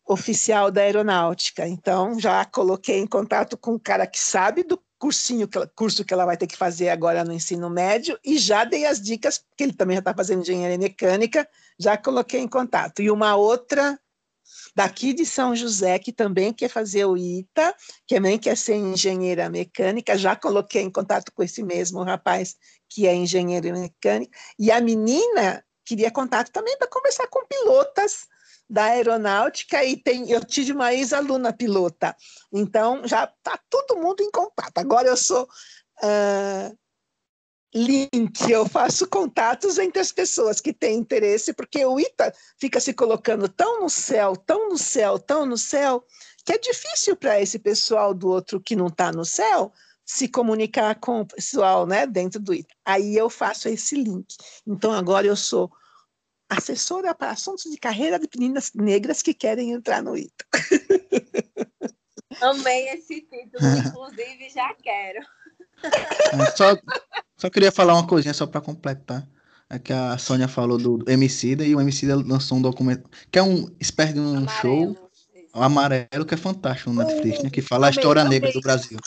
oficial 0.07 0.71
da 0.71 0.83
aeronáutica, 0.83 1.67
então 1.67 2.19
já 2.19 2.45
coloquei 2.45 2.99
em 2.99 3.07
contato 3.07 3.57
com 3.57 3.75
um 3.75 3.79
cara 3.79 4.07
que 4.07 4.19
sabe 4.19 4.65
do 4.65 4.81
cursinho, 5.03 5.49
curso 5.75 6.05
que 6.05 6.15
ela 6.15 6.25
vai 6.25 6.37
ter 6.37 6.47
que 6.47 6.57
fazer 6.57 6.89
agora 6.89 7.25
no 7.25 7.33
ensino 7.33 7.69
médio, 7.69 8.17
e 8.25 8.39
já 8.39 8.63
dei 8.63 8.87
as 8.87 9.03
dicas, 9.03 9.37
porque 9.37 9.65
ele 9.65 9.73
também 9.73 9.97
já 9.97 9.99
está 9.99 10.15
fazendo 10.15 10.43
engenharia 10.43 10.79
mecânica, 10.79 11.49
já 11.77 11.97
coloquei 11.97 12.39
em 12.39 12.47
contato. 12.47 13.03
E 13.03 13.11
uma 13.11 13.35
outra 13.35 13.99
daqui 14.77 15.13
de 15.13 15.27
São 15.27 15.57
José, 15.57 15.99
que 15.99 16.13
também 16.13 16.53
quer 16.53 16.69
fazer 16.69 17.05
o 17.05 17.17
ITA, 17.17 17.75
que 18.07 18.15
também 18.15 18.39
quer 18.39 18.57
ser 18.57 18.77
engenheira 18.77 19.51
mecânica, 19.51 20.17
já 20.17 20.37
coloquei 20.37 20.83
em 20.83 20.91
contato 20.91 21.33
com 21.33 21.43
esse 21.43 21.65
mesmo 21.65 22.01
rapaz 22.05 22.55
que 22.89 23.05
é 23.05 23.13
engenheiro 23.13 23.73
mecânico, 23.73 24.33
e 24.57 24.71
a 24.71 24.81
menina 24.81 25.65
queria 25.85 26.13
contato 26.13 26.53
também 26.53 26.79
para 26.79 26.87
conversar 26.87 27.27
com 27.27 27.45
pilotas 27.45 28.29
da 28.69 28.85
aeronáutica 28.85 29.85
e 29.85 29.97
tem, 29.97 30.31
eu 30.31 30.45
tive 30.45 30.73
uma 30.73 30.95
ex-aluna 30.95 31.53
pilota. 31.53 32.17
Então, 32.53 33.07
já 33.07 33.25
está 33.25 33.59
todo 33.69 34.01
mundo 34.01 34.23
em 34.23 34.31
contato. 34.31 34.79
Agora 34.79 35.09
eu 35.09 35.17
sou 35.17 35.45
uh, 35.45 36.79
link, 37.75 38.51
eu 38.51 38.69
faço 38.69 39.07
contatos 39.09 39.79
entre 39.79 40.01
as 40.01 40.13
pessoas 40.13 40.61
que 40.61 40.73
têm 40.73 40.99
interesse, 40.99 41.53
porque 41.53 41.85
o 41.85 41.99
ITA 41.99 42.33
fica 42.59 42.81
se 42.81 42.93
colocando 42.93 43.49
tão 43.49 43.81
no 43.81 43.91
céu, 43.91 44.37
tão 44.37 44.69
no 44.69 44.79
céu, 44.79 45.19
tão 45.19 45.47
no 45.47 45.59
céu, 45.59 46.05
que 46.45 46.53
é 46.53 46.59
difícil 46.59 47.17
para 47.17 47.41
esse 47.41 47.59
pessoal 47.59 48.13
do 48.13 48.29
outro 48.29 48.61
que 48.61 48.77
não 48.77 48.89
está 48.89 49.13
no 49.13 49.25
céu 49.25 49.73
se 50.05 50.29
comunicar 50.29 50.97
com 50.97 51.21
o 51.21 51.27
pessoal 51.27 51.87
né, 51.87 52.07
dentro 52.07 52.41
do 52.41 52.53
ITA. 52.53 52.75
Aí 52.85 53.17
eu 53.17 53.31
faço 53.31 53.69
esse 53.69 53.95
link. 53.95 54.27
Então, 54.67 54.93
agora 54.93 55.27
eu 55.27 55.37
sou 55.37 55.73
assessora 56.53 57.15
para 57.15 57.31
assuntos 57.31 57.71
de 57.71 57.77
carreira 57.77 58.19
de 58.19 58.29
meninas 58.35 58.73
negras 58.75 59.23
que 59.23 59.35
querem 59.35 59.73
entrar 59.73 60.03
no 60.03 60.17
ITA. 60.17 60.45
Amei 62.41 62.89
esse 62.89 63.21
título, 63.21 63.67
inclusive 63.87 64.49
já 64.51 64.75
quero. 64.83 65.25
É, 65.85 66.51
só, 66.57 66.77
só 67.37 67.51
queria 67.51 67.73
falar 67.73 67.95
uma 67.95 68.07
coisinha 68.07 68.35
só 68.35 68.47
para 68.47 68.61
completar. 68.61 69.27
É 69.69 69.79
que 69.79 69.93
a 69.93 70.19
Sônia 70.19 70.49
falou 70.49 70.77
do 70.77 71.03
Emicida 71.09 71.65
e 71.65 71.75
o 71.75 71.81
Emicida 71.81 72.15
lançou 72.15 72.59
um 72.59 72.63
documento 72.63 73.09
que 73.31 73.39
é 73.39 73.43
um 73.43 73.75
espécie 73.81 74.13
de 74.13 74.21
um 74.21 74.37
amarelo, 74.37 74.51
show 74.61 75.11
isso. 75.35 75.49
amarelo 75.55 76.27
que 76.27 76.35
é 76.35 76.37
fantástico 76.37 76.91
no 76.91 77.03
Netflix, 77.03 77.43
né? 77.43 77.49
Que 77.49 77.63
fala 77.63 77.87
amei, 77.87 77.97
a 77.97 77.99
história 77.99 78.23
amei. 78.23 78.39
negra 78.39 78.53
do 78.53 78.61
Brasil. 78.61 78.99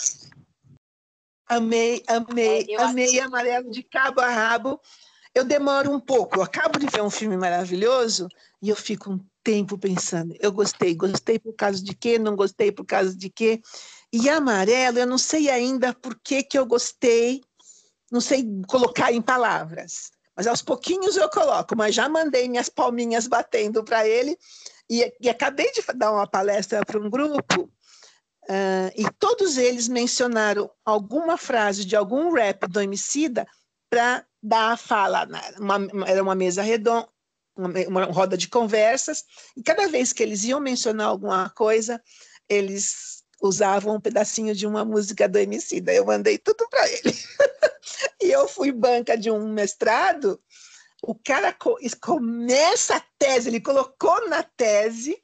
Amei, 1.47 2.03
amei, 2.07 2.65
é, 2.67 2.81
amei 2.81 3.19
amarelo 3.19 3.69
de 3.69 3.83
cabo 3.83 4.21
a 4.21 4.29
rabo 4.29 4.81
eu 5.35 5.43
demoro 5.43 5.91
um 5.91 5.99
pouco. 5.99 6.37
Eu 6.37 6.43
acabo 6.43 6.79
de 6.79 6.87
ver 6.87 7.03
um 7.03 7.09
filme 7.09 7.35
maravilhoso 7.35 8.29
e 8.61 8.69
eu 8.69 8.75
fico 8.75 9.11
um 9.11 9.19
tempo 9.43 9.77
pensando. 9.77 10.33
Eu 10.39 10.51
gostei, 10.51 10.95
gostei 10.95 11.37
por 11.37 11.53
causa 11.53 11.83
de 11.83 11.93
quê? 11.93 12.17
Não 12.17 12.37
gostei 12.37 12.71
por 12.71 12.85
causa 12.85 13.15
de 13.15 13.29
quê? 13.29 13.61
E 14.13 14.29
amarelo, 14.29 14.97
eu 14.97 15.05
não 15.05 15.17
sei 15.17 15.49
ainda 15.49 15.93
por 15.93 16.17
que, 16.23 16.41
que 16.41 16.57
eu 16.57 16.65
gostei, 16.65 17.41
não 18.09 18.21
sei 18.21 18.45
colocar 18.65 19.11
em 19.11 19.21
palavras. 19.21 20.09
Mas 20.37 20.47
aos 20.47 20.61
pouquinhos 20.61 21.17
eu 21.17 21.29
coloco, 21.29 21.75
mas 21.75 21.93
já 21.93 22.07
mandei 22.07 22.47
minhas 22.47 22.69
palminhas 22.69 23.27
batendo 23.27 23.83
para 23.83 24.07
ele 24.07 24.37
e, 24.89 25.13
e, 25.19 25.29
acabei 25.29 25.71
de 25.71 25.81
dar 25.95 26.11
uma 26.11 26.27
palestra 26.27 26.85
para 26.85 26.99
um 26.99 27.09
grupo 27.09 27.63
uh, 27.63 28.91
e 28.95 29.05
todos 29.17 29.57
eles 29.57 29.87
mencionaram 29.87 30.69
alguma 30.83 31.37
frase 31.37 31.85
de 31.85 31.95
algum 31.95 32.33
rap 32.33 32.67
do 32.67 32.81
Emicida 32.81 33.47
para 33.89 34.25
dar 34.45 34.73
a 34.73 34.77
fala. 34.77 35.25
Né? 35.25 35.41
Uma, 35.59 36.07
era 36.07 36.21
uma 36.21 36.35
mesa 36.35 36.61
redonda, 36.61 37.07
uma, 37.57 37.69
uma 37.87 38.03
roda 38.05 38.37
de 38.37 38.47
conversas, 38.47 39.23
e 39.57 39.63
cada 39.63 39.87
vez 39.87 40.13
que 40.13 40.21
eles 40.21 40.43
iam 40.43 40.59
mencionar 40.59 41.07
alguma 41.07 41.49
coisa, 41.49 42.01
eles 42.47 43.23
usavam 43.41 43.95
um 43.95 44.01
pedacinho 44.01 44.53
de 44.53 44.67
uma 44.67 44.85
música 44.85 45.27
do 45.27 45.39
MC. 45.39 45.81
Daí 45.81 45.97
eu 45.97 46.05
mandei 46.05 46.37
tudo 46.37 46.67
para 46.69 46.87
ele. 46.87 47.13
e 48.21 48.31
eu 48.31 48.47
fui 48.47 48.71
banca 48.71 49.17
de 49.17 49.31
um 49.31 49.51
mestrado. 49.51 50.39
O 51.01 51.15
cara 51.15 51.51
co 51.51 51.77
começa 52.01 52.95
a 52.95 53.03
tese, 53.19 53.49
ele 53.49 53.59
colocou 53.59 54.27
na 54.29 54.41
tese 54.41 55.17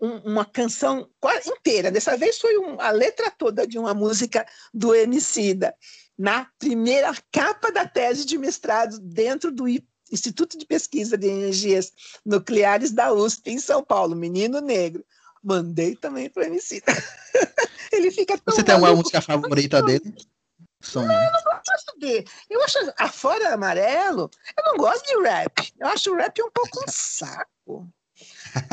um, 0.00 0.32
uma 0.32 0.44
canção 0.44 1.08
inteira. 1.44 1.90
Dessa 1.90 2.16
vez 2.16 2.38
foi 2.38 2.56
um, 2.58 2.80
a 2.80 2.90
letra 2.90 3.30
toda 3.30 3.66
de 3.66 3.78
uma 3.78 3.92
música 3.92 4.46
do 4.72 4.94
Emicida 4.94 5.74
na 6.18 6.46
primeira 6.58 7.14
capa 7.30 7.70
da 7.70 7.86
tese 7.86 8.24
de 8.24 8.36
mestrado 8.36 8.98
dentro 8.98 9.52
do 9.52 9.66
Instituto 10.10 10.58
de 10.58 10.66
Pesquisa 10.66 11.16
de 11.16 11.28
Energias 11.28 11.92
Nucleares 12.26 12.90
da 12.90 13.12
USP, 13.12 13.50
em 13.50 13.60
São 13.60 13.84
Paulo, 13.84 14.16
Menino 14.16 14.60
Negro. 14.60 15.04
Mandei 15.42 15.94
também 15.94 16.28
para 16.28 16.42
o 16.42 16.46
MC. 16.46 16.82
Ele 17.92 18.10
fica 18.10 18.36
tão 18.38 18.54
Você 18.54 18.64
tem 18.64 18.74
alguma 18.74 18.96
música 18.96 19.20
favorita 19.20 19.82
dele? 19.82 20.14
Não, 20.94 21.02
eu 21.02 21.32
não 21.32 21.42
gosto 21.44 21.98
dele. 21.98 22.26
Eu 22.48 22.62
acho, 22.62 22.78
afora 22.98 23.54
amarelo, 23.54 24.30
eu 24.56 24.64
não 24.64 24.76
gosto 24.76 25.06
de 25.06 25.22
rap. 25.22 25.72
Eu 25.78 25.86
acho 25.88 26.12
o 26.12 26.16
rap 26.16 26.42
um 26.42 26.50
pouco 26.50 26.80
um 26.80 26.88
saco. 26.88 27.88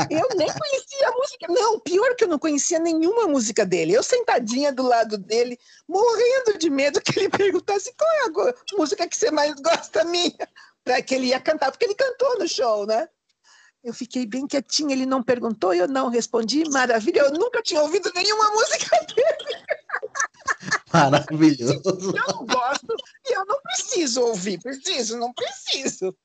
Eu 0.09 0.27
nem 0.35 0.47
conhecia 0.47 1.07
a 1.07 1.11
música. 1.11 1.47
Não, 1.49 1.79
pior 1.79 2.15
que 2.15 2.23
eu 2.23 2.27
não 2.27 2.39
conhecia 2.39 2.79
nenhuma 2.79 3.27
música 3.27 3.65
dele. 3.65 3.93
Eu 3.93 4.03
sentadinha 4.03 4.71
do 4.71 4.83
lado 4.83 5.17
dele, 5.17 5.57
morrendo 5.87 6.57
de 6.57 6.69
medo 6.69 7.01
que 7.01 7.17
ele 7.19 7.29
perguntasse 7.29 7.93
qual 7.97 8.11
é 8.11 8.49
a 8.49 8.77
música 8.77 9.07
que 9.07 9.17
você 9.17 9.31
mais 9.31 9.55
gosta 9.55 10.03
minha, 10.03 10.49
para 10.83 11.01
que 11.01 11.15
ele 11.15 11.27
ia 11.27 11.39
cantar, 11.39 11.71
porque 11.71 11.85
ele 11.85 11.95
cantou 11.95 12.39
no 12.39 12.47
show, 12.47 12.85
né? 12.85 13.07
Eu 13.83 13.93
fiquei 13.93 14.25
bem 14.25 14.47
quietinha, 14.47 14.95
ele 14.95 15.05
não 15.05 15.21
perguntou, 15.21 15.71
eu 15.71 15.87
não 15.87 16.09
respondi. 16.09 16.67
Maravilha, 16.71 17.19
eu 17.19 17.31
nunca 17.31 17.61
tinha 17.61 17.81
ouvido 17.81 18.11
nenhuma 18.15 18.49
música 18.49 18.97
dele. 19.13 19.65
Maravilhoso. 20.93 21.81
Eu 21.85 22.33
não 22.33 22.45
gosto 22.45 22.95
e 23.27 23.33
eu 23.33 23.45
não 23.45 23.59
preciso 23.61 24.21
ouvir. 24.21 24.59
Preciso, 24.61 25.17
não 25.17 25.33
preciso. 25.33 26.15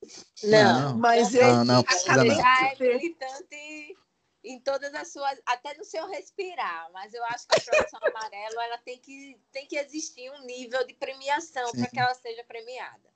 Não, 0.42 0.96
mas 0.98 1.34
eu. 1.34 1.46
Não, 1.46 1.64
não, 1.64 1.82
precisa 1.82 2.24
não. 2.24 2.34
Já 2.34 2.70
é 2.70 2.76
militante 2.78 3.96
em 4.44 4.60
todas 4.60 4.94
as 4.94 5.12
suas, 5.12 5.38
até 5.46 5.76
no 5.76 5.84
seu 5.84 6.06
respirar, 6.06 6.90
mas 6.92 7.12
eu 7.12 7.22
acho 7.26 7.46
que 7.46 7.56
a 7.56 7.60
produção 7.60 8.00
amarelo 8.08 8.60
ela 8.60 8.78
tem 8.78 8.98
que, 8.98 9.38
tem 9.52 9.66
que 9.66 9.76
existir 9.76 10.30
um 10.30 10.44
nível 10.44 10.86
de 10.86 10.94
premiação 10.94 11.70
para 11.72 11.86
que 11.86 12.00
ela 12.00 12.14
seja 12.14 12.42
premiada. 12.44 13.10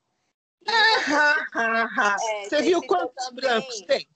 Ah, 0.67 1.47
ah, 1.55 1.89
ah, 1.99 2.17
é, 2.21 2.49
você 2.49 2.63
viu 2.63 2.83
quantos 2.83 3.27
também... 3.27 3.45
brancos 3.45 3.81
tem? 3.83 4.09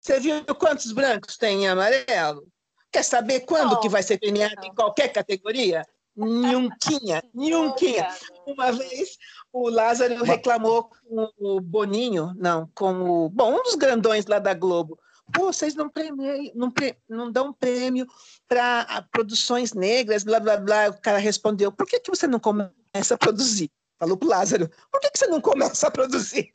Você 0.00 0.18
viu 0.18 0.44
quantos 0.56 0.92
brancos 0.92 1.36
tem 1.36 1.64
em 1.64 1.68
amarelo? 1.68 2.48
Quer 2.90 3.04
saber 3.04 3.40
quando 3.40 3.78
que 3.80 3.88
vai 3.88 4.02
ser 4.02 4.18
premiado 4.18 4.56
não. 4.56 4.64
em 4.64 4.74
qualquer 4.74 5.08
categoria? 5.12 5.86
Nhunquinha, 6.16 7.22
nhunquinha. 7.34 8.08
Uma 8.46 8.70
vez 8.72 9.16
o 9.52 9.68
Lázaro 9.68 10.22
reclamou 10.22 10.84
com 10.84 11.30
o 11.38 11.60
Boninho, 11.60 12.34
não, 12.36 12.70
com 12.74 12.92
o. 13.02 13.28
Bom, 13.30 13.54
um 13.54 13.62
dos 13.62 13.74
grandões 13.74 14.26
lá 14.26 14.38
da 14.38 14.54
Globo. 14.54 14.98
Pô, 15.32 15.46
vocês 15.46 15.74
não, 15.74 15.88
premiam, 15.88 16.52
não, 16.54 16.72
não 17.08 17.32
dão 17.32 17.52
prêmio 17.52 18.06
para 18.46 19.06
produções 19.10 19.72
negras, 19.72 20.24
blá, 20.24 20.38
blá, 20.38 20.58
blá. 20.58 20.88
O 20.90 21.00
cara 21.00 21.18
respondeu: 21.18 21.72
por 21.72 21.86
que, 21.86 22.00
que 22.00 22.10
você 22.10 22.26
não 22.26 22.38
começa 22.38 23.14
a 23.14 23.18
produzir? 23.18 23.70
Falou 23.98 24.16
para 24.16 24.26
o 24.26 24.30
Lázaro: 24.30 24.70
por 24.90 25.00
que, 25.00 25.10
que 25.10 25.18
você 25.18 25.26
não 25.26 25.40
começa 25.40 25.86
a 25.86 25.90
produzir? 25.90 26.50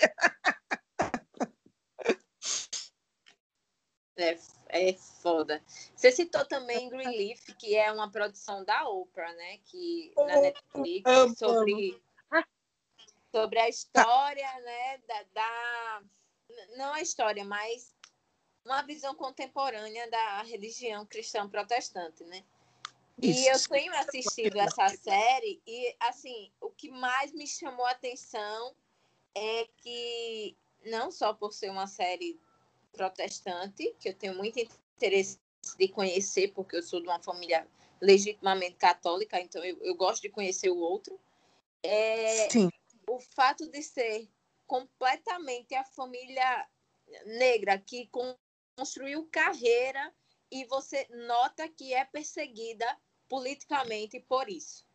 É, 4.20 4.36
é 4.70 4.94
foda. 4.94 5.62
Você 5.96 6.12
citou 6.12 6.46
também 6.46 6.90
Greenleaf, 6.90 7.54
que 7.58 7.76
é 7.76 7.92
uma 7.92 8.12
produção 8.12 8.64
da 8.64 8.88
Oprah, 8.88 9.34
né? 9.34 9.60
Que 9.66 10.12
na 10.16 10.42
Netflix 10.42 11.38
sobre 11.38 12.02
sobre 13.32 13.60
a 13.60 13.70
história, 13.70 14.48
né? 14.62 14.98
Da, 15.08 15.24
da 15.34 16.04
não 16.78 16.94
a 16.94 17.02
história, 17.02 17.44
mas 17.44 17.96
uma 18.66 18.82
visão 18.82 19.16
contemporânea 19.16 20.10
da 20.10 20.42
religião 20.44 21.06
cristã 21.06 21.48
protestante, 21.48 22.24
né? 22.24 22.44
Isso. 23.22 23.40
E 23.40 23.48
eu 23.48 23.60
tenho 23.70 23.94
assistido 23.96 24.60
essa 24.60 24.90
série 24.90 25.62
e 25.66 25.96
assim 26.00 26.52
o 26.62 26.70
que 26.70 26.90
mais 26.90 27.32
me 27.32 27.48
chamou 27.48 27.86
a 27.86 27.92
atenção 27.92 28.76
é 29.34 29.68
que 29.78 30.56
não 30.86 31.12
só 31.12 31.34
por 31.34 31.52
ser 31.52 31.70
uma 31.72 31.88
série 31.88 32.40
protestante, 32.98 33.96
que 34.00 34.10
eu 34.10 34.14
tenho 34.14 34.36
muito 34.36 34.60
interesse 34.60 35.40
de 35.78 35.88
conhecer, 35.88 36.52
porque 36.54 36.76
eu 36.76 36.84
sou 36.84 37.00
de 37.00 37.08
uma 37.08 37.22
família 37.22 37.68
legitimamente 38.02 38.76
católica, 38.76 39.40
então 39.40 39.64
eu, 39.64 39.78
eu 39.82 39.96
gosto 39.96 40.24
de 40.24 40.30
conhecer 40.30 40.70
o 40.70 40.78
outro. 40.78 41.20
É, 41.84 42.50
Sim. 42.50 42.70
O 43.08 43.20
fato 43.20 43.70
de 43.70 43.82
ser 43.82 44.28
completamente 44.66 45.74
a 45.76 45.84
família 45.84 46.68
negra 47.26 47.78
que 47.78 48.10
construiu 48.76 49.28
carreira 49.32 50.14
e 50.52 50.66
você 50.66 51.08
nota 51.28 51.68
que 51.70 51.94
é 51.94 52.04
perseguida 52.04 52.86
politicamente 53.30 54.20
por 54.20 54.50
isso. 54.50 54.86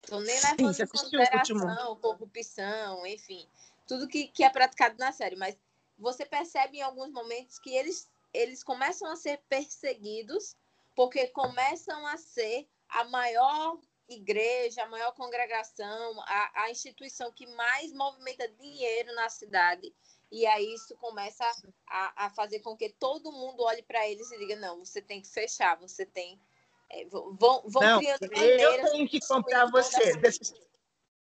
Então, 0.00 0.20
nem 0.20 0.34
levando 0.36 0.80
em 0.80 0.86
consideração 0.86 1.96
corrupção, 1.96 3.06
enfim, 3.06 3.46
tudo 3.86 4.08
que, 4.08 4.28
que 4.28 4.42
é 4.42 4.50
praticado 4.50 4.96
na 4.98 5.12
série, 5.12 5.36
mas 5.36 5.56
você 6.00 6.24
percebe 6.24 6.78
em 6.78 6.82
alguns 6.82 7.12
momentos 7.12 7.58
que 7.58 7.74
eles, 7.74 8.08
eles 8.32 8.64
começam 8.64 9.10
a 9.10 9.16
ser 9.16 9.40
perseguidos 9.48 10.56
porque 10.96 11.28
começam 11.28 12.06
a 12.06 12.16
ser 12.16 12.68
a 12.88 13.04
maior 13.04 13.78
igreja, 14.08 14.82
a 14.82 14.88
maior 14.88 15.12
congregação, 15.12 16.20
a, 16.22 16.64
a 16.64 16.70
instituição 16.70 17.30
que 17.30 17.46
mais 17.46 17.92
movimenta 17.92 18.48
dinheiro 18.48 19.14
na 19.14 19.28
cidade. 19.28 19.94
E 20.32 20.46
aí 20.46 20.74
isso 20.74 20.96
começa 20.96 21.44
a, 21.88 22.26
a 22.26 22.30
fazer 22.30 22.60
com 22.60 22.76
que 22.76 22.88
todo 22.90 23.32
mundo 23.32 23.62
olhe 23.62 23.82
para 23.82 24.08
eles 24.08 24.30
e 24.30 24.38
diga: 24.38 24.56
não, 24.56 24.84
você 24.84 25.02
tem 25.02 25.20
que 25.20 25.28
fechar, 25.28 25.76
você 25.76 26.06
tem. 26.06 26.40
É, 26.88 27.04
vão 27.06 27.62
vão 27.66 27.82
não, 27.82 27.98
criando 27.98 28.32
Eu 28.34 28.90
tenho 28.90 29.08
que 29.08 29.20
comprar 29.20 29.70
você. 29.70 30.12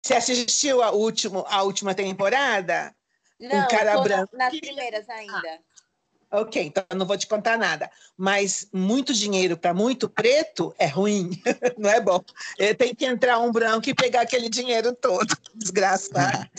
Você 0.02 0.14
assistiu 0.16 0.84
a, 0.84 0.92
último, 0.92 1.46
a 1.48 1.64
última 1.64 1.96
temporada? 1.96 2.94
Não, 3.48 3.66
um 3.66 3.68
cara 3.68 4.00
branco. 4.02 4.38
Nas 4.38 4.58
primeiras 4.58 5.10
ainda. 5.10 5.60
Ah, 6.32 6.42
ok, 6.42 6.64
então 6.64 6.84
eu 6.90 6.98
não 6.98 7.06
vou 7.06 7.18
te 7.18 7.28
contar 7.28 7.58
nada. 7.58 7.92
Mas 8.18 8.68
muito 8.72 9.14
dinheiro 9.14 9.58
para 9.58 9.74
muito 9.74 10.08
preto 10.08 10.74
é 10.80 10.88
ruim, 10.88 11.32
não 11.78 11.90
é 11.90 12.00
bom. 12.00 12.24
Tem 12.78 12.96
que 12.96 13.06
entrar 13.06 13.40
um 13.40 13.52
branco 13.52 13.90
e 13.90 13.94
pegar 13.94 14.22
aquele 14.22 14.50
dinheiro 14.50 14.96
todo. 14.96 15.28
Desgraçado. 15.54 16.50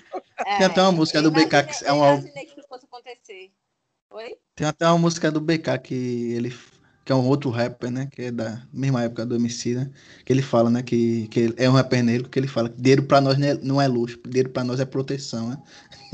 É, 0.47 0.59
Tem 0.59 0.67
até 0.67 0.83
uma 0.83 0.93
música 0.93 1.23
do 1.23 1.31
BK 1.31 1.63
que 1.65 1.85
é 1.85 1.93
uma. 1.93 2.21
que 2.21 2.29
isso 2.29 2.69
fosse 2.69 2.85
acontecer. 2.85 3.51
Oi? 4.11 4.37
Tem 4.55 4.67
até 4.67 4.87
uma 4.87 4.99
música 4.99 5.31
do 5.31 5.41
BK 5.41 5.79
que 5.83 6.33
ele 6.35 6.51
que 7.05 7.13
é 7.13 7.15
um 7.15 7.27
outro 7.29 7.51
rapper, 7.51 7.91
né? 7.91 8.09
Que 8.11 8.23
é 8.23 8.31
da 8.31 8.63
mesma 8.73 9.03
época 9.03 9.27
do 9.27 9.35
MC, 9.35 9.75
né? 9.75 9.91
Que 10.25 10.33
ele 10.33 10.41
fala, 10.41 10.71
né? 10.71 10.83
Que, 10.83 11.29
que 11.29 11.53
é 11.59 11.69
um 11.69 11.75
rapper 11.75 12.03
negro, 12.03 12.31
que 12.31 12.39
ele 12.39 12.49
fala 12.49 12.71
que 12.71 12.81
dinheiro 12.81 13.03
pra 13.03 13.21
nós 13.21 13.37
não 13.63 13.81
é, 13.81 13.85
é 13.85 13.89
luxo, 13.89 14.19
dinheiro 14.25 14.49
pra 14.49 14.65
nós 14.65 14.81
é 14.81 14.87
proteção, 14.87 15.51
né? 15.51 15.59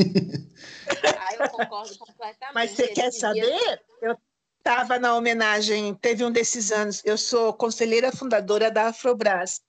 Ah, 1.19 1.35
eu 1.39 1.49
concordo 1.51 1.97
completamente. 1.99 2.55
Mas 2.55 2.73
você 2.73 2.89
quer 2.89 3.13
saber? 3.13 3.81
Eu 4.03 4.17
estava 4.59 4.99
na 4.99 5.15
homenagem, 5.15 5.95
teve 5.95 6.25
um 6.25 6.31
desses 6.31 6.71
anos, 6.71 7.01
eu 7.05 7.17
sou 7.17 7.53
conselheira 7.55 8.13
fundadora 8.13 8.71
da 8.71 8.89
Afrobras. 8.89 9.61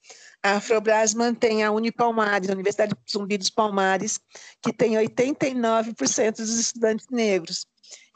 A 0.44 0.54
Afrobras 0.54 1.14
mantém 1.14 1.64
a 1.64 1.72
Unipalmares, 1.72 2.50
a 2.50 2.54
Universidade 2.54 2.96
Zumbi 3.10 3.38
dos 3.38 3.50
Palmares, 3.50 4.20
que 4.62 4.74
tem 4.74 4.94
89% 4.94 6.38
dos 6.38 6.60
estudantes 6.60 7.08
negros. 7.12 7.68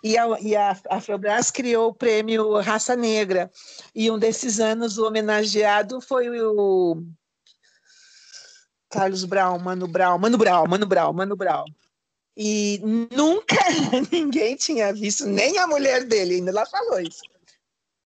E 0.04 0.18
a, 0.18 0.40
e 0.42 0.56
a 0.56 0.76
Afrobras 0.90 1.52
criou 1.52 1.90
o 1.90 1.94
prêmio 1.94 2.60
Raça 2.60 2.96
Negra. 2.96 3.52
E 3.94 4.10
um 4.10 4.18
desses 4.20 4.60
anos, 4.60 4.98
o 4.98 5.08
homenageado 5.08 6.02
foi 6.02 6.30
o 6.42 7.04
Carlos 8.90 9.26
Brown, 9.26 9.60
Mano 9.60 9.88
Brown, 9.88 10.18
Mano 10.18 10.38
Brown, 10.38 10.68
Mano 10.68 10.86
Brown, 10.86 11.14
Mano 11.14 11.36
Brown. 11.36 11.66
E 12.38 12.82
nunca 13.12 13.56
ninguém 14.12 14.56
tinha 14.56 14.94
visto, 14.94 15.26
nem 15.26 15.58
a 15.58 15.68
mulher 15.68 16.04
dele, 16.04 16.36
ainda 16.36 16.52
ela 16.52 16.66
falou 16.66 17.00
isso. 17.00 17.22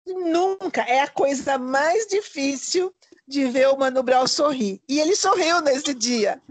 Nunca. 0.06 0.82
É 0.82 1.02
a 1.02 1.08
coisa 1.08 1.58
mais 1.58 2.08
difícil 2.08 2.94
de 3.28 3.46
ver 3.46 3.70
o 3.70 3.78
Mano 3.78 4.04
Brown 4.04 4.28
sorrir. 4.28 4.82
E 4.88 5.00
ele 5.00 5.16
sorriu 5.16 5.62
nesse 5.62 5.94
dia. 5.94 6.42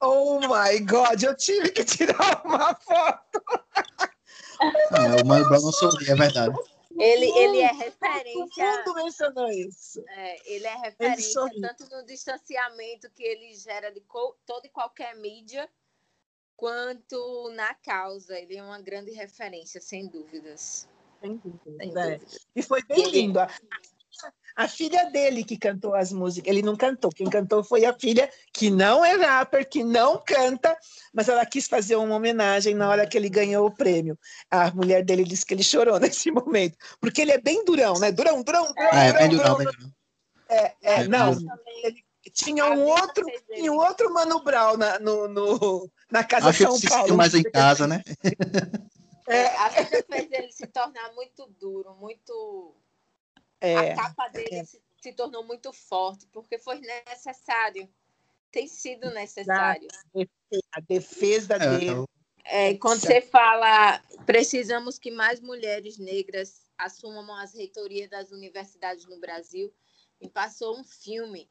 Oh 0.00 0.40
my 0.40 0.78
God, 0.80 1.22
eu 1.22 1.36
tive 1.36 1.70
que 1.70 1.84
tirar 1.84 2.42
uma 2.44 2.74
foto. 2.74 3.42
Ah, 4.92 5.22
o 5.22 5.26
Mano 5.26 5.48
Brown 5.48 5.62
não 5.62 5.72
sorri, 5.72 6.10
é 6.10 6.14
verdade. 6.14 6.54
Ele, 6.98 7.26
ele 7.38 7.60
é 7.60 7.72
referência. 7.72 8.82
Todo 8.84 8.94
mundo 8.94 9.04
mencionou 9.04 9.48
isso. 9.48 10.04
É, 10.06 10.52
ele 10.52 10.66
é 10.66 10.74
referência 10.76 11.40
ele 11.50 11.60
tanto 11.62 11.88
no 11.88 12.04
distanciamento 12.04 13.10
que 13.10 13.22
ele 13.22 13.54
gera 13.54 13.90
de 13.90 14.02
toda 14.44 14.66
e 14.66 14.68
qualquer 14.68 15.16
mídia, 15.16 15.66
quanto 16.60 17.50
na 17.56 17.72
causa. 17.74 18.38
Ele 18.38 18.58
é 18.58 18.62
uma 18.62 18.80
grande 18.80 19.10
referência, 19.12 19.80
sem 19.80 20.06
dúvidas. 20.06 20.86
Sem 21.20 21.38
dúvidas. 21.38 21.76
Sem 21.78 21.90
é. 21.98 22.10
dúvidas. 22.10 22.38
E 22.54 22.62
foi 22.62 22.84
bem 22.84 23.02
ele... 23.02 23.10
lindo. 23.10 23.40
A 24.54 24.68
filha 24.68 25.04
dele 25.10 25.42
que 25.42 25.56
cantou 25.56 25.94
as 25.94 26.12
músicas, 26.12 26.52
ele 26.52 26.60
não 26.60 26.76
cantou, 26.76 27.10
quem 27.10 27.30
cantou 27.30 27.64
foi 27.64 27.86
a 27.86 27.94
filha, 27.94 28.28
que 28.52 28.68
não 28.68 29.02
é 29.02 29.14
rapper, 29.14 29.66
que 29.66 29.82
não 29.82 30.22
canta, 30.22 30.76
mas 31.14 31.30
ela 31.30 31.46
quis 31.46 31.66
fazer 31.66 31.96
uma 31.96 32.16
homenagem 32.16 32.74
na 32.74 32.86
hora 32.86 33.06
que 33.06 33.16
ele 33.16 33.30
ganhou 33.30 33.66
o 33.66 33.74
prêmio. 33.74 34.18
A 34.50 34.70
mulher 34.72 35.02
dele 35.02 35.24
disse 35.24 35.46
que 35.46 35.54
ele 35.54 35.62
chorou 35.62 35.98
nesse 36.00 36.30
momento, 36.30 36.76
porque 37.00 37.22
ele 37.22 37.30
é 37.32 37.40
bem 37.40 37.64
durão, 37.64 37.94
né? 37.98 38.12
Durão, 38.12 38.42
durão, 38.42 38.66
durão. 38.66 38.90
Ah, 38.92 39.04
é 39.04 39.12
bem 39.14 39.28
durão, 39.30 39.56
durão. 39.56 39.72
É, 40.50 40.64
é, 40.64 40.74
é, 40.82 41.08
não, 41.08 41.30
ele 41.82 42.04
tinha 42.32 42.66
um 42.66 42.84
outro, 42.84 43.24
tinha 43.46 43.72
um 43.72 43.78
outro 43.78 44.12
Mano 44.12 44.42
Brown 44.42 44.76
na, 44.76 44.98
no, 44.98 45.28
no, 45.28 45.90
na 46.10 46.24
Casa 46.24 46.50
Acho 46.50 46.78
São 46.78 46.90
Paulo. 46.90 47.16
mais 47.16 47.34
em 47.34 47.42
casa, 47.42 47.86
né? 47.86 48.02
É, 49.26 49.46
a 49.46 49.68
vida 49.68 50.04
fez 50.10 50.32
ele 50.32 50.52
se 50.52 50.66
tornar 50.66 51.12
muito 51.14 51.46
duro, 51.58 51.94
muito 51.94 52.74
é, 53.60 53.92
a 53.92 53.94
capa 53.94 54.28
dele 54.28 54.56
é. 54.56 54.64
se, 54.64 54.82
se, 55.00 55.12
tornou 55.12 55.44
muito 55.44 55.72
forte, 55.72 56.26
porque 56.32 56.58
foi 56.58 56.80
necessário. 56.80 57.88
Tem 58.50 58.66
sido 58.66 59.10
necessário. 59.10 59.86
A 60.72 60.80
defesa 60.80 61.54
é, 61.54 61.58
dele. 61.58 62.04
É, 62.44 62.74
quando 62.74 63.00
você 63.00 63.20
fala 63.20 64.02
Precisamos 64.26 64.98
que 64.98 65.10
mais 65.10 65.40
mulheres 65.40 65.98
negras 65.98 66.62
assumam 66.78 67.34
as 67.36 67.54
reitorias 67.54 68.08
das 68.08 68.30
universidades 68.30 69.06
no 69.06 69.18
Brasil. 69.18 69.72
Me 70.20 70.28
passou 70.28 70.78
um 70.78 70.84
filme 70.84 71.50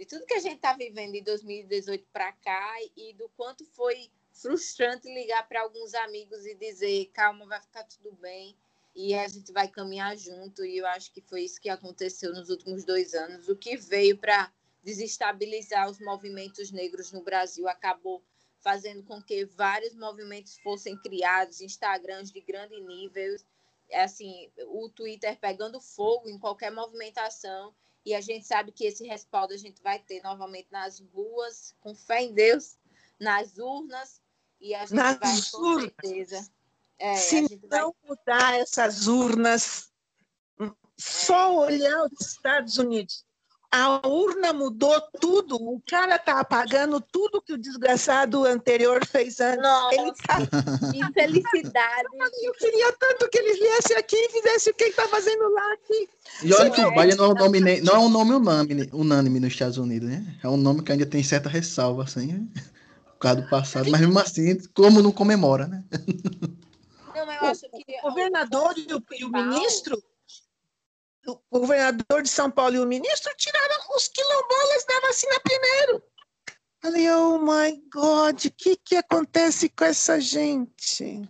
de 0.00 0.06
tudo 0.06 0.24
que 0.24 0.32
a 0.32 0.40
gente 0.40 0.56
está 0.56 0.72
vivendo 0.72 1.12
de 1.12 1.20
2018 1.20 2.06
para 2.10 2.32
cá 2.32 2.74
e 2.96 3.12
do 3.12 3.28
quanto 3.36 3.66
foi 3.66 4.10
frustrante 4.32 5.06
ligar 5.12 5.46
para 5.46 5.60
alguns 5.60 5.92
amigos 5.92 6.46
e 6.46 6.54
dizer 6.54 7.10
calma, 7.12 7.44
vai 7.44 7.60
ficar 7.60 7.84
tudo 7.84 8.12
bem 8.12 8.56
e 8.96 9.12
a 9.12 9.28
gente 9.28 9.52
vai 9.52 9.68
caminhar 9.68 10.16
junto. 10.16 10.64
E 10.64 10.78
eu 10.78 10.86
acho 10.86 11.12
que 11.12 11.20
foi 11.20 11.42
isso 11.42 11.60
que 11.60 11.68
aconteceu 11.68 12.32
nos 12.32 12.48
últimos 12.48 12.82
dois 12.82 13.12
anos. 13.12 13.50
O 13.50 13.54
que 13.54 13.76
veio 13.76 14.16
para 14.16 14.50
desestabilizar 14.82 15.90
os 15.90 16.00
movimentos 16.00 16.70
negros 16.70 17.12
no 17.12 17.22
Brasil 17.22 17.68
acabou 17.68 18.22
fazendo 18.60 19.02
com 19.02 19.20
que 19.20 19.44
vários 19.44 19.94
movimentos 19.94 20.56
fossem 20.60 20.96
criados, 20.96 21.60
Instagrams 21.60 22.32
de 22.32 22.40
grande 22.40 22.80
nível, 22.80 23.36
assim, 23.92 24.50
o 24.68 24.88
Twitter 24.88 25.38
pegando 25.38 25.78
fogo 25.78 26.26
em 26.26 26.38
qualquer 26.38 26.72
movimentação, 26.72 27.74
e 28.04 28.14
a 28.14 28.20
gente 28.20 28.46
sabe 28.46 28.72
que 28.72 28.84
esse 28.84 29.06
respaldo 29.06 29.52
a 29.52 29.56
gente 29.56 29.82
vai 29.82 29.98
ter 29.98 30.22
novamente 30.22 30.68
nas 30.70 31.00
ruas, 31.00 31.74
com 31.80 31.94
fé 31.94 32.22
em 32.22 32.32
Deus, 32.32 32.78
nas 33.18 33.58
urnas, 33.58 34.20
e 34.60 34.74
a 34.74 34.80
gente 34.80 34.94
nas 34.94 35.18
vai 35.18 35.30
urnas. 35.30 35.50
com 35.50 35.80
certeza. 35.80 36.50
É, 36.98 37.14
Se 37.16 37.42
não 37.42 37.58
vai... 37.68 37.92
mudar 38.04 38.58
essas 38.58 39.06
urnas, 39.06 39.90
só 40.98 41.56
olhar 41.56 42.04
os 42.04 42.26
Estados 42.26 42.76
Unidos 42.78 43.24
a 43.70 44.06
urna 44.06 44.52
mudou 44.52 45.00
tudo. 45.20 45.56
O 45.56 45.80
cara 45.88 46.18
tá 46.18 46.40
apagando 46.40 47.00
tudo 47.00 47.40
que 47.40 47.52
o 47.52 47.58
desgraçado 47.58 48.44
anterior 48.44 49.06
fez 49.06 49.38
antes. 49.40 49.62
Nossa, 49.62 49.94
ele 49.94 50.12
tá... 50.26 50.38
infelicidade. 51.08 52.08
Eu 52.42 52.52
queria 52.54 52.92
tanto 52.94 53.28
que 53.28 53.38
ele 53.38 53.54
viesse 53.54 53.94
aqui 53.94 54.16
e 54.16 54.32
fizesse 54.32 54.70
o 54.70 54.74
que 54.74 54.84
ele 54.84 54.94
tá 54.94 55.06
fazendo 55.08 55.48
lá 55.52 55.72
aqui. 55.74 56.08
E 56.42 56.52
olha 56.52 56.70
que 56.70 56.80
o 56.80 56.90
Biden 56.90 57.16
não 57.16 57.26
é 57.26 57.28
um 57.28 57.34
nome, 57.34 57.60
não 57.60 57.94
é 57.94 57.98
um 57.98 58.08
nome 58.08 58.32
unânime, 58.32 58.90
unânime 58.92 59.40
nos 59.40 59.52
Estados 59.52 59.78
Unidos, 59.78 60.08
né? 60.08 60.24
É 60.42 60.48
um 60.48 60.56
nome 60.56 60.82
que 60.82 60.90
ainda 60.90 61.06
tem 61.06 61.22
certa 61.22 61.48
ressalva, 61.48 62.02
assim, 62.02 62.26
né? 62.26 62.46
por 63.20 63.24
causa 63.24 63.42
do 63.42 63.50
passado, 63.50 63.90
mas 63.90 64.00
mesmo 64.00 64.18
assim, 64.18 64.58
como 64.74 65.02
não 65.02 65.12
comemora, 65.12 65.66
né? 65.66 65.84
Não, 67.14 67.30
eu 67.30 67.40
acho 67.42 67.68
que 67.68 67.98
o 68.02 68.08
governador 68.08 68.74
e 68.78 68.94
o, 68.94 69.02
e 69.12 69.24
o 69.26 69.30
ministro 69.30 70.02
o 71.26 71.38
governador 71.50 72.22
de 72.22 72.28
São 72.28 72.50
Paulo 72.50 72.76
e 72.76 72.80
o 72.80 72.86
ministro 72.86 73.32
tiraram 73.36 73.96
os 73.96 74.08
quilombolas 74.08 74.84
da 74.86 75.00
vacina 75.00 75.40
primeiro. 75.40 76.02
Falei, 76.80 77.10
oh 77.10 77.38
my 77.38 77.76
God, 77.92 78.44
o 78.46 78.50
que, 78.52 78.76
que 78.76 78.96
acontece 78.96 79.68
com 79.68 79.84
essa 79.84 80.18
gente? 80.18 81.28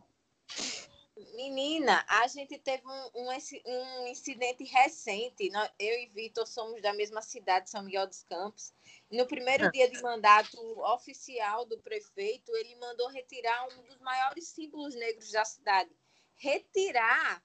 Menina, 1.34 2.04
a 2.06 2.28
gente 2.28 2.56
teve 2.58 2.86
um, 2.86 3.10
um, 3.14 3.28
um 3.66 4.06
incidente 4.06 4.62
recente. 4.62 5.50
Eu 5.78 5.98
e 5.98 6.06
Vitor 6.14 6.46
somos 6.46 6.80
da 6.80 6.92
mesma 6.92 7.20
cidade, 7.20 7.68
São 7.68 7.82
Miguel 7.82 8.06
dos 8.06 8.22
Campos. 8.22 8.72
No 9.10 9.26
primeiro 9.26 9.64
é. 9.64 9.70
dia 9.70 9.90
de 9.90 10.00
mandato 10.00 10.56
oficial 10.92 11.64
do 11.64 11.78
prefeito, 11.80 12.54
ele 12.54 12.76
mandou 12.76 13.08
retirar 13.08 13.66
um 13.68 13.82
dos 13.82 13.98
maiores 14.00 14.46
símbolos 14.48 14.94
negros 14.94 15.32
da 15.32 15.44
cidade. 15.44 15.90
Retirar 16.36 17.42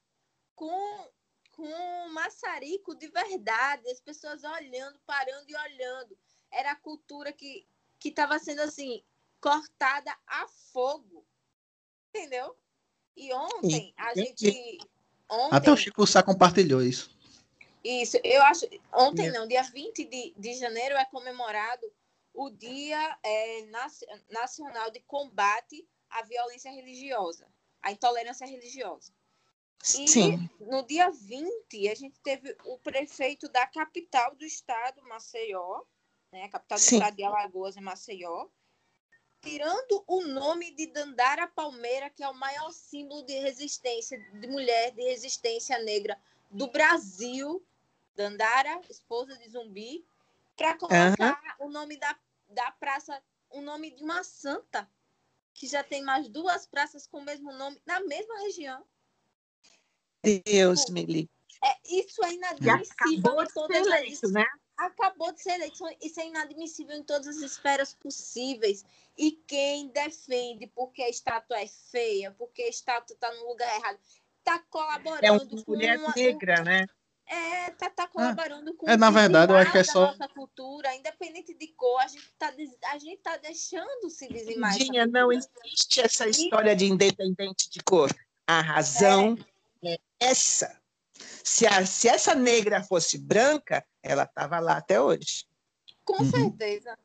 com 0.53 1.10
com 1.55 1.67
um 1.67 2.13
maçarico 2.13 2.95
de 2.95 3.07
verdade, 3.07 3.89
as 3.89 3.99
pessoas 3.99 4.43
olhando, 4.43 4.99
parando 5.05 5.49
e 5.49 5.55
olhando. 5.55 6.17
Era 6.51 6.71
a 6.71 6.75
cultura 6.75 7.31
que 7.31 7.65
que 7.99 8.09
estava 8.09 8.37
sendo 8.37 8.61
assim 8.61 9.03
cortada 9.39 10.15
a 10.27 10.47
fogo, 10.47 11.25
entendeu? 12.09 12.55
E 13.15 13.33
ontem 13.33 13.93
a 13.97 14.13
gente 14.13 14.77
ontem, 15.29 15.57
até 15.57 15.71
o 15.71 15.77
Chico 15.77 16.05
Sá 16.05 16.21
compartilhou 16.21 16.81
isso. 16.81 17.09
Isso, 17.83 18.17
eu 18.23 18.41
acho. 18.43 18.65
Ontem 18.91 19.31
não, 19.31 19.47
dia 19.47 19.63
20 19.63 20.05
de, 20.05 20.33
de 20.37 20.53
janeiro 20.55 20.95
é 20.95 21.05
comemorado 21.05 21.91
o 22.33 22.49
Dia 22.49 23.17
é, 23.23 23.65
Nacional 24.29 24.91
de 24.91 24.99
Combate 25.01 25.87
à 26.09 26.21
Violência 26.23 26.71
Religiosa, 26.71 27.47
à 27.81 27.91
Intolerância 27.91 28.45
Religiosa. 28.45 29.13
E 29.83 30.07
Sim. 30.07 30.49
no 30.59 30.85
dia 30.85 31.11
20, 31.11 31.89
a 31.89 31.95
gente 31.95 32.19
teve 32.21 32.57
o 32.65 32.77
prefeito 32.79 33.47
da 33.49 33.67
capital 33.67 34.35
do 34.35 34.43
estado, 34.43 35.01
Maceió, 35.03 35.83
né? 36.31 36.43
A 36.43 36.49
capital 36.49 36.77
do 36.77 36.81
Sim. 36.81 36.95
estado 36.95 37.15
de 37.15 37.23
Alagoas 37.23 37.77
é 37.77 37.81
Maceió, 37.81 38.47
tirando 39.41 40.03
o 40.07 40.21
nome 40.25 40.71
de 40.71 40.88
Dandara 40.88 41.47
Palmeira, 41.47 42.09
que 42.09 42.23
é 42.23 42.27
o 42.27 42.33
maior 42.33 42.71
símbolo 42.71 43.23
de 43.23 43.38
resistência, 43.39 44.19
de 44.19 44.47
mulher 44.47 44.91
de 44.91 45.03
resistência 45.03 45.77
negra 45.79 46.19
do 46.49 46.67
Brasil, 46.67 47.63
Dandara, 48.15 48.81
esposa 48.89 49.38
de 49.38 49.49
Zumbi, 49.49 50.03
para 50.55 50.75
colocar 50.77 51.57
uhum. 51.59 51.67
o 51.67 51.69
nome 51.69 51.97
da, 51.97 52.17
da 52.49 52.71
praça, 52.71 53.21
o 53.51 53.61
nome 53.61 53.91
de 53.91 54.03
uma 54.03 54.23
santa, 54.23 54.89
que 55.53 55.67
já 55.67 55.83
tem 55.83 56.01
mais 56.01 56.27
duas 56.27 56.65
praças 56.65 57.05
com 57.05 57.19
o 57.19 57.23
mesmo 57.23 57.51
nome, 57.53 57.79
na 57.85 57.99
mesma 58.01 58.39
região. 58.39 58.83
Deus 60.45 60.85
me 60.89 61.05
livre. 61.05 61.29
É, 61.63 61.97
isso 61.97 62.23
é 62.23 62.33
inadmissível 62.33 63.41
em 63.41 63.47
todas 63.47 63.88
eleito, 63.88 64.25
as... 64.25 64.31
né? 64.31 64.45
Acabou 64.77 65.31
de 65.31 65.41
ser 65.41 65.55
eleito. 65.55 65.83
Isso 66.01 66.19
é 66.19 66.27
inadmissível 66.27 66.95
em 66.95 67.03
todas 67.03 67.27
as 67.27 67.38
esferas 67.38 67.93
possíveis. 67.93 68.83
E 69.17 69.31
quem 69.31 69.88
defende 69.88 70.67
porque 70.67 71.01
a 71.01 71.09
estátua 71.09 71.59
é 71.59 71.67
feia, 71.67 72.31
porque 72.38 72.63
a 72.63 72.69
estátua 72.69 73.13
está 73.13 73.33
no 73.33 73.47
lugar 73.47 73.73
errado, 73.77 73.97
está 74.39 74.59
colaborando 74.69 75.25
é 75.25 75.31
uma 75.31 75.63
mulher 75.67 75.97
uma, 75.97 76.13
negra, 76.15 76.61
né? 76.63 76.85
É, 77.27 77.71
tá, 77.71 77.89
tá 77.89 78.07
colaborando 78.07 78.75
com 78.75 78.88
é, 78.88 78.95
na 78.95 79.09
verdade, 79.09 79.51
eu 79.51 79.57
acho 79.57 79.71
que 79.71 79.79
é 79.79 79.83
só 79.83 80.07
nossa 80.07 80.27
cultura, 80.27 80.93
independente 80.93 81.55
de 81.55 81.67
cor, 81.69 81.99
a 81.99 82.07
gente 82.07 82.31
tá, 82.38 82.53
a 82.91 82.97
gente 82.99 83.17
tá 83.17 83.38
deixando 83.38 84.09
se 84.11 84.27
dizimar. 84.27 84.71
não 85.11 85.31
existe 85.31 86.01
essa 86.01 86.27
história 86.27 86.75
de 86.75 86.85
independente 86.85 87.67
de 87.69 87.79
cor. 87.79 88.15
A 88.45 88.61
razão 88.61 89.33
é 89.33 89.54
essa. 90.19 90.78
Se, 91.43 91.65
a, 91.65 91.86
se 91.86 92.08
essa 92.08 92.36
negra 92.36 92.84
fosse 92.84 93.17
branca, 93.17 93.84
ela 94.04 94.23
estava 94.23 94.60
lá 94.60 94.78
até 94.78 94.99
hoje. 94.99 95.45
Com 96.04 96.23
uhum. 96.23 96.30
certeza. 96.30 96.97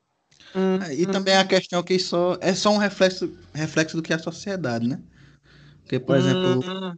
Uhum. 0.55 0.93
E 0.93 1.07
também 1.07 1.37
a 1.37 1.45
questão 1.45 1.83
que 1.83 1.99
só 1.99 2.37
é 2.41 2.55
só 2.55 2.71
um 2.71 2.79
reflexo, 2.79 3.37
reflexo 3.55 3.97
do 3.97 4.03
que 4.03 4.13
é 4.13 4.17
a 4.17 4.19
sociedade, 4.19 4.89
né? 4.89 5.01
Porque, 5.83 6.01
por 6.01 6.17
exemplo, 6.17 6.61
uhum. 6.61 6.95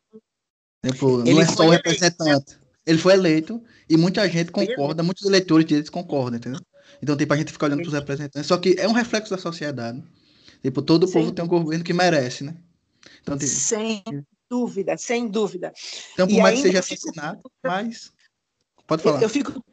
exemplo 0.85 1.25
não 1.25 1.41
é 1.41 1.47
só 1.47 1.67
o 1.67 1.71
representante. 1.71 2.29
Eleito. 2.31 2.63
Ele 2.85 2.99
foi 2.99 3.13
eleito 3.15 3.63
e 3.89 3.97
muita 3.97 4.29
gente 4.29 4.51
concorda, 4.51 5.03
muitos 5.03 5.25
eleitores 5.25 5.67
deles 5.67 5.91
concordam, 5.91 6.39
entendeu? 6.39 6.61
Então, 7.01 7.17
tipo, 7.17 7.33
a 7.33 7.37
gente 7.37 7.53
fica 7.53 7.67
olhando 7.67 7.81
para 7.81 7.89
os 7.89 7.95
representantes. 7.95 8.47
Só 8.47 8.57
que 8.57 8.77
é 8.79 8.89
um 8.89 8.93
reflexo 8.93 9.31
da 9.31 9.39
sociedade. 9.41 10.03
Tipo, 10.63 10.83
todo 10.83 11.07
Sim. 11.07 11.13
povo 11.13 11.33
tem 11.33 11.45
um 11.45 11.49
governo 11.49 11.85
que 11.85 11.93
merece, 11.93 12.45
né? 12.45 12.57
Então, 13.21 13.37
tipo, 13.37 13.51
Sim 13.51 14.03
dúvida, 14.53 14.99
sem 14.99 15.29
dúvida. 15.29 15.73
Então, 16.13 16.27
por 16.27 16.35
e 16.35 16.43
mais 16.43 16.57
que 16.57 16.67
seja 16.67 16.81
assassinado, 16.81 17.39
fico... 17.39 17.51
mas. 17.65 18.13
Pode 18.87 19.03
falar. 19.03 19.17
Eu, 19.17 19.23
eu, 19.23 19.29
fico, 19.31 19.65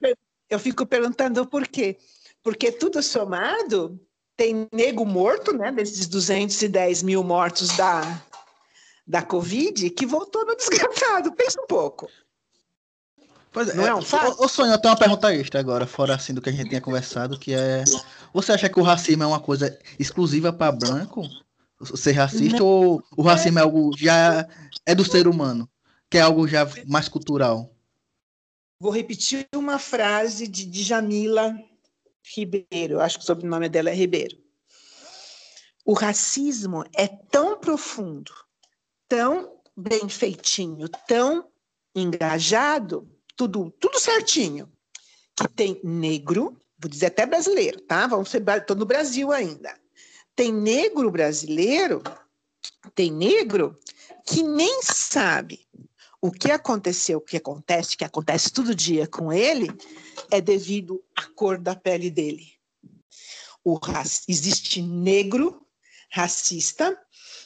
eu 0.49 0.59
fico 0.59 0.85
perguntando 0.85 1.45
por 1.45 1.67
quê. 1.67 1.97
Porque 2.41 2.71
tudo 2.71 3.03
somado, 3.03 3.99
tem 4.37 4.69
nego 4.71 5.05
morto, 5.05 5.51
né? 5.51 5.69
Desses 5.69 6.07
210 6.07 7.03
mil 7.03 7.21
mortos 7.21 7.75
da, 7.75 8.23
da 9.05 9.21
Covid, 9.21 9.89
que 9.89 10.05
voltou 10.05 10.45
no 10.45 10.55
desgraçado. 10.57 11.33
Pensa 11.33 11.61
um 11.61 11.67
pouco. 11.67 12.07
Pois 13.51 13.75
não 13.75 13.85
é, 13.85 13.89
é 13.89 13.95
um 13.95 14.01
fato? 14.01 14.41
Ô, 14.41 14.47
Sonho, 14.47 14.71
eu 14.71 14.79
tenho 14.79 14.93
uma 14.93 14.99
pergunta 14.99 15.33
extra 15.33 15.59
agora, 15.59 15.85
fora 15.85 16.15
assim 16.15 16.33
do 16.33 16.41
que 16.41 16.49
a 16.49 16.53
gente 16.53 16.69
tinha 16.69 16.79
conversado, 16.79 17.37
que 17.37 17.53
é. 17.53 17.83
Você 18.31 18.53
acha 18.53 18.69
que 18.69 18.79
o 18.79 18.83
racismo 18.83 19.23
é 19.23 19.27
uma 19.27 19.41
coisa 19.41 19.77
exclusiva 19.99 20.53
para 20.53 20.71
branco? 20.71 21.27
Ser 21.85 22.11
racista 22.11 22.59
não. 22.59 22.65
ou 22.65 23.03
o 23.15 23.21
racismo 23.21 23.59
é 23.59 23.61
algo 23.61 23.91
já 23.97 24.47
é 24.85 24.93
do 24.93 25.05
ser 25.05 25.27
humano, 25.27 25.69
que 26.09 26.17
é 26.17 26.21
algo 26.21 26.47
já 26.47 26.67
mais 26.87 27.07
cultural? 27.07 27.73
Vou 28.79 28.91
repetir 28.91 29.47
uma 29.55 29.77
frase 29.79 30.47
de, 30.47 30.65
de 30.65 30.83
Jamila 30.83 31.54
Ribeiro, 32.35 32.99
acho 32.99 33.17
que 33.17 33.23
o 33.23 33.27
sobrenome 33.27 33.69
dela 33.69 33.89
é 33.89 33.93
Ribeiro. 33.93 34.37
O 35.85 35.93
racismo 35.93 36.83
é 36.95 37.08
tão 37.08 37.60
profundo, 37.60 38.31
tão 39.08 39.60
bem 39.75 40.08
feitinho, 40.08 40.87
tão 41.08 41.49
engajado, 41.95 43.10
tudo, 43.35 43.71
tudo 43.79 43.99
certinho, 43.99 44.71
que 45.35 45.47
tem 45.47 45.79
negro, 45.83 46.62
vou 46.77 46.89
dizer 46.89 47.08
até 47.08 47.25
brasileiro, 47.25 47.81
tá? 47.81 48.06
Vamos 48.06 48.29
ser, 48.29 48.43
estou 48.47 48.75
no 48.75 48.85
Brasil 48.85 49.31
ainda 49.31 49.73
tem 50.36 50.54
negro 50.54 51.12
brasileiro, 51.12 52.02
tem 52.96 53.12
negro 53.12 53.77
que 54.25 54.44
nem 54.44 54.82
sabe 54.82 55.67
o 56.21 56.32
que 56.32 56.52
aconteceu, 56.52 57.19
o 57.19 57.21
que 57.21 57.38
acontece, 57.38 57.96
que 57.96 58.04
acontece 58.04 58.52
todo 58.52 58.75
dia 58.75 59.08
com 59.08 59.32
ele, 59.32 59.69
é 60.30 60.42
devido 60.42 61.04
à 61.15 61.25
cor 61.27 61.58
da 61.58 61.75
pele 61.75 62.10
dele. 62.10 62.48
O 63.63 63.80
existe 64.27 64.82
negro 64.82 65.65
racista, 66.12 67.00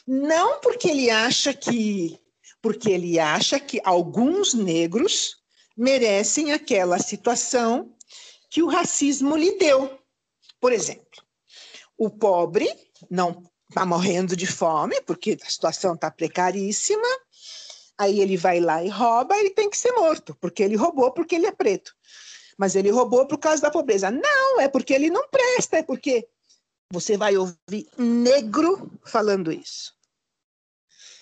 não 0.06 0.60
porque 0.60 0.88
ele 0.88 1.10
acha 1.10 1.52
que 1.52 2.18
porque 2.60 2.90
ele 2.90 3.18
acha 3.18 3.60
que 3.60 3.78
alguns 3.84 4.54
negros 4.54 5.36
merecem 5.76 6.52
aquela 6.52 6.98
situação 6.98 7.94
que 8.48 8.62
o 8.62 8.68
racismo 8.68 9.36
lhe 9.36 9.58
deu. 9.58 9.98
Por 10.58 10.72
exemplo, 10.72 11.22
o 11.96 12.10
pobre 12.10 12.68
não 13.10 13.42
está 13.68 13.84
morrendo 13.84 14.36
de 14.36 14.46
fome, 14.46 15.00
porque 15.02 15.38
a 15.42 15.50
situação 15.50 15.94
está 15.94 16.10
precaríssima, 16.10 17.06
aí 17.98 18.20
ele 18.20 18.36
vai 18.36 18.60
lá 18.60 18.82
e 18.82 18.88
rouba, 18.88 19.36
ele 19.36 19.50
tem 19.50 19.68
que 19.68 19.76
ser 19.76 19.92
morto, 19.92 20.36
porque 20.40 20.62
ele 20.62 20.76
roubou 20.76 21.12
porque 21.12 21.34
ele 21.34 21.46
é 21.46 21.52
preto. 21.52 21.94
Mas 22.56 22.76
ele 22.76 22.90
roubou 22.90 23.26
por 23.26 23.38
causa 23.38 23.62
da 23.62 23.70
pobreza. 23.70 24.10
Não, 24.10 24.60
é 24.60 24.68
porque 24.68 24.94
ele 24.94 25.10
não 25.10 25.28
presta, 25.28 25.78
é 25.78 25.82
porque 25.82 26.28
você 26.90 27.16
vai 27.16 27.36
ouvir 27.36 27.88
negro 27.98 28.92
falando 29.04 29.50
isso. 29.50 29.92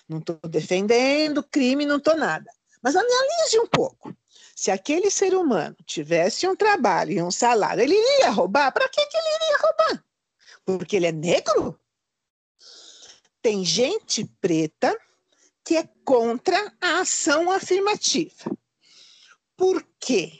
Não 0.07 0.19
estou 0.19 0.39
defendendo 0.47 1.43
crime, 1.43 1.87
não 1.87 1.97
estou 1.97 2.17
nada. 2.17 2.51
Mas 2.83 2.97
analise 2.97 3.59
um 3.59 3.67
pouco. 3.67 4.15
Se 4.55 4.71
aquele 4.71 5.11
ser 5.11 5.35
humano 5.35 5.77
tivesse 5.87 6.47
um 6.47 6.55
trabalho 6.55 7.13
e 7.13 7.23
um 7.23 7.31
salário, 7.31 7.83
ele 7.83 7.95
iria 7.95 8.31
roubar? 8.31 8.71
Para 8.73 8.89
que, 8.89 9.07
que 9.07 9.17
ele 9.17 9.37
iria 9.37 9.59
roubar? 9.59 10.05
Porque 10.65 10.97
ele 10.97 11.07
é 11.07 11.13
negro? 11.13 11.79
Tem 13.41 13.65
gente 13.65 14.25
preta 14.41 14.97
que 15.65 15.77
é 15.77 15.89
contra 16.05 16.73
a 16.81 17.01
ação 17.01 17.51
afirmativa. 17.51 18.51
Por 19.57 19.85
quê? 19.99 20.33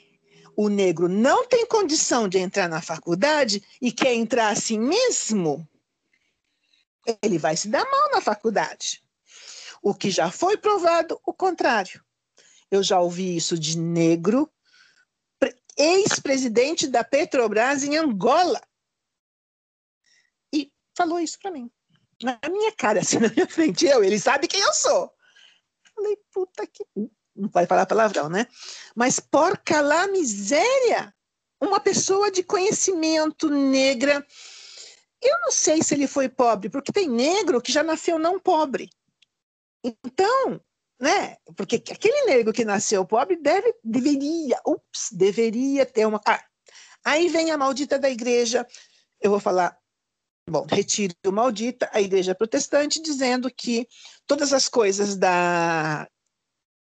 O 0.55 0.69
negro 0.69 1.09
não 1.09 1.47
tem 1.47 1.65
condição 1.65 2.27
de 2.27 2.37
entrar 2.37 2.69
na 2.69 2.81
faculdade 2.81 3.63
e 3.81 3.91
quer 3.91 4.13
entrar 4.13 4.49
assim 4.49 4.77
mesmo, 4.77 5.67
ele 7.21 7.37
vai 7.37 7.57
se 7.57 7.67
dar 7.67 7.83
mal 7.83 8.11
na 8.11 8.21
faculdade. 8.21 9.03
O 9.81 9.93
que 9.93 10.09
já 10.09 10.31
foi 10.31 10.57
provado, 10.57 11.19
o 11.25 11.33
contrário. 11.33 12.03
Eu 12.71 12.81
já 12.81 12.99
ouvi 12.99 13.35
isso 13.35 13.57
de 13.57 13.77
negro, 13.77 14.49
ex-presidente 15.77 16.87
da 16.87 17.03
Petrobras 17.03 17.83
em 17.83 17.97
Angola. 17.97 18.61
Falou 20.95 21.19
isso 21.19 21.39
para 21.39 21.51
mim. 21.51 21.69
Na 22.21 22.39
minha 22.49 22.71
cara, 22.71 22.99
assim, 23.01 23.19
na 23.19 23.29
minha 23.29 23.47
frente. 23.47 23.85
Eu, 23.85 24.03
ele 24.03 24.19
sabe 24.19 24.47
quem 24.47 24.61
eu 24.61 24.73
sou. 24.73 25.11
Falei, 25.95 26.17
puta 26.31 26.65
que. 26.65 26.85
Não 27.35 27.49
pode 27.49 27.67
falar 27.67 27.85
palavrão, 27.85 28.29
né? 28.29 28.47
Mas 28.95 29.19
porca 29.19 29.81
lá 29.81 30.07
miséria! 30.07 31.13
Uma 31.59 31.79
pessoa 31.79 32.29
de 32.29 32.43
conhecimento 32.43 33.49
negra. 33.49 34.25
Eu 35.21 35.39
não 35.41 35.51
sei 35.51 35.81
se 35.81 35.93
ele 35.93 36.05
foi 36.05 36.27
pobre, 36.27 36.69
porque 36.69 36.91
tem 36.91 37.09
negro 37.09 37.61
que 37.61 37.71
já 37.71 37.81
nasceu 37.81 38.19
não 38.19 38.39
pobre. 38.39 38.89
Então, 39.83 40.61
né? 40.99 41.37
Porque 41.55 41.75
aquele 41.75 42.25
negro 42.25 42.53
que 42.53 42.65
nasceu 42.65 43.05
pobre 43.05 43.37
deve, 43.37 43.73
deveria, 43.83 44.59
ups, 44.65 45.09
deveria 45.11 45.85
ter 45.85 46.05
uma. 46.05 46.21
Ah, 46.25 46.43
aí 47.03 47.29
vem 47.29 47.51
a 47.51 47.57
maldita 47.57 47.97
da 47.97 48.09
igreja. 48.09 48.67
Eu 49.21 49.31
vou 49.31 49.39
falar, 49.39 49.77
bom, 50.49 50.65
retiro 50.69 51.15
maldita, 51.31 51.89
a 51.93 52.01
igreja 52.01 52.35
protestante, 52.35 53.01
dizendo 53.01 53.49
que 53.49 53.87
todas 54.27 54.53
as 54.53 54.67
coisas 54.67 55.15
da, 55.15 56.07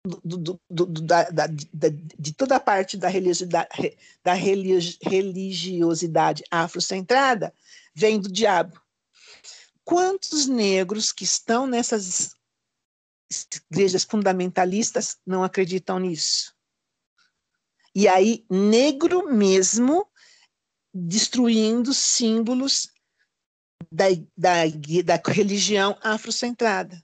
do, 0.04 0.38
do, 0.38 0.60
do, 0.68 0.86
da, 0.86 1.30
da, 1.30 1.46
da, 1.46 1.88
de 2.18 2.32
toda 2.32 2.56
a 2.56 2.60
parte 2.60 2.96
da 2.96 3.08
religiosidade, 3.08 3.68
da 4.22 4.32
religiosidade 4.32 6.42
afrocentrada 6.50 7.54
vem 7.94 8.20
do 8.20 8.30
diabo. 8.30 8.80
Quantos 9.84 10.46
negros 10.46 11.12
que 11.12 11.24
estão 11.24 11.66
nessas 11.66 12.34
igrejas 13.70 14.04
fundamentalistas 14.04 15.18
não 15.26 15.44
acreditam 15.44 15.98
nisso. 15.98 16.54
E 17.94 18.08
aí, 18.08 18.46
negro 18.48 19.30
mesmo, 19.32 20.08
destruindo 20.94 21.92
símbolos 21.92 22.90
da, 23.90 24.06
da, 24.36 24.64
da 25.04 25.30
religião 25.30 25.98
afrocentrada. 26.02 27.02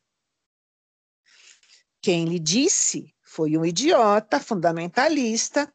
Quem 2.01 2.25
lhe 2.25 2.39
disse 2.39 3.15
foi 3.23 3.57
um 3.57 3.65
idiota 3.65 4.41
fundamentalista, 4.41 5.73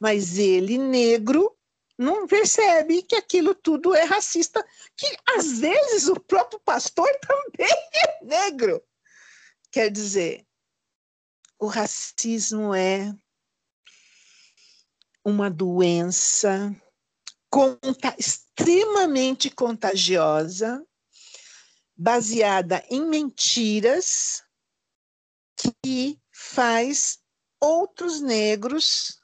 mas 0.00 0.38
ele, 0.38 0.78
negro, 0.78 1.56
não 1.98 2.26
percebe 2.26 3.02
que 3.02 3.14
aquilo 3.14 3.54
tudo 3.54 3.94
é 3.94 4.04
racista, 4.04 4.64
que 4.96 5.06
às 5.36 5.58
vezes 5.58 6.08
o 6.08 6.18
próprio 6.18 6.60
pastor 6.60 7.08
também 7.20 7.70
é 7.94 8.24
negro. 8.24 8.82
Quer 9.70 9.90
dizer, 9.90 10.46
o 11.58 11.66
racismo 11.66 12.74
é 12.74 13.14
uma 15.24 15.48
doença 15.48 16.74
extremamente 18.62 19.50
contagiosa, 19.50 20.84
baseada 21.96 22.82
em 22.88 23.04
mentiras, 23.04 24.42
que 25.82 26.18
faz 26.32 27.18
outros 27.60 28.20
negros 28.20 29.20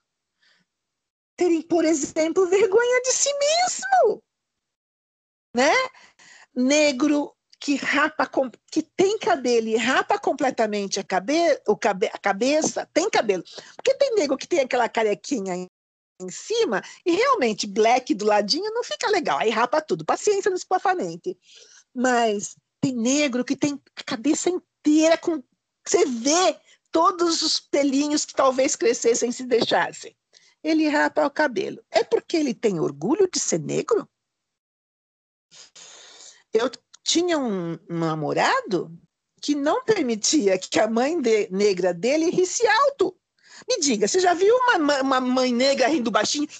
terem, 1.36 1.62
por 1.62 1.84
exemplo, 1.84 2.48
vergonha 2.48 3.00
de 3.02 3.12
si 3.12 3.32
mesmo. 3.38 4.22
Né? 5.54 5.72
Negro 6.54 7.32
que 7.60 7.76
rapa, 7.76 8.28
que 8.70 8.82
tem 8.82 9.18
cabelo 9.18 9.68
e 9.68 9.76
rapa 9.76 10.18
completamente 10.18 11.00
a, 11.00 11.04
cabe, 11.04 11.34
o 11.66 11.76
cabe, 11.76 12.06
a 12.12 12.18
cabeça, 12.18 12.88
tem 12.92 13.08
cabelo. 13.08 13.44
Porque 13.76 13.94
tem 13.94 14.14
nego 14.14 14.36
que 14.36 14.46
tem 14.46 14.60
aquela 14.60 14.88
carequinha 14.88 15.68
em, 16.20 16.30
cima 16.30 16.82
e 17.04 17.12
realmente 17.12 17.66
black 17.66 18.14
do 18.14 18.24
ladinho 18.24 18.72
não 18.72 18.82
fica 18.82 19.08
legal. 19.08 19.38
Aí 19.38 19.50
rapa 19.50 19.80
tudo. 19.80 20.04
Paciência 20.04 20.50
no 20.50 20.56
espafamente. 20.56 21.38
Mas 21.94 22.56
tem 22.80 22.94
negro 22.94 23.44
que 23.44 23.56
tem 23.56 23.80
a 23.96 24.02
cabeça 24.04 24.50
inteira 24.50 25.16
com. 25.18 25.42
Você 25.86 26.04
vê 26.04 26.58
todos 26.90 27.42
os 27.42 27.60
pelinhos 27.60 28.24
que 28.24 28.34
talvez 28.34 28.76
crescessem 28.76 29.32
se 29.32 29.44
deixassem. 29.44 30.16
Ele 30.62 30.88
rapa 30.88 31.26
o 31.26 31.30
cabelo. 31.30 31.82
É 31.90 32.02
porque 32.02 32.36
ele 32.36 32.54
tem 32.54 32.80
orgulho 32.80 33.28
de 33.30 33.38
ser 33.38 33.60
negro? 33.60 34.08
Eu 36.52 36.70
tinha 37.02 37.38
um, 37.38 37.72
um 37.88 37.98
namorado 37.98 38.92
que 39.40 39.54
não 39.54 39.84
permitia 39.84 40.58
que 40.58 40.78
a 40.80 40.88
mãe 40.88 41.20
de, 41.20 41.48
negra 41.50 41.94
dele 41.94 42.30
risse 42.30 42.66
alto. 42.66 43.16
Me 43.68 43.80
diga, 43.80 44.06
você 44.06 44.20
já 44.20 44.34
viu 44.34 44.54
uma, 44.54 45.00
uma 45.00 45.20
mãe 45.20 45.52
negra 45.52 45.88
rindo 45.88 46.10
baixinho? 46.10 46.48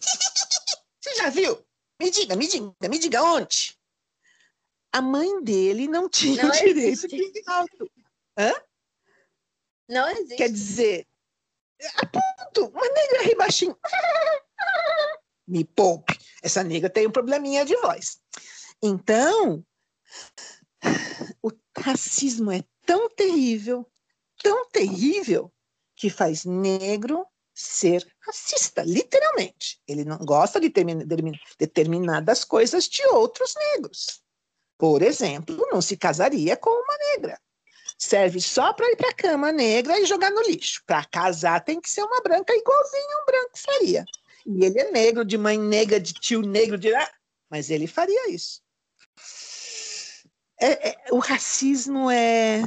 Você 1.01 1.15
já 1.15 1.31
viu? 1.31 1.65
Me 2.01 2.11
diga, 2.11 2.37
me 2.37 2.47
diga, 2.47 2.89
me 2.89 2.99
diga 2.99 3.23
onde? 3.23 3.79
A 4.93 5.01
mãe 5.01 5.43
dele 5.43 5.87
não 5.87 6.09
tinha 6.09 6.43
não 6.43 6.51
direito 6.51 6.79
existe. 6.79 7.09
de 7.09 7.17
rir 7.17 7.43
alto. 7.47 7.91
Hã? 8.37 8.53
Não 9.89 10.09
existe. 10.09 10.37
Quer 10.37 10.51
dizer, 10.51 11.07
a 11.97 12.07
ponto, 12.07 12.67
uma 12.67 12.89
negra 12.89 13.23
ri 13.23 13.35
baixinho. 13.37 13.79
Me 15.47 15.65
poupe. 15.65 16.19
Essa 16.43 16.63
negra 16.63 16.91
tem 16.91 17.07
um 17.07 17.11
probleminha 17.11 17.65
de 17.65 17.77
voz. 17.77 18.21
Então, 18.83 19.65
o 21.43 21.51
racismo 21.77 22.51
é 22.53 22.63
tão 22.85 23.09
terrível, 23.09 23.91
tão 24.43 24.69
terrível, 24.69 25.53
que 25.99 26.09
faz 26.09 26.45
negro 26.45 27.27
ser 27.53 28.07
racista, 28.21 28.83
literalmente. 28.83 29.81
Ele 29.87 30.05
não 30.05 30.19
gosta 30.19 30.61
de 30.61 30.73
determinadas 31.59 32.45
coisas 32.45 32.85
de 32.85 33.05
outros 33.09 33.53
negros. 33.73 34.23
Por 34.79 35.03
exemplo, 35.03 35.67
não 35.73 35.83
se 35.83 35.97
casaria 35.97 36.57
com 36.57 36.71
uma 36.71 36.97
negra. 37.11 37.41
Serve 37.99 38.41
só 38.41 38.73
para 38.73 38.89
ir 38.93 38.97
para 38.97 39.11
a 39.11 39.15
cama 39.15 39.51
negra 39.51 39.99
e 39.99 40.07
jogar 40.07 40.31
no 40.31 40.43
lixo. 40.43 40.81
Para 40.87 41.05
casar 41.05 41.65
tem 41.65 41.81
que 41.81 41.91
ser 41.91 42.03
uma 42.03 42.21
branca 42.21 42.55
igualzinho 42.55 43.23
um 43.23 43.27
branco 43.27 43.59
faria. 43.59 44.05
E 44.47 44.65
ele 44.65 44.79
é 44.79 44.91
negro, 44.93 45.25
de 45.25 45.37
mãe 45.37 45.59
negra, 45.59 45.99
de 45.99 46.13
tio 46.13 46.43
negro, 46.43 46.79
de... 46.79 46.93
mas 47.51 47.71
ele 47.71 47.89
faria 47.89 48.31
isso. 48.31 48.63
É, 50.61 50.91
é, 50.91 50.97
o 51.11 51.19
racismo 51.19 52.09
é 52.09 52.63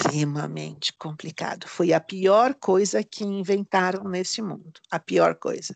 extremamente 0.00 0.92
complicado. 0.94 1.68
Foi 1.68 1.92
a 1.92 2.00
pior 2.00 2.54
coisa 2.54 3.04
que 3.04 3.24
inventaram 3.24 4.04
nesse 4.04 4.40
mundo. 4.40 4.80
A 4.90 4.98
pior 4.98 5.34
coisa. 5.34 5.74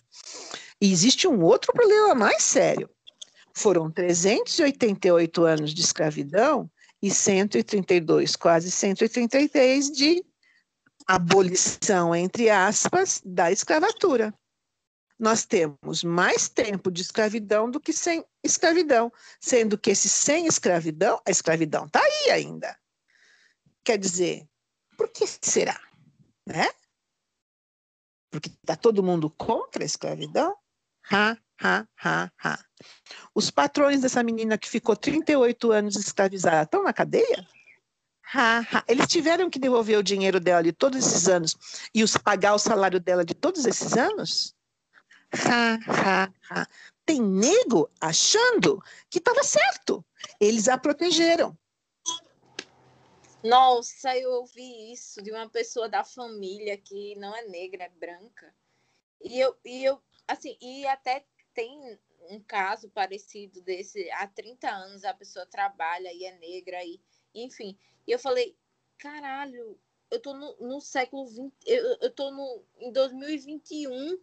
E 0.81 0.91
existe 0.91 1.29
um 1.29 1.43
outro 1.43 1.72
problema 1.72 2.14
mais 2.14 2.43
sério. 2.43 2.89
Foram 3.55 3.91
388 3.91 5.45
anos 5.45 5.75
de 5.75 5.83
escravidão 5.83 6.70
e 7.03 7.11
132, 7.11 8.35
quase 8.35 8.70
133 8.70 9.91
de 9.91 10.25
abolição, 11.07 12.14
entre 12.14 12.49
aspas, 12.49 13.20
da 13.25 13.53
escravatura 13.53 14.35
nós 15.18 15.45
temos 15.45 16.03
mais 16.03 16.49
tempo 16.49 16.91
de 16.91 17.03
escravidão 17.03 17.70
do 17.70 17.81
que 17.81 17.93
sem 17.93 18.25
escravidão, 18.43 19.12
sendo 19.41 19.79
que 19.79 19.91
esse 19.91 20.09
sem 20.09 20.47
escravidão, 20.47 21.20
a 21.27 21.31
escravidão 21.31 21.87
está 21.87 22.01
aí 22.01 22.31
ainda. 22.31 22.77
Quer 23.85 23.99
dizer, 23.99 24.49
Por 24.97 25.09
que 25.11 25.26
será? 25.26 25.78
Né? 26.47 26.70
Porque 28.30 28.49
está 28.49 28.76
todo 28.76 29.03
mundo 29.03 29.30
contra 29.30 29.82
a 29.82 29.87
escravidão? 29.87 30.57
Ha, 31.11 31.37
ha, 31.62 31.87
ha, 32.03 32.32
ha. 32.43 32.64
Os 33.35 33.51
patrões 33.51 34.01
dessa 34.01 34.22
menina 34.22 34.57
que 34.57 34.68
ficou 34.68 34.97
38 34.97 35.70
anos 35.70 35.97
escravizada 35.97 36.62
estão 36.62 36.82
na 36.82 36.93
cadeia? 36.93 37.47
Ha, 38.32 38.61
ha. 38.61 38.85
Eles 38.89 39.07
tiveram 39.07 39.51
que 39.51 39.59
devolver 39.59 39.99
o 39.99 40.03
dinheiro 40.03 40.41
dela 40.41 40.62
de 40.62 40.72
todos 40.72 41.05
esses 41.05 41.28
anos 41.28 41.55
e 41.95 42.03
os, 42.03 42.16
pagar 42.16 42.55
o 42.55 42.59
salário 42.59 42.99
dela 42.99 43.24
de 43.24 43.35
todos 43.35 43.66
esses 43.66 43.97
anos? 43.97 44.55
Ha, 45.32 45.78
ha, 45.87 46.32
ha. 46.51 46.66
Tem 47.05 47.20
nego 47.20 47.91
achando 48.01 48.82
que 49.11 49.18
estava 49.18 49.43
certo. 49.43 50.05
Eles 50.41 50.68
a 50.68 50.78
protegeram. 50.78 51.57
Nossa, 53.45 54.17
eu 54.17 54.31
ouvi 54.33 54.91
isso 54.91 55.23
de 55.23 55.31
uma 55.31 55.47
pessoa 55.51 55.87
da 55.87 56.03
família 56.03 56.79
que 56.79 57.15
não 57.17 57.37
é 57.37 57.47
negra, 57.47 57.85
é 57.85 57.89
branca. 57.91 58.55
E 59.23 59.39
eu, 59.39 59.55
e 59.63 59.85
eu 59.85 60.03
assim, 60.27 60.57
e 60.63 60.87
até 60.87 61.27
tem 61.53 62.01
um 62.31 62.41
caso 62.41 62.89
parecido 62.89 63.61
desse. 63.61 64.11
Há 64.13 64.27
30 64.29 64.71
anos 64.71 65.05
a 65.05 65.13
pessoa 65.13 65.45
trabalha 65.45 66.11
e 66.11 66.25
é 66.25 66.39
negra, 66.39 66.83
e, 66.83 66.99
enfim. 67.35 67.79
E 68.07 68.13
eu 68.13 68.19
falei, 68.19 68.57
caralho, 68.97 69.79
eu 70.11 70.23
tô 70.23 70.33
no, 70.33 70.57
no 70.61 70.81
século 70.81 71.27
20, 71.27 71.53
eu, 71.67 71.99
eu 72.01 72.11
tô 72.11 72.31
no, 72.31 72.65
em 72.79 72.91
2021 72.93 74.19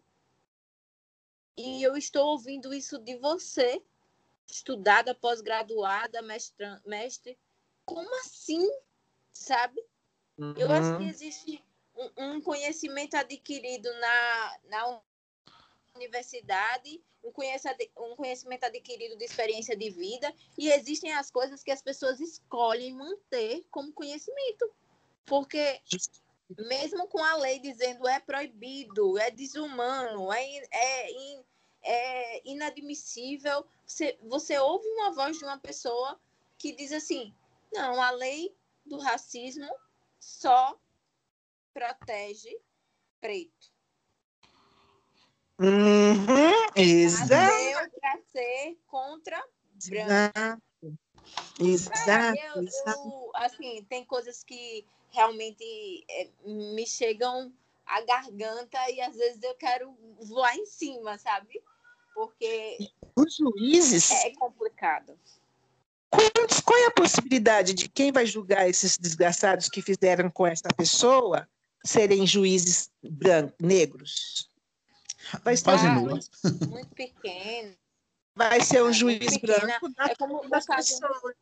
e 1.56 1.84
eu 1.84 1.96
estou 1.96 2.26
ouvindo 2.30 2.74
isso 2.74 2.98
de 2.98 3.18
você, 3.18 3.84
estudada, 4.48 5.14
pós-graduada, 5.14 6.24
mestre. 6.24 7.38
Como 7.86 8.10
assim? 8.22 8.68
Sabe? 9.34 9.84
Uhum. 10.38 10.54
Eu 10.58 10.72
acho 10.72 10.98
que 10.98 11.04
uhum. 11.04 11.10
existe 11.10 11.64
um, 11.96 12.10
um, 12.18 12.42
conhecimento 12.42 13.16
adquirido 13.16 13.90
na, 14.00 14.58
na 14.70 15.02
universidade, 15.96 17.02
um, 17.24 17.32
um 17.98 18.16
conhecimento 18.16 18.64
adquirido 18.64 19.18
de 19.18 19.26
experiência 19.26 19.76
de 19.76 19.90
vida, 19.90 20.34
e 20.58 20.72
existem 20.72 21.14
as 21.14 21.30
coisas 21.30 21.64
que 21.64 21.72
as 21.72 21.82
pessoas 21.82 22.20
escolhem 22.20 22.94
manter 22.94 23.66
como 23.70 23.94
conhecimento. 23.94 24.70
Porque 25.26 25.82
mesmo 26.58 27.08
com 27.08 27.24
a 27.24 27.36
lei 27.36 27.60
dizendo 27.60 28.08
é 28.08 28.20
proibido, 28.20 29.18
é 29.18 29.32
desumano, 29.32 30.32
é, 30.34 30.58
é, 30.74 31.44
é 31.84 32.42
inadmissível, 32.46 33.66
você, 33.86 34.18
você 34.24 34.58
ouve 34.58 34.88
uma 34.88 35.12
voz 35.12 35.38
de 35.38 35.44
uma 35.44 35.60
pessoa 35.60 36.20
que 36.58 36.76
diz 36.76 36.92
assim: 36.92 37.34
não, 37.74 38.02
a 38.02 38.12
lei 38.12 38.56
do 38.86 38.98
racismo 39.00 39.70
só 40.20 40.78
protege 41.74 42.58
preto. 43.20 43.72
Uhum, 45.60 46.72
exato. 46.76 48.00
para 48.00 48.22
ser 48.32 48.78
contra 48.88 49.44
branco. 49.88 50.62
Exato. 51.60 52.40
Eu, 52.56 52.64
eu, 52.64 53.32
assim, 53.36 53.84
tem 53.84 54.04
coisas 54.06 54.44
que 54.44 54.86
realmente 55.12 56.04
é, 56.10 56.30
me 56.46 56.86
chegam 56.88 57.54
à 57.86 58.02
garganta 58.02 58.90
e 58.90 59.02
às 59.02 59.16
vezes 59.16 59.42
eu 59.44 59.54
quero 59.56 59.96
voar 60.22 60.56
em 60.56 60.66
cima, 60.66 61.18
sabe? 61.18 61.62
Porque 62.14 62.90
os 63.16 63.36
juízes 63.36 64.10
é 64.12 64.32
complicado. 64.36 65.18
Qual 66.12 66.78
é 66.78 66.88
a 66.88 66.92
possibilidade 66.92 67.74
de 67.74 67.88
quem 67.88 68.12
vai 68.12 68.26
julgar 68.26 68.70
esses 68.70 68.98
desgraçados 68.98 69.70
que 69.70 69.82
fizeram 69.82 70.30
com 70.30 70.46
essa 70.46 70.68
pessoa 70.76 71.48
serem 71.86 72.28
juízes 72.28 72.92
brancos, 73.02 73.56
negros? 73.60 74.50
Vai 75.44 75.54
estar 75.54 75.78
muito, 76.00 76.28
muito 76.70 76.94
pequeno. 76.96 77.76
Vai 78.36 78.62
ser 78.62 78.84
um 78.84 78.92
juiz 78.92 79.38
branco 79.38 79.92
é 80.00 80.16
como 80.16 80.48
das 80.50 80.66
pessoas. 80.66 81.36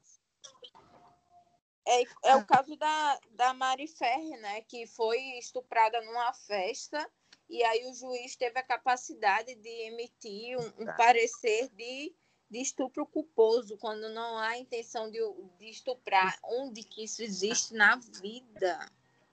É, 1.88 2.04
é 2.26 2.36
o 2.36 2.46
caso 2.46 2.76
da, 2.76 3.20
da 3.32 3.54
Mari 3.54 3.88
Ferre, 3.88 4.38
né? 4.38 4.62
Que 4.62 4.86
foi 4.86 5.18
estuprada 5.40 6.00
numa 6.02 6.34
festa 6.34 7.10
e 7.50 7.64
aí 7.64 7.86
o 7.90 7.94
juiz 7.94 8.36
teve 8.36 8.60
a 8.60 8.64
capacidade 8.64 9.56
de 9.56 9.70
emitir 9.88 10.56
um, 10.58 10.84
um 10.84 10.86
tá. 10.86 10.94
parecer 10.94 11.68
de, 11.70 12.14
de 12.50 12.60
estupro 12.60 13.06
culposo, 13.06 13.78
quando 13.78 14.10
não 14.10 14.38
há 14.38 14.58
intenção 14.58 15.10
de, 15.12 15.20
de 15.60 15.70
estuprar, 15.70 16.38
onde 16.44 16.84
que 16.84 17.04
isso 17.04 17.22
existe 17.22 17.74
na 17.74 17.96
vida. 18.22 18.80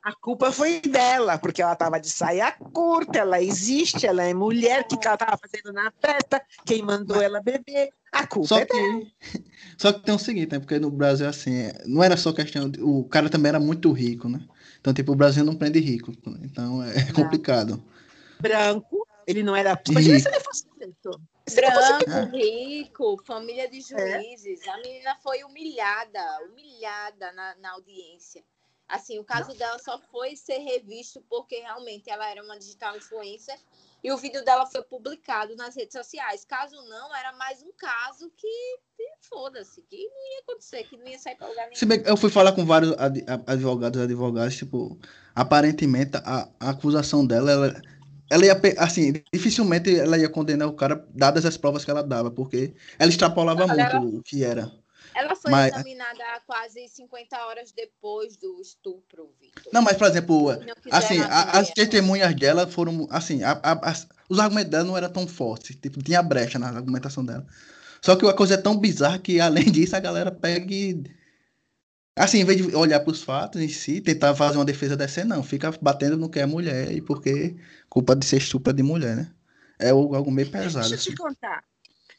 A 0.03 0.15
culpa 0.15 0.53
foi 0.53 0.81
dela, 0.81 1.37
porque 1.37 1.61
ela 1.61 1.73
estava 1.73 1.99
de 1.99 2.09
saia 2.09 2.53
curta, 2.53 3.19
ela 3.19 3.43
existe, 3.43 4.07
ela 4.07 4.23
é 4.23 4.33
mulher, 4.33 4.83
o 4.83 4.87
que, 4.87 5.05
ela 5.05 5.15
estava 5.15 5.37
fazendo 5.37 5.73
na 5.73 5.93
festa, 6.01 6.41
quem 6.65 6.81
mandou 6.83 7.21
ela 7.21 7.43
beber, 7.43 7.91
a 8.13 8.27
culpa 8.27 8.47
só 8.47 8.59
é 8.59 8.67
que, 8.67 8.73
dela. 8.73 9.03
Só 9.77 9.93
que 9.93 10.05
tem 10.05 10.15
o 10.15 10.19
seguinte, 10.19 10.53
né? 10.53 10.59
porque 10.59 10.79
no 10.79 10.91
Brasil, 10.91 11.29
assim, 11.29 11.71
não 11.87 12.03
era 12.05 12.17
só 12.17 12.33
questão, 12.33 12.71
de, 12.71 12.81
o 12.81 13.05
cara 13.05 13.29
também 13.29 13.49
era 13.49 13.61
muito 13.61 13.91
rico, 13.91 14.29
né? 14.29 14.47
Então, 14.81 14.95
tipo, 14.95 15.13
o 15.13 15.17
Brasil 15.17 15.45
não 15.45 15.57
prende 15.57 15.81
rico, 15.81 16.13
então 16.41 16.83
é 16.85 17.13
complicado. 17.13 17.83
Branco, 18.41 19.07
ele 19.27 19.43
não 19.43 19.57
era... 19.57 19.81
Imagina 19.89 20.21
se 20.21 20.29
ele 20.29 20.41
fosse 20.41 20.67
preto. 20.69 21.21
Branco, 21.55 22.37
rico, 22.37 23.23
família 23.25 23.69
de 23.69 23.79
é. 23.79 24.21
juízes. 24.21 24.67
É. 24.67 24.71
A 24.71 24.77
menina 24.79 25.17
foi 25.23 25.45
humilhada, 25.45 26.21
humilhada 26.49 27.33
na, 27.33 27.55
na 27.57 27.73
audiência. 27.73 28.43
Assim, 28.89 29.19
o 29.19 29.25
caso 29.25 29.51
Não. 29.51 29.57
dela 29.57 29.79
só 29.79 29.99
foi 29.99 30.37
ser 30.37 30.59
revisto 30.59 31.21
porque 31.29 31.57
realmente 31.57 32.09
ela 32.09 32.29
era 32.31 32.43
uma 32.43 32.57
digital 32.57 32.97
influencer 32.97 33.59
e 34.03 34.13
o 34.13 34.17
vídeo 34.17 34.45
dela 34.45 34.67
foi 34.67 34.83
publicado 34.83 35.57
nas 35.57 35.75
redes 35.75 35.93
sociais. 35.93 36.45
Caso 36.45 36.77
não, 36.89 37.15
era 37.15 37.33
mais 37.33 37.63
um 37.63 37.73
caso 37.77 38.31
que 38.37 38.79
foda-se, 39.23 39.83
que 39.83 39.97
não 39.97 40.33
ia 40.33 40.41
acontecer, 40.43 40.85
que 40.85 40.97
não 40.97 41.07
ia 41.07 41.19
sair 41.19 41.37
para 41.37 41.49
lugar 41.49 41.65
nenhum. 41.65 41.77
Se 41.77 41.85
bem 41.85 42.03
eu 42.05 42.17
fui 42.17 42.31
falar 42.31 42.53
com 42.53 42.65
vários 42.65 42.95
advogados 43.47 44.01
e 44.01 44.05
advogadas, 44.05 44.57
tipo, 44.57 44.97
aparentemente 45.35 46.17
a, 46.19 46.49
a 46.61 46.71
acusação 46.71 47.27
dela, 47.27 47.51
ela, 47.51 47.83
ela 48.31 48.45
ia, 48.45 48.61
assim, 48.79 49.13
dificilmente 49.33 49.99
ela 49.99 50.19
ia 50.19 50.29
condenar 50.29 50.69
o 50.69 50.73
cara, 50.73 51.07
dadas 51.15 51.47
as 51.47 51.57
provas 51.57 51.85
que 51.85 51.91
ela 51.91 52.03
dava, 52.03 52.31
porque 52.31 52.75
ela 52.99 53.11
extrapolava 53.11 53.67
muito 53.67 53.81
ela... 53.81 54.01
o 54.01 54.23
que 54.23 54.45
era. 54.45 54.73
Ela 55.17 55.35
foi 55.35 55.51
mas... 55.51 55.73
examinada 55.73 56.25
quase 56.47 56.87
50 56.89 57.47
horas 57.47 57.73
depois 57.73 58.37
do 58.37 58.61
estupro, 58.61 59.33
Victor. 59.41 59.73
Não, 59.73 59.81
mas, 59.81 59.97
por 59.97 60.07
exemplo, 60.07 60.51
assim, 60.91 61.19
a, 61.21 61.59
as 61.59 61.71
testemunhas 61.71 62.35
dela 62.35 62.67
foram, 62.67 63.09
assim, 63.11 63.43
a, 63.43 63.53
a, 63.63 63.95
os 64.29 64.39
argumentos 64.39 64.71
dela 64.71 64.85
não 64.85 64.97
eram 64.97 65.09
tão 65.09 65.27
fortes, 65.27 65.75
tipo, 65.77 66.03
tinha 66.03 66.23
brecha 66.23 66.59
na 66.59 66.69
argumentação 66.69 67.25
dela. 67.25 67.47
Só 68.03 68.15
que 68.15 68.27
a 68.27 68.35
coisa 68.35 68.55
é 68.55 68.59
tão 68.59 68.77
bizarra 68.77 69.19
que, 69.19 69.41
além 69.41 69.71
disso, 69.71 69.97
a 69.97 70.01
galera 70.01 70.31
pega 70.31 70.73
e... 70.73 71.03
Assim, 72.19 72.41
em 72.41 72.45
vez 72.45 72.59
de 72.59 72.75
olhar 72.75 73.01
para 73.01 73.11
os 73.11 73.23
fatos 73.23 73.61
em 73.61 73.69
si, 73.69 74.01
tentar 74.01 74.35
fazer 74.35 74.57
uma 74.57 74.65
defesa 74.65 74.97
dessa, 74.97 75.23
não. 75.23 75.43
Fica 75.43 75.71
batendo 75.83 76.17
no 76.17 76.31
que 76.31 76.39
é 76.39 76.47
mulher 76.47 76.91
e 76.91 77.03
porque 77.03 77.57
culpa 77.97 78.15
de 78.15 78.27
ser 78.27 78.37
estupra 78.37 78.75
de 78.75 78.83
mulher, 78.83 79.17
né? 79.17 79.33
É 79.79 79.89
algo 79.89 80.31
meio 80.31 80.51
pesado. 80.51 80.87
Deixa 80.87 80.95
eu 80.95 80.99
te 80.99 81.09
assim. 81.09 81.17
contar. 81.17 81.65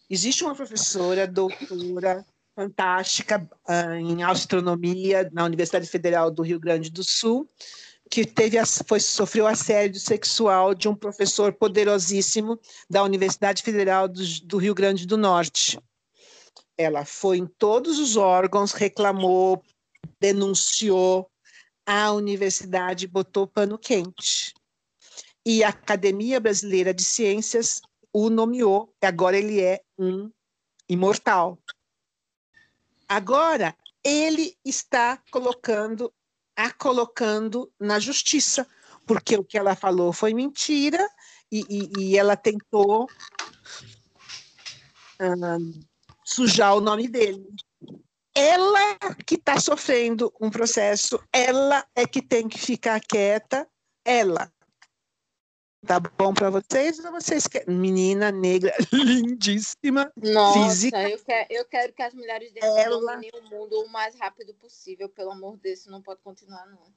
Existe 0.09 0.43
uma 0.43 0.55
professora, 0.55 1.27
doutora, 1.27 2.25
fantástica 2.55 3.47
uh, 3.69 3.93
em 3.93 4.23
astronomia 4.23 5.29
na 5.31 5.45
Universidade 5.45 5.87
Federal 5.87 6.31
do 6.31 6.41
Rio 6.41 6.59
Grande 6.59 6.89
do 6.89 7.03
Sul, 7.03 7.47
que 8.09 8.25
teve 8.25 8.57
foi 8.87 8.99
sofreu 8.99 9.45
assédio 9.45 10.01
sexual 10.01 10.73
de 10.73 10.89
um 10.89 10.95
professor 10.95 11.53
poderosíssimo 11.53 12.59
da 12.89 13.03
Universidade 13.03 13.61
Federal 13.61 14.07
do, 14.07 14.23
do 14.45 14.57
Rio 14.57 14.73
Grande 14.73 15.05
do 15.05 15.15
Norte. 15.15 15.79
Ela 16.75 17.05
foi 17.05 17.37
em 17.37 17.45
todos 17.45 17.99
os 17.99 18.15
órgãos, 18.15 18.71
reclamou, 18.71 19.61
denunciou, 20.19 21.29
a 21.85 22.11
universidade 22.11 23.05
botou 23.05 23.45
pano 23.45 23.77
quente. 23.77 24.56
E 25.49 25.63
a 25.63 25.69
Academia 25.69 26.41
Brasileira 26.41 26.93
de 26.93 27.05
Ciências 27.05 27.81
o 28.11 28.29
nomeou, 28.29 28.93
agora 29.01 29.37
ele 29.37 29.61
é 29.61 29.81
um 29.97 30.29
imortal. 30.89 31.57
Agora, 33.07 33.73
ele 34.03 34.57
está 34.65 35.23
colocando, 35.31 36.13
a 36.53 36.69
colocando 36.73 37.71
na 37.79 37.97
justiça, 37.97 38.67
porque 39.05 39.37
o 39.37 39.43
que 39.45 39.57
ela 39.57 39.73
falou 39.73 40.11
foi 40.11 40.33
mentira 40.33 41.07
e, 41.49 41.63
e, 41.69 41.91
e 41.97 42.17
ela 42.17 42.35
tentou 42.35 43.07
sujar 46.25 46.75
o 46.75 46.81
nome 46.81 47.07
dele. 47.07 47.47
Ela 48.35 48.97
que 49.25 49.35
está 49.35 49.61
sofrendo 49.61 50.29
um 50.41 50.49
processo, 50.49 51.23
ela 51.31 51.87
é 51.95 52.05
que 52.05 52.21
tem 52.21 52.49
que 52.49 52.59
ficar 52.59 52.99
quieta, 52.99 53.65
ela. 54.03 54.51
Tá 55.87 56.01
bom 56.01 56.33
para 56.33 56.49
vocês 56.49 56.99
ou 57.05 57.11
vocês 57.13 57.47
querem? 57.47 57.73
Menina 57.73 58.29
negra, 58.29 58.75
lindíssima, 58.91 60.11
Nossa, 60.17 60.69
física. 60.69 61.09
Eu, 61.09 61.19
quero, 61.23 61.47
eu 61.49 61.65
quero 61.65 61.93
que 61.93 62.01
as 62.03 62.13
mulheres 62.13 62.51
Ela... 62.57 62.99
dominem 62.99 63.31
o 63.33 63.49
mundo 63.49 63.79
o 63.79 63.87
mais 63.89 64.13
rápido 64.19 64.53
possível. 64.55 65.07
Pelo 65.07 65.31
amor 65.31 65.55
de 65.55 65.61
Deus, 65.63 65.85
não 65.85 66.01
pode 66.01 66.19
continuar, 66.21 66.65
não. 66.67 66.93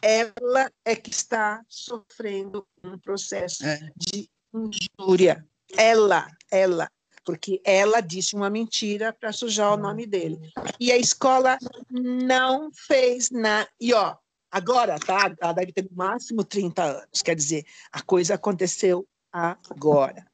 ela 0.00 0.70
é 0.84 0.94
que 0.94 1.10
está 1.10 1.64
sofrendo 1.68 2.64
um 2.84 2.96
processo 2.96 3.66
É. 3.66 3.90
de 3.96 4.30
injúria. 4.54 5.44
Ela, 5.76 6.28
ela, 6.48 6.88
porque 7.24 7.60
ela 7.64 8.00
disse 8.00 8.36
uma 8.36 8.48
mentira 8.48 9.12
para 9.12 9.32
sujar 9.32 9.74
o 9.74 9.76
nome 9.76 10.06
dele. 10.06 10.38
E 10.78 10.92
a 10.92 10.96
escola 10.96 11.58
não 11.90 12.70
fez 12.72 13.30
nada. 13.32 13.68
E 13.80 13.92
ó, 13.92 14.16
agora, 14.56 14.98
tá? 14.98 15.34
Ela 15.40 15.52
deve 15.52 15.72
ter 15.72 15.82
no 15.82 15.96
máximo 15.96 16.42
30 16.42 16.82
anos. 16.82 17.22
Quer 17.22 17.36
dizer, 17.36 17.64
a 17.92 18.00
coisa 18.00 18.34
aconteceu 18.34 19.06
agora. 19.32 20.26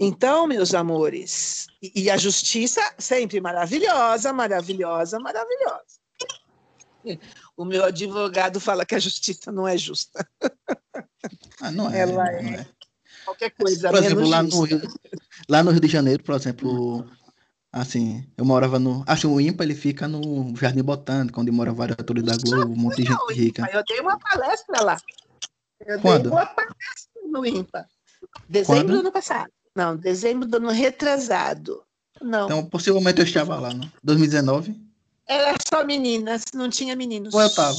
Então, 0.00 0.46
meus 0.46 0.74
amores, 0.74 1.66
e, 1.80 2.04
e 2.04 2.10
a 2.10 2.16
justiça 2.16 2.80
sempre 2.98 3.40
maravilhosa, 3.40 4.32
maravilhosa, 4.32 5.20
maravilhosa. 5.20 6.00
O 7.56 7.64
meu 7.64 7.84
advogado 7.84 8.58
fala 8.58 8.86
que 8.86 8.94
a 8.94 8.98
justiça 8.98 9.52
não 9.52 9.68
é 9.68 9.76
justa. 9.76 10.26
Ah, 11.60 11.70
não 11.70 11.90
é. 11.90 12.00
Ela 12.00 12.12
não 12.12 12.24
é. 12.24 12.66
Qualquer 13.24 13.50
coisa 13.50 13.90
Por 13.90 13.98
exemplo, 13.98 14.28
lá 14.28 14.42
no, 14.42 14.50
justa. 14.50 14.76
Rio, 14.76 14.90
lá 15.48 15.62
no 15.62 15.70
Rio 15.70 15.80
de 15.80 15.88
Janeiro, 15.88 16.22
por 16.22 16.34
exemplo, 16.34 17.06
assim, 17.74 18.26
eu 18.36 18.44
morava 18.44 18.78
no. 18.78 19.04
Assim, 19.06 19.26
o 19.26 19.40
IMPA 19.40 19.64
ele 19.64 19.74
fica 19.74 20.06
no 20.08 20.54
Jardim 20.56 20.82
Botânico, 20.82 21.40
onde 21.40 21.50
moram 21.50 21.74
vários 21.74 21.96
atores 21.98 22.22
da 22.22 22.36
Globo, 22.36 22.72
um 22.72 22.76
monte 22.76 23.02
de 23.02 23.08
gente 23.08 23.32
rica. 23.34 23.68
Eu 23.72 23.82
dei 23.86 24.00
uma 24.00 24.18
palestra 24.18 24.82
lá. 24.82 24.96
Eu 25.84 26.00
Quando? 26.00 26.22
dei 26.24 26.32
uma 26.32 26.46
palestra 26.46 27.22
no 27.30 27.44
IMPA. 27.46 27.86
Dezembro 28.48 28.80
Quando? 28.84 28.92
do 28.94 29.00
ano 29.00 29.12
passado. 29.12 29.50
Não, 29.76 29.96
dezembro 29.96 30.48
do 30.48 30.56
ano 30.56 30.70
retrasado. 30.70 31.82
Não, 32.22 32.44
Então, 32.46 32.64
possivelmente 32.66 33.18
eu 33.20 33.24
estava 33.26 33.58
lá, 33.58 33.74
né? 33.74 33.90
2019. 34.02 34.80
era 35.26 35.54
só 35.68 35.84
meninas, 35.84 36.44
não 36.54 36.70
tinha 36.70 36.94
meninos. 36.94 37.34
Ou 37.34 37.40
eu 37.42 37.52
tava. 37.52 37.76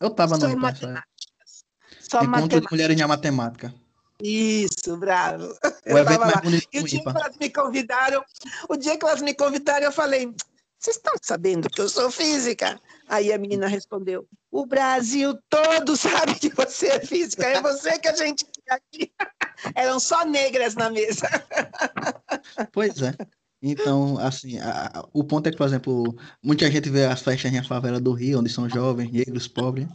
Eu 0.00 0.10
tava 0.10 0.34
no 0.36 0.40
Só 0.40 0.48
IMPA. 0.48 0.68
época. 0.68 0.86
matemáticas. 0.86 1.64
Só 2.00 2.18
Encontro 2.18 2.26
de 2.26 2.30
matemática. 2.30 2.68
mulheres 2.72 3.00
em 3.00 3.06
matemática. 3.06 3.74
Isso, 4.22 4.96
bravo. 4.96 5.44
O 5.86 5.98
Eu 5.98 6.04
tava 6.04 6.26
lá. 6.26 6.42
E 6.72 6.80
o 6.80 6.84
dia 6.84 7.02
que 7.02 7.08
elas 7.08 7.36
me 7.38 7.50
convidaram, 7.50 8.24
o 8.68 8.76
dia 8.76 8.96
que 8.98 9.04
elas 9.04 9.20
me 9.22 9.34
convidaram, 9.34 9.84
eu 9.86 9.92
falei: 9.92 10.32
vocês 10.78 10.96
estão 10.96 11.14
sabendo 11.22 11.68
que 11.68 11.80
eu 11.80 11.88
sou 11.88 12.10
física? 12.10 12.80
Aí 13.08 13.32
a 13.32 13.38
menina 13.38 13.66
respondeu: 13.66 14.26
o 14.50 14.66
Brasil 14.66 15.38
todo 15.50 15.96
sabe 15.98 16.34
que 16.36 16.48
você 16.48 16.88
é 16.88 17.00
física, 17.00 17.46
é 17.46 17.60
você 17.60 17.98
que 17.98 18.08
a 18.08 18.16
gente 18.16 18.44
quer 18.66 18.74
aqui. 18.74 19.12
Eram 19.74 19.98
só 20.00 20.24
negras 20.24 20.74
na 20.74 20.90
mesa. 20.90 21.28
Pois 22.72 23.00
é. 23.02 23.14
Então, 23.62 24.18
assim, 24.18 24.58
a- 24.58 24.90
a- 24.94 25.08
o 25.12 25.24
ponto 25.24 25.46
é 25.48 25.50
que, 25.50 25.56
por 25.56 25.66
exemplo, 25.66 26.16
muita 26.42 26.70
gente 26.70 26.88
vê 26.90 27.06
as 27.06 27.20
festas 27.22 27.52
na 27.52 27.64
favela 27.64 27.98
do 28.00 28.12
Rio, 28.12 28.38
onde 28.40 28.50
são 28.50 28.68
jovens, 28.68 29.10
negros, 29.10 29.48
pobres. 29.48 29.86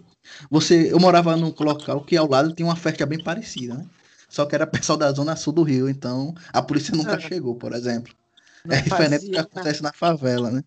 Você, 0.50 0.92
eu 0.92 1.00
morava 1.00 1.36
num 1.36 1.54
local 1.60 2.02
que 2.04 2.18
ao 2.18 2.28
lado 2.30 2.54
tinha 2.54 2.66
uma 2.68 2.76
festa 2.76 3.06
bem 3.06 3.24
parecida, 3.24 3.76
né? 3.76 3.86
Só 4.32 4.46
que 4.46 4.56
era 4.56 4.66
pessoal 4.66 4.98
da 4.98 5.12
zona 5.12 5.36
sul 5.36 5.52
do 5.52 5.62
Rio, 5.62 5.90
então 5.90 6.34
a 6.54 6.62
polícia 6.62 6.96
nunca 6.96 7.16
Ah. 7.16 7.20
chegou, 7.20 7.54
por 7.56 7.74
exemplo. 7.74 8.16
Não 8.64 8.76
é 8.78 8.82
diferente 8.82 9.26
do 9.26 9.32
que 9.32 9.36
nada. 9.36 9.48
acontece 9.52 9.84
na 9.84 9.92
favela, 9.92 10.50
né? 10.50 10.64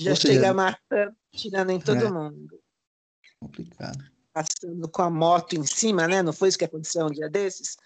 Já 0.00 0.10
Ou 0.12 0.16
seja, 0.16 0.34
chega 0.34 0.54
matando, 0.54 1.14
tirando 1.32 1.70
em 1.70 1.78
todo 1.80 2.06
É. 2.06 2.10
mundo. 2.10 2.58
Complicado. 3.38 4.02
Passando 4.32 4.88
com 4.88 5.02
a 5.02 5.10
moto 5.10 5.54
em 5.54 5.66
cima, 5.66 6.08
né? 6.08 6.22
Não 6.22 6.32
foi 6.32 6.48
isso 6.48 6.58
que 6.58 6.64
aconteceu 6.64 7.04
um 7.06 7.10
dia 7.10 7.28
desses? 7.28 7.76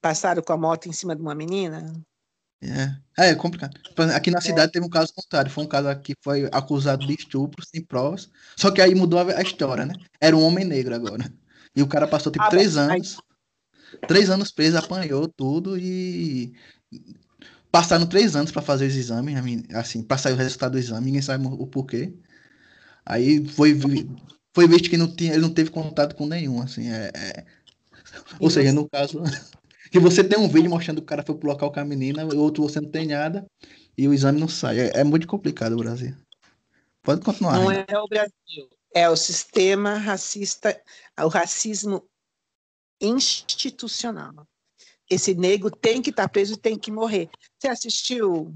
Passaram 0.00 0.42
com 0.42 0.52
a 0.52 0.56
moto 0.56 0.88
em 0.88 0.92
cima 0.92 1.16
de 1.16 1.20
uma 1.20 1.34
menina? 1.34 1.92
É, 2.62 3.30
é 3.30 3.34
complicado. 3.34 3.78
Por 3.96 4.02
exemplo, 4.02 4.16
Aqui 4.16 4.30
na 4.30 4.40
cidade 4.40 4.70
teve 4.72 4.86
um 4.86 4.90
caso 4.90 5.12
contrário. 5.12 5.50
Foi 5.50 5.64
um 5.64 5.68
cara 5.68 5.94
que 5.96 6.14
foi 6.22 6.48
acusado 6.52 7.04
de 7.06 7.14
estupro 7.14 7.64
sem 7.66 7.82
provas. 7.84 8.30
Só 8.56 8.70
que 8.70 8.80
aí 8.80 8.94
mudou 8.94 9.18
a 9.20 9.42
história, 9.42 9.84
né? 9.84 9.94
Era 10.20 10.36
um 10.36 10.42
homem 10.44 10.64
negro 10.64 10.94
agora. 10.94 11.30
E 11.74 11.82
o 11.82 11.86
cara 11.88 12.06
passou 12.06 12.30
tipo 12.32 12.44
Ah, 12.44 12.48
três 12.48 12.76
aí- 12.76 12.84
anos. 12.96 13.18
Três 14.06 14.30
anos 14.30 14.50
preso, 14.50 14.76
apanhou 14.78 15.28
tudo 15.28 15.78
e. 15.78 16.52
Passaram 17.70 18.06
três 18.06 18.34
anos 18.34 18.50
para 18.50 18.62
fazer 18.62 18.86
os 18.86 18.96
exames, 18.96 19.42
mim- 19.42 19.64
assim, 19.74 20.02
para 20.02 20.16
sair 20.16 20.32
o 20.32 20.36
resultado 20.36 20.72
do 20.72 20.78
exame, 20.78 21.06
ninguém 21.06 21.20
sabe 21.20 21.46
o 21.46 21.66
porquê. 21.66 22.14
Aí 23.04 23.46
foi, 23.46 23.78
foi 24.54 24.66
visto 24.66 24.88
que 24.88 24.96
não 24.96 25.14
tinha, 25.14 25.32
ele 25.32 25.42
não 25.42 25.52
teve 25.52 25.70
contato 25.70 26.14
com 26.16 26.26
nenhum, 26.26 26.62
assim, 26.62 26.90
é, 26.90 27.10
é- 27.14 27.44
Ou 28.40 28.48
seja, 28.48 28.72
no 28.72 28.88
caso, 28.88 29.22
que 29.92 29.98
você 29.98 30.24
tem 30.24 30.38
um 30.38 30.48
vídeo 30.48 30.70
mostrando 30.70 30.98
que 30.98 31.04
o 31.04 31.06
cara 31.06 31.22
foi 31.22 31.34
pro 31.34 31.48
local 31.48 31.70
com 31.70 31.80
a 31.80 31.84
menina, 31.84 32.24
o 32.24 32.38
outro 32.38 32.62
você 32.62 32.80
não 32.80 32.90
tem 32.90 33.06
nada, 33.06 33.46
e 33.96 34.08
o 34.08 34.14
exame 34.14 34.40
não 34.40 34.48
sai. 34.48 34.80
É, 34.80 35.00
é 35.00 35.04
muito 35.04 35.26
complicado 35.26 35.74
o 35.74 35.78
Brasil. 35.78 36.14
Pode 37.02 37.20
continuar. 37.20 37.56
Não 37.56 37.66
Rainha. 37.66 37.84
é 37.86 37.98
o 37.98 38.08
Brasil, 38.08 38.68
é 38.94 39.10
o 39.10 39.16
sistema 39.16 39.98
racista, 39.98 40.80
o 41.18 41.28
racismo 41.28 42.07
institucional. 43.00 44.46
Esse 45.10 45.34
nego 45.34 45.70
tem 45.70 46.02
que 46.02 46.10
estar 46.10 46.28
preso 46.28 46.54
e 46.54 46.56
tem 46.56 46.78
que 46.78 46.90
morrer. 46.90 47.30
Você 47.58 47.68
assistiu? 47.68 48.54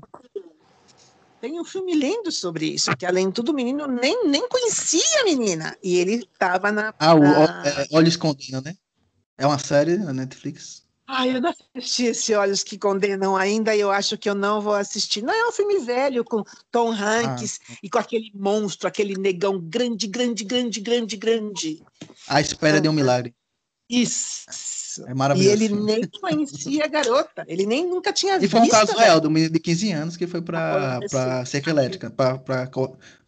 Tem 1.41 1.59
um 1.59 1.65
filme 1.65 1.95
lindo 1.95 2.31
sobre 2.31 2.67
isso, 2.67 2.95
que 2.97 3.05
além 3.07 3.29
de 3.29 3.33
tudo, 3.35 3.51
o 3.51 3.55
menino 3.55 3.87
nem, 3.87 4.29
nem 4.29 4.47
conhecia 4.49 5.23
a 5.23 5.25
menina. 5.25 5.77
E 5.83 5.97
ele 5.97 6.29
estava 6.33 6.71
na. 6.71 6.95
Ah, 6.99 7.15
o 7.15 7.21
na- 7.21 7.63
é, 7.65 7.89
Olhos 7.91 8.17
Condenam, 8.17 8.61
né? 8.61 8.77
É 9.37 9.47
uma 9.47 9.59
série 9.59 9.97
na 9.97 10.13
Netflix. 10.13 10.83
Ai, 11.05 11.35
eu 11.37 11.41
não 11.41 11.51
assisti 11.75 12.05
esse 12.05 12.33
Olhos 12.35 12.63
que 12.63 12.79
Condenam 12.79 13.37
ainda 13.37 13.75
e 13.75 13.81
eu 13.81 13.91
acho 13.91 14.17
que 14.17 14.31
eu 14.31 14.35
não 14.35 14.61
vou 14.61 14.75
assistir. 14.75 15.21
Não, 15.23 15.35
é 15.35 15.49
um 15.49 15.53
filme 15.53 15.79
velho 15.81 16.23
com 16.23 16.45
Tom 16.71 16.93
Hanks 16.93 17.59
e 17.83 17.91
com 17.91 17.99
aquele 17.99 18.31
monstro, 18.35 18.87
aquele 18.87 19.15
negão 19.19 19.59
grande, 19.59 20.07
grande, 20.07 20.45
grande, 20.45 20.81
grande, 20.81 21.17
grande. 21.17 21.83
A 22.29 22.41
Espera 22.41 22.81
de 22.81 22.89
um 22.89 22.93
Milagre. 22.93 23.35
Isso. 23.89 24.45
É 25.07 25.11
E 25.11 25.15
maravilhoso. 25.15 25.51
ele 25.55 25.65
esse 25.65 25.75
filme. 25.75 25.93
nem 25.93 26.09
conhecia 26.21 26.85
a 26.85 26.89
garota, 26.89 27.45
ele 27.49 27.65
nem 27.67 27.87
nunca 27.89 28.13
tinha 28.13 28.37
E 28.37 28.41
visto. 28.41 28.53
foi 28.53 28.61
um 28.61 28.69
caso 28.69 28.97
real 28.97 29.21
do 29.21 29.31
menino 29.31 29.53
de 29.53 29.59
15 29.59 29.91
anos 29.93 30.17
que 30.17 30.27
foi 30.27 30.43
para 30.43 30.97
Aconteceu. 30.97 31.19
para 31.19 31.45
cerca 31.47 31.71
elétrica, 31.71 32.11
para 32.11 32.39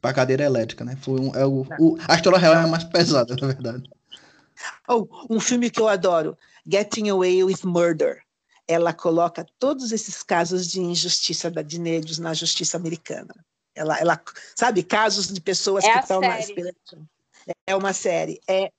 para 0.01 0.13
cadeira 0.13 0.45
elétrica, 0.45 0.85
né? 0.85 0.97
Foi 1.01 1.19
um, 1.21 1.35
é 1.35 1.47
o, 1.47 1.67
o- 1.79 1.97
a 2.07 2.15
história 2.15 2.39
real 2.39 2.55
é 2.55 2.59
a 2.59 2.67
mais 2.67 2.85
pesada, 2.85 3.35
na 3.41 3.47
verdade. 3.47 3.89
Oh, 4.89 5.07
um 5.31 5.41
filme 5.41 5.71
que 5.71 5.81
eu 5.81 5.89
adoro, 5.89 6.37
Getting 6.67 7.09
Away 7.09 7.43
with 7.45 7.61
Murder. 7.65 8.23
Ela 8.69 8.93
coloca 8.95 9.45
todos 9.59 9.93
esses 9.93 10.23
casos 10.23 10.67
de 10.71 10.81
injustiça 10.81 11.51
da- 11.51 11.63
de 11.63 11.79
negros 11.79 12.19
na 12.19 12.33
justiça 12.35 12.77
americana. 12.77 13.35
Ela, 13.75 13.99
ela 13.99 14.23
sabe, 14.55 14.83
casos 14.83 15.33
de 15.33 15.41
pessoas 15.41 15.85
É 15.85 15.93
que 15.93 15.99
estão 15.99 16.21
esperança. 16.39 16.99
É 17.67 17.75
uma 17.75 17.93
série, 17.93 18.41
é 18.49 18.71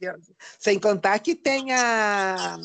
maravilhosa. 0.00 0.32
Sem 0.58 0.78
contar 0.78 1.18
que 1.18 1.34
tem 1.34 1.72
a. 1.72 2.56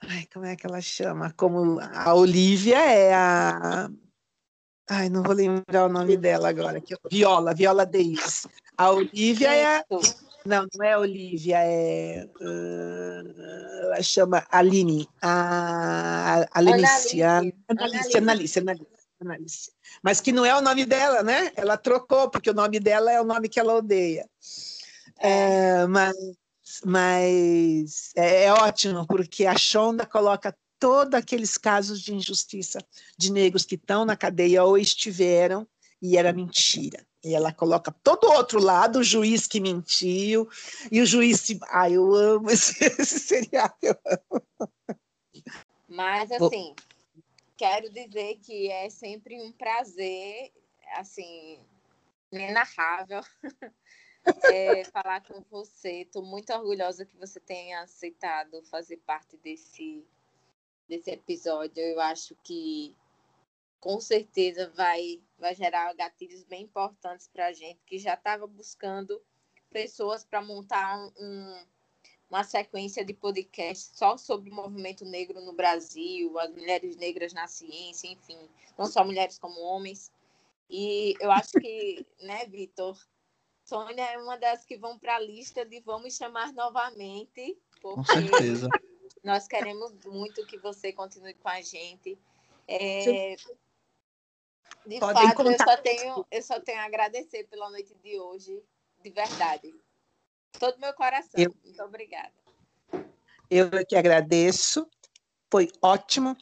Ai, 0.00 0.28
como 0.32 0.44
é 0.44 0.54
que 0.54 0.66
ela 0.66 0.80
chama? 0.80 1.32
Como 1.36 1.80
a 1.80 2.14
Olivia 2.14 2.78
é 2.78 3.14
a. 3.14 3.90
Ai, 4.88 5.08
não 5.08 5.22
vou 5.22 5.34
lembrar 5.34 5.86
o 5.86 5.88
nome 5.88 6.16
dela 6.16 6.48
agora. 6.48 6.80
Viola, 7.10 7.52
Viola 7.52 7.84
Davis. 7.84 8.46
A 8.78 8.90
Olivia 8.92 9.52
é 9.52 9.78
a. 9.78 9.84
Não, 10.44 10.64
não 10.72 10.86
é 10.86 10.96
Olivia, 10.96 11.58
é. 11.58 12.28
ah, 12.40 13.22
ela 13.82 14.02
chama 14.02 14.46
Aline. 14.48 15.08
A, 15.20 16.46
a 16.52 16.60
Lenice. 16.60 17.20
Analice, 17.20 18.60
Analice. 19.20 19.72
Mas 20.02 20.20
que 20.20 20.30
não 20.30 20.44
é 20.44 20.56
o 20.56 20.60
nome 20.60 20.84
dela, 20.84 21.24
né? 21.24 21.50
Ela 21.56 21.76
trocou, 21.76 22.30
porque 22.30 22.50
o 22.50 22.54
nome 22.54 22.78
dela 22.78 23.10
é 23.10 23.20
o 23.20 23.24
nome 23.24 23.48
que 23.48 23.58
ela 23.58 23.74
odeia. 23.74 24.28
É, 25.18 25.86
mas 25.86 26.14
mas 26.84 28.12
é, 28.16 28.44
é 28.44 28.52
ótimo, 28.52 29.06
porque 29.06 29.46
a 29.46 29.56
Shonda 29.56 30.04
coloca 30.04 30.56
todos 30.78 31.14
aqueles 31.14 31.56
casos 31.56 32.00
de 32.00 32.14
injustiça 32.14 32.78
de 33.16 33.32
negros 33.32 33.64
que 33.64 33.76
estão 33.76 34.04
na 34.04 34.16
cadeia 34.16 34.64
ou 34.64 34.76
estiveram, 34.76 35.66
e 36.02 36.16
era 36.16 36.32
mentira. 36.32 37.06
E 37.24 37.34
ela 37.34 37.52
coloca 37.52 37.90
todo 38.02 38.24
o 38.24 38.32
outro 38.32 38.60
lado, 38.60 38.98
o 38.98 39.04
juiz 39.04 39.46
que 39.46 39.60
mentiu, 39.60 40.48
e 40.92 41.00
o 41.00 41.06
juiz. 41.06 41.40
Se... 41.40 41.58
Ai, 41.70 41.94
eu 41.94 42.14
amo 42.14 42.50
esse, 42.50 42.84
esse 42.84 43.18
seriado. 43.18 43.74
eu 43.82 43.96
amo. 44.04 44.42
Mas, 45.88 46.28
Vou- 46.28 46.48
assim, 46.48 46.74
quero 47.56 47.90
dizer 47.90 48.38
que 48.42 48.70
é 48.70 48.90
sempre 48.90 49.40
um 49.40 49.50
prazer, 49.52 50.52
assim, 50.96 51.58
inenarrável 52.30 53.22
é, 54.52 54.84
falar 54.84 55.22
com 55.22 55.40
você. 55.50 56.02
Estou 56.02 56.22
muito 56.22 56.52
orgulhosa 56.52 57.04
que 57.04 57.16
você 57.16 57.40
tenha 57.40 57.80
aceitado 57.82 58.62
fazer 58.64 58.98
parte 58.98 59.36
desse, 59.38 60.04
desse 60.88 61.10
episódio. 61.10 61.82
Eu 61.82 62.00
acho 62.00 62.34
que, 62.42 62.94
com 63.80 64.00
certeza, 64.00 64.70
vai, 64.76 65.20
vai 65.38 65.54
gerar 65.54 65.92
gatilhos 65.94 66.44
bem 66.44 66.62
importantes 66.62 67.28
para 67.28 67.46
a 67.48 67.52
gente, 67.52 67.80
que 67.86 67.98
já 67.98 68.14
estava 68.14 68.46
buscando 68.46 69.20
pessoas 69.70 70.24
para 70.24 70.42
montar 70.42 70.98
um- 70.98 71.12
um 71.20 71.66
uma 72.28 72.42
sequência 72.42 73.04
de 73.04 73.14
podcast 73.14 73.96
só 73.96 74.16
sobre 74.16 74.50
o 74.50 74.54
movimento 74.54 75.04
negro 75.04 75.40
no 75.40 75.52
Brasil, 75.52 76.36
as 76.40 76.50
mulheres 76.50 76.96
negras 76.96 77.32
na 77.32 77.46
ciência, 77.46 78.08
enfim, 78.08 78.48
não 78.76 78.86
só 78.86 79.04
mulheres 79.04 79.38
como 79.38 79.60
homens. 79.60 80.10
E 80.68 81.14
eu 81.20 81.30
acho 81.30 81.52
que, 81.52 82.04
né, 82.20 82.44
Vitor? 82.46 82.98
Sônia 83.66 84.12
é 84.12 84.18
uma 84.18 84.38
das 84.38 84.64
que 84.64 84.76
vão 84.76 84.96
para 84.96 85.16
a 85.16 85.20
lista 85.20 85.66
de 85.66 85.80
vamos 85.80 86.16
chamar 86.16 86.52
novamente, 86.52 87.58
Com 87.82 88.02
certeza. 88.04 88.68
nós 89.24 89.48
queremos 89.48 89.92
muito 90.04 90.46
que 90.46 90.56
você 90.56 90.92
continue 90.92 91.34
com 91.34 91.48
a 91.48 91.60
gente. 91.60 92.16
É, 92.68 93.36
de 94.86 95.00
Podem 95.00 95.28
fato, 95.28 95.42
eu 95.42 95.58
só, 95.58 95.76
tenho, 95.78 96.26
eu 96.30 96.42
só 96.42 96.60
tenho 96.60 96.78
a 96.78 96.84
agradecer 96.84 97.44
pela 97.48 97.68
noite 97.68 97.92
de 97.96 98.20
hoje, 98.20 98.62
de 99.02 99.10
verdade. 99.10 99.74
Todo 100.60 100.78
meu 100.78 100.94
coração. 100.94 101.32
Eu, 101.36 101.52
muito 101.64 101.82
obrigada. 101.82 102.32
Eu 103.50 103.68
que 103.84 103.96
agradeço. 103.96 104.88
Foi 105.50 105.68
ótimo. 105.82 106.36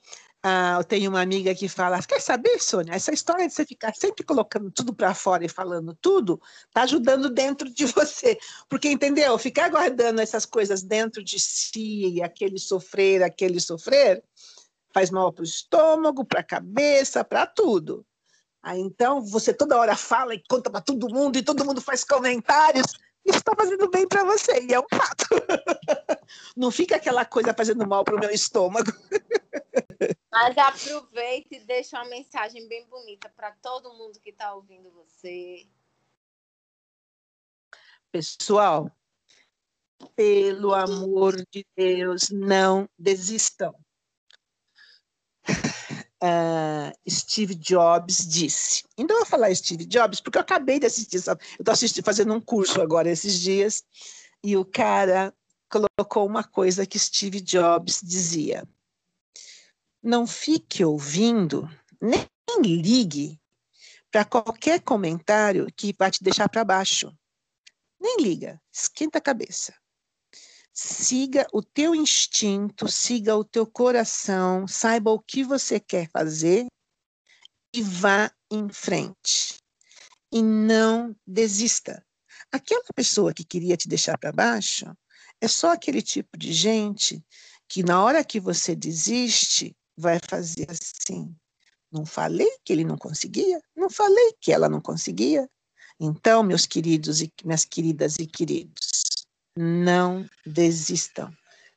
Ah, 0.47 0.77
eu 0.79 0.85
tenho 0.85 1.09
uma 1.09 1.23
amiga 1.23 1.55
que 1.55 1.71
fala: 1.71 2.03
quer 2.03 2.21
saber, 2.21 2.63
Sônia? 2.63 2.93
Essa 2.93 3.15
história 3.15 3.49
de 3.49 3.55
você 3.55 3.65
ficar 3.65 3.95
sempre 3.95 4.23
colocando 4.23 4.71
tudo 4.71 4.95
para 4.95 5.15
fora 5.15 5.43
e 5.43 5.49
falando 5.49 5.97
tudo, 6.03 6.39
tá 6.71 6.83
ajudando 6.83 7.31
dentro 7.31 7.71
de 7.71 7.87
você. 7.97 8.39
Porque, 8.69 8.91
entendeu? 8.91 9.39
Ficar 9.39 9.71
guardando 9.71 10.21
essas 10.21 10.45
coisas 10.45 10.83
dentro 10.83 11.25
de 11.25 11.41
si, 11.41 12.21
aquele 12.23 12.59
sofrer, 12.59 13.23
aquele 13.23 13.59
sofrer, 13.59 14.23
faz 14.93 15.11
mal 15.11 15.33
para 15.33 15.41
o 15.41 15.47
estômago, 15.47 16.27
para 16.27 16.41
a 16.41 16.45
cabeça, 16.45 17.25
para 17.25 17.47
tudo. 17.47 18.05
Aí, 18.63 18.81
então, 18.81 19.23
você 19.23 19.55
toda 19.55 19.79
hora 19.79 19.97
fala 19.97 20.35
e 20.35 20.43
conta 20.47 20.71
para 20.71 20.83
todo 20.83 21.09
mundo, 21.09 21.39
e 21.39 21.43
todo 21.43 21.65
mundo 21.65 21.81
faz 21.81 22.05
comentários. 22.05 22.87
Isso 23.25 23.39
está 23.39 23.55
fazendo 23.57 23.89
bem 23.89 24.07
para 24.07 24.25
você, 24.25 24.61
e 24.61 24.75
é 24.75 24.81
um 24.81 24.85
fato. 24.95 25.27
Não 26.55 26.71
fica 26.71 26.97
aquela 26.97 27.25
coisa 27.25 27.55
fazendo 27.55 27.87
mal 27.89 28.05
para 28.05 28.17
o 28.17 28.21
meu 28.21 28.31
estômago. 28.31 28.93
Mas 30.35 30.59
aproveite 30.59 31.55
e 31.55 31.61
deixe 31.61 31.95
uma 31.95 32.07
mensagem 32.07 32.66
bem 32.66 32.85
bonita 32.89 33.28
para 33.37 33.53
todo 33.53 33.95
mundo 33.95 34.18
que 34.18 34.30
está 34.30 34.53
ouvindo 34.53 34.91
você. 34.91 35.64
Pessoal, 38.11 38.91
pelo 40.16 40.74
amor 40.74 41.37
de 41.53 41.64
Deus, 41.76 42.30
não 42.30 42.89
desistam. 42.99 43.72
Uh, 46.20 46.91
Steve 47.09 47.55
Jobs 47.55 48.26
disse. 48.26 48.82
Então, 48.99 49.14
eu 49.14 49.20
vou 49.20 49.30
falar 49.30 49.55
Steve 49.55 49.85
Jobs 49.85 50.20
porque 50.20 50.39
eu 50.39 50.43
acabei 50.43 50.80
de 50.80 50.87
assistir, 50.87 51.22
eu 51.28 51.72
estou 51.72 52.03
fazendo 52.03 52.35
um 52.35 52.41
curso 52.41 52.82
agora 52.82 53.09
esses 53.09 53.39
dias, 53.39 53.85
e 54.43 54.57
o 54.57 54.64
cara 54.64 55.32
colocou 55.68 56.26
uma 56.26 56.43
coisa 56.43 56.85
que 56.85 56.99
Steve 56.99 57.41
Jobs 57.41 58.01
dizia 58.03 58.68
não 60.05 60.27
fique 60.27 60.85
ouvindo, 60.85 61.67
nem 61.99 62.29
ligue 62.61 63.41
para 64.11 64.23
qualquer 64.23 64.83
comentário 64.83 65.67
que 65.75 65.95
vai 65.99 66.11
te 66.11 66.23
deixar 66.23 66.47
para 66.47 66.63
baixo. 66.63 67.11
Nem 67.99 68.19
liga, 68.21 68.61
esquenta 68.71 69.17
a 69.17 69.21
cabeça. 69.21 69.75
Siga 70.75 71.47
o 71.55 71.63
teu 71.63 71.95
instinto, 71.95 72.87
siga 72.87 73.35
o 73.35 73.45
teu 73.45 73.67
coração, 73.67 74.69
saiba 74.69 75.11
o 75.11 75.21
que 75.21 75.43
você 75.43 75.81
quer 75.81 76.11
fazer 76.11 76.67
e 77.73 77.81
vá 77.81 78.31
em 78.51 78.69
frente. 78.69 79.57
E 80.31 80.43
não 80.43 81.17
desista. 81.27 82.05
Aquela 82.53 82.85
pessoa 82.95 83.33
que 83.33 83.45
queria 83.45 83.77
te 83.77 83.89
deixar 83.89 84.19
para 84.19 84.33
baixo 84.33 84.85
é 85.41 85.49
só 85.49 85.73
aquele 85.73 86.03
tipo 86.03 86.37
de 86.37 86.53
gente 86.53 87.25
que, 87.67 87.83
na 87.83 88.05
hora 88.05 88.23
que 88.23 88.39
você 88.39 88.77
desiste, 88.77 89.75
vai 89.97 90.19
fazer 90.29 90.67
assim. 90.71 91.35
Não 91.91 92.05
falei 92.05 92.51
que 92.65 92.73
ele 92.73 92.85
não 92.85 92.99
conseguia? 92.99 93.61
Não 93.77 93.89
falei 93.89 94.35
que 94.41 94.53
ela 94.53 94.69
não 94.69 94.81
conseguia? 94.81 95.49
Então, 96.01 96.43
meus 96.43 96.67
queridos 96.67 97.23
e 97.23 97.33
minhas 97.45 97.65
queridas 97.65 98.19
e 98.19 98.27
queridos, 98.27 98.91
não 99.57 100.29
desistam. 100.45 101.33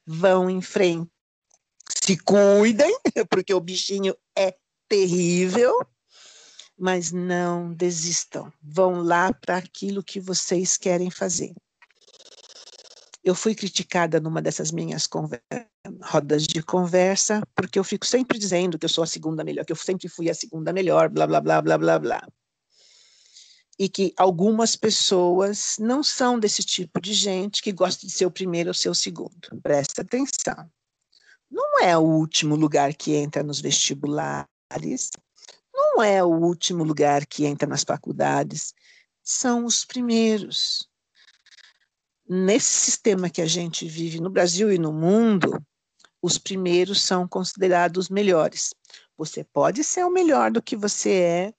Vão 0.06 0.50
em 0.50 0.62
frente. 0.62 1.12
Se 2.04 2.18
cuidem, 2.18 2.98
porque 3.30 3.54
o 3.54 3.60
bichinho 3.60 4.16
é 4.36 4.56
terrível, 4.90 5.80
mas 6.78 7.12
não 7.12 7.74
desistam. 7.74 8.52
Vão 8.62 9.02
lá 9.02 9.32
para 9.34 9.58
aquilo 9.58 10.04
que 10.04 10.20
vocês 10.20 10.78
querem 10.78 11.12
fazer. 11.12 11.54
Eu 13.28 13.36
fui 13.36 13.54
criticada 13.54 14.22
numa 14.22 14.42
dessas 14.42 14.72
minhas 14.72 15.06
rodas 16.02 16.48
de 16.48 16.64
conversa, 16.64 17.46
porque 17.54 17.78
eu 17.78 17.84
fico 17.84 18.06
sempre 18.06 18.40
dizendo 18.40 18.80
que 18.80 18.86
eu 18.86 18.90
sou 18.90 19.04
a 19.04 19.08
segunda 19.08 19.44
melhor, 19.44 19.66
que 19.66 19.74
eu 19.74 19.76
sempre 19.76 20.08
fui 20.08 20.30
a 20.30 20.34
segunda 20.34 20.72
melhor, 20.72 21.10
blá, 21.10 21.28
blá, 21.28 21.42
blá, 21.42 21.62
blá, 21.62 21.78
blá, 21.78 22.00
blá. 22.00 22.28
E 23.78 23.90
que 23.90 24.14
algumas 24.16 24.78
pessoas 24.78 25.76
não 25.78 26.02
são 26.02 26.40
desse 26.40 26.64
tipo 26.64 27.02
de 27.02 27.14
gente 27.14 27.62
que 27.62 27.74
gosta 27.74 28.08
de 28.08 28.14
ser 28.14 28.26
o 28.26 28.32
primeiro 28.32 28.70
ou 28.70 28.74
ser 28.74 28.88
o 28.88 28.96
segundo. 28.96 29.50
Presta 29.62 30.04
atenção. 30.04 30.72
Não 31.52 31.82
é 31.82 31.98
o 31.98 32.04
último 32.04 32.56
lugar 32.56 32.94
que 32.94 33.14
entra 33.14 33.44
nos 33.44 33.60
vestibulares, 33.60 35.10
não 35.74 36.02
é 36.02 36.24
o 36.24 36.30
último 36.30 36.86
lugar 36.86 37.26
que 37.26 37.46
entra 37.46 37.68
nas 37.68 37.84
faculdades, 37.84 38.74
são 39.22 39.66
os 39.66 39.84
primeiros 39.84 40.87
nesse 42.30 42.72
sistema 42.72 43.30
que 43.30 43.42
a 43.42 43.46
gente 43.46 43.88
vive 43.88 44.20
no 44.20 44.30
Brasil 44.30 44.72
e 44.72 44.78
no 44.78 44.92
mundo, 44.92 45.62
os 46.22 46.38
primeiros 46.38 47.02
são 47.02 47.28
considerados 47.28 48.10
melhores. 48.10 48.74
Você 49.18 49.44
pode 49.44 49.84
ser 49.84 50.04
o 50.06 50.12
melhor 50.12 50.52
do 50.52 50.62
que 50.62 50.76
você 50.76 51.12
é, 51.12 51.54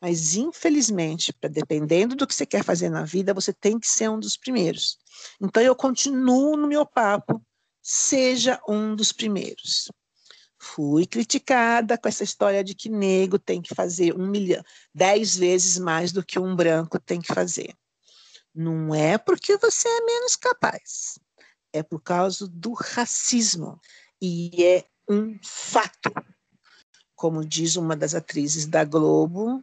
mas 0.00 0.36
infelizmente, 0.36 1.34
dependendo 1.50 2.14
do 2.14 2.26
que 2.26 2.34
você 2.34 2.46
quer 2.46 2.62
fazer 2.62 2.88
na 2.88 3.04
vida, 3.04 3.34
você 3.34 3.52
tem 3.52 3.78
que 3.78 3.88
ser 3.88 4.08
um 4.08 4.18
dos 4.18 4.36
primeiros. 4.36 4.98
Então 5.40 5.62
eu 5.62 5.74
continuo 5.74 6.56
no 6.56 6.68
meu 6.68 6.86
papo, 6.86 7.42
seja 7.82 8.60
um 8.68 8.94
dos 8.94 9.12
primeiros. 9.12 9.90
Fui 10.60 11.06
criticada 11.06 11.96
com 11.96 12.08
essa 12.08 12.24
história 12.24 12.62
de 12.64 12.74
que 12.74 12.88
negro 12.88 13.38
tem 13.38 13.62
que 13.62 13.74
fazer 13.74 14.14
um 14.14 14.26
milhão, 14.26 14.62
dez 14.94 15.36
vezes 15.36 15.78
mais 15.78 16.12
do 16.12 16.24
que 16.24 16.38
um 16.38 16.54
branco 16.54 16.98
tem 17.00 17.20
que 17.20 17.32
fazer. 17.32 17.72
Não 18.58 18.92
é 18.92 19.16
porque 19.16 19.56
você 19.56 19.88
é 19.88 20.00
menos 20.00 20.34
capaz, 20.34 21.16
é 21.72 21.80
por 21.80 22.02
causa 22.02 22.48
do 22.48 22.72
racismo. 22.72 23.80
E 24.20 24.64
é 24.64 24.84
um 25.08 25.38
fato. 25.44 26.12
Como 27.14 27.44
diz 27.44 27.76
uma 27.76 27.94
das 27.94 28.16
atrizes 28.16 28.66
da 28.66 28.82
Globo, 28.82 29.62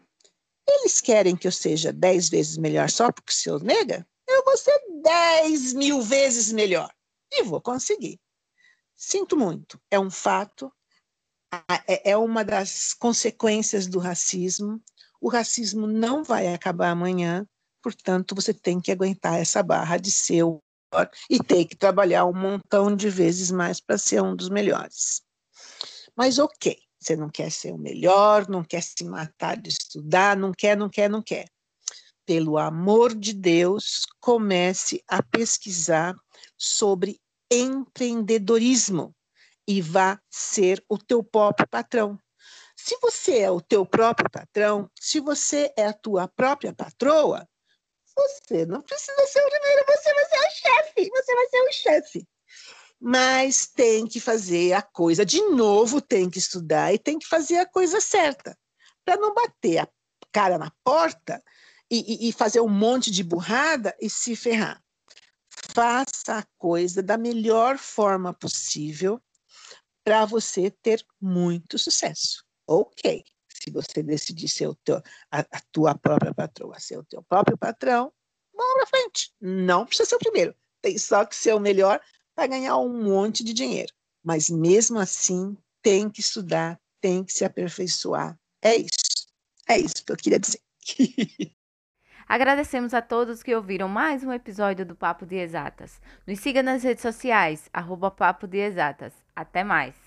eles 0.65 1.01
querem 1.01 1.35
que 1.35 1.45
eu 1.45 1.51
seja 1.51 1.91
dez 1.91 2.29
vezes 2.29 2.55
melhor 2.55 2.89
só 2.89 3.11
porque 3.11 3.33
sou 3.33 3.59
nega? 3.59 4.07
Eu 4.25 4.45
vou 4.45 4.55
ser 4.55 4.79
dez 5.03 5.73
mil 5.73 6.01
vezes 6.01 6.53
melhor. 6.53 6.89
E 7.29 7.43
vou 7.43 7.59
conseguir. 7.59 8.17
Sinto 8.95 9.35
muito, 9.35 9.77
é 9.91 9.99
um 9.99 10.09
fato, 10.09 10.71
é, 11.85 12.11
é 12.11 12.17
uma 12.17 12.45
das 12.45 12.93
consequências 12.93 13.87
do 13.87 13.99
racismo. 13.99 14.81
O 15.19 15.27
racismo 15.27 15.85
não 15.85 16.23
vai 16.23 16.53
acabar 16.53 16.91
amanhã, 16.91 17.45
Portanto, 17.85 18.33
você 18.33 18.51
tem 18.51 18.81
que 18.81 18.91
aguentar 18.91 19.39
essa 19.39 19.61
barra 19.61 19.97
de 19.97 20.11
ser 20.11 20.41
o 20.41 20.59
melhor 20.91 21.07
e 21.29 21.37
ter 21.37 21.65
que 21.65 21.75
trabalhar 21.75 22.25
um 22.25 22.33
montão 22.33 22.95
de 22.95 23.11
vezes 23.11 23.51
mais 23.51 23.79
para 23.79 23.95
ser 23.95 24.23
um 24.23 24.35
dos 24.35 24.49
melhores. 24.49 25.21
Mas 26.17 26.39
ok, 26.39 26.79
você 26.99 27.15
não 27.15 27.29
quer 27.29 27.51
ser 27.51 27.71
o 27.73 27.77
melhor, 27.77 28.49
não 28.49 28.63
quer 28.63 28.81
se 28.81 29.03
matar 29.03 29.55
de 29.61 29.69
estudar, 29.69 30.35
não 30.35 30.51
quer, 30.51 30.75
não 30.75 30.89
quer, 30.89 31.07
não 31.07 31.21
quer. 31.21 31.45
Pelo 32.25 32.57
amor 32.57 33.13
de 33.13 33.33
Deus, 33.33 34.07
comece 34.19 35.03
a 35.07 35.21
pesquisar 35.21 36.15
sobre 36.57 37.21
empreendedorismo 37.51 39.15
e 39.67 39.79
vá 39.79 40.19
ser 40.31 40.83
o 40.89 40.97
teu 40.97 41.23
próprio 41.23 41.67
patrão. 41.67 42.17
Se 42.75 42.97
você 42.99 43.41
é 43.41 43.51
o 43.51 43.61
teu 43.61 43.85
próprio 43.85 44.27
patrão, 44.27 44.89
se 44.99 45.19
você 45.19 45.71
é 45.77 45.85
a 45.85 45.93
tua 45.93 46.27
própria 46.27 46.73
patroa, 46.73 47.47
você 48.15 48.65
não 48.65 48.81
precisa 48.81 49.27
ser 49.27 49.41
o 49.41 49.49
primeiro, 49.49 49.85
você 49.87 50.13
vai 50.13 50.25
ser 50.25 50.37
o 50.37 50.51
chefe, 50.51 51.09
você 51.09 51.35
vai 51.35 51.47
ser 51.47 51.61
o 51.61 51.71
chefe. 51.71 52.27
Mas 52.99 53.67
tem 53.67 54.07
que 54.07 54.19
fazer 54.19 54.73
a 54.73 54.81
coisa 54.81 55.25
de 55.25 55.41
novo, 55.41 56.01
tem 56.01 56.29
que 56.29 56.39
estudar 56.39 56.93
e 56.93 56.97
tem 56.97 57.19
que 57.19 57.27
fazer 57.27 57.57
a 57.57 57.65
coisa 57.65 57.99
certa, 57.99 58.57
para 59.03 59.17
não 59.17 59.33
bater 59.33 59.79
a 59.79 59.87
cara 60.31 60.57
na 60.57 60.71
porta 60.83 61.43
e, 61.91 62.27
e, 62.27 62.29
e 62.29 62.31
fazer 62.31 62.61
um 62.61 62.69
monte 62.69 63.11
de 63.11 63.23
burrada 63.23 63.95
e 64.01 64.09
se 64.09 64.35
ferrar. 64.35 64.81
Faça 65.73 66.39
a 66.39 66.45
coisa 66.57 67.03
da 67.03 67.17
melhor 67.17 67.77
forma 67.77 68.33
possível 68.33 69.21
para 70.03 70.25
você 70.25 70.71
ter 70.71 71.03
muito 71.19 71.77
sucesso. 71.77 72.43
Ok 72.67 73.23
se 73.65 73.71
você 73.71 74.03
decidir 74.03 74.47
ser 74.47 74.67
o 74.67 74.75
teu, 74.75 74.97
a, 75.31 75.39
a 75.39 75.61
tua 75.71 75.95
própria 75.95 76.33
patroa, 76.33 76.79
ser 76.79 76.97
o 76.97 77.03
teu 77.03 77.23
próprio 77.23 77.57
patrão, 77.57 78.13
vamos 78.53 78.75
para 78.75 78.85
frente. 78.85 79.33
Não 79.41 79.85
precisa 79.85 80.09
ser 80.09 80.15
o 80.15 80.19
primeiro. 80.19 80.55
Tem 80.81 80.97
só 80.99 81.25
que 81.25 81.35
ser 81.35 81.55
o 81.55 81.59
melhor 81.59 81.99
para 82.35 82.47
ganhar 82.47 82.77
um 82.77 83.03
monte 83.03 83.43
de 83.43 83.53
dinheiro. 83.53 83.91
Mas 84.23 84.49
mesmo 84.49 84.99
assim, 84.99 85.57
tem 85.81 86.09
que 86.09 86.19
estudar, 86.21 86.79
tem 87.01 87.23
que 87.23 87.33
se 87.33 87.43
aperfeiçoar. 87.43 88.39
É 88.61 88.75
isso. 88.75 89.27
É 89.67 89.79
isso 89.79 90.05
que 90.05 90.11
eu 90.11 90.17
queria 90.17 90.39
dizer. 90.39 90.61
Agradecemos 92.27 92.93
a 92.93 93.01
todos 93.01 93.43
que 93.43 93.55
ouviram 93.55 93.87
mais 93.87 94.23
um 94.23 94.31
episódio 94.31 94.85
do 94.85 94.95
Papo 94.95 95.25
de 95.25 95.35
Exatas. 95.35 95.99
Nos 96.25 96.39
siga 96.39 96.61
nas 96.61 96.83
redes 96.83 97.01
sociais, 97.01 97.69
arroba 97.71 98.09
Papo 98.09 98.47
de 98.47 98.57
Exatas. 98.57 99.13
Até 99.35 99.63
mais! 99.63 100.04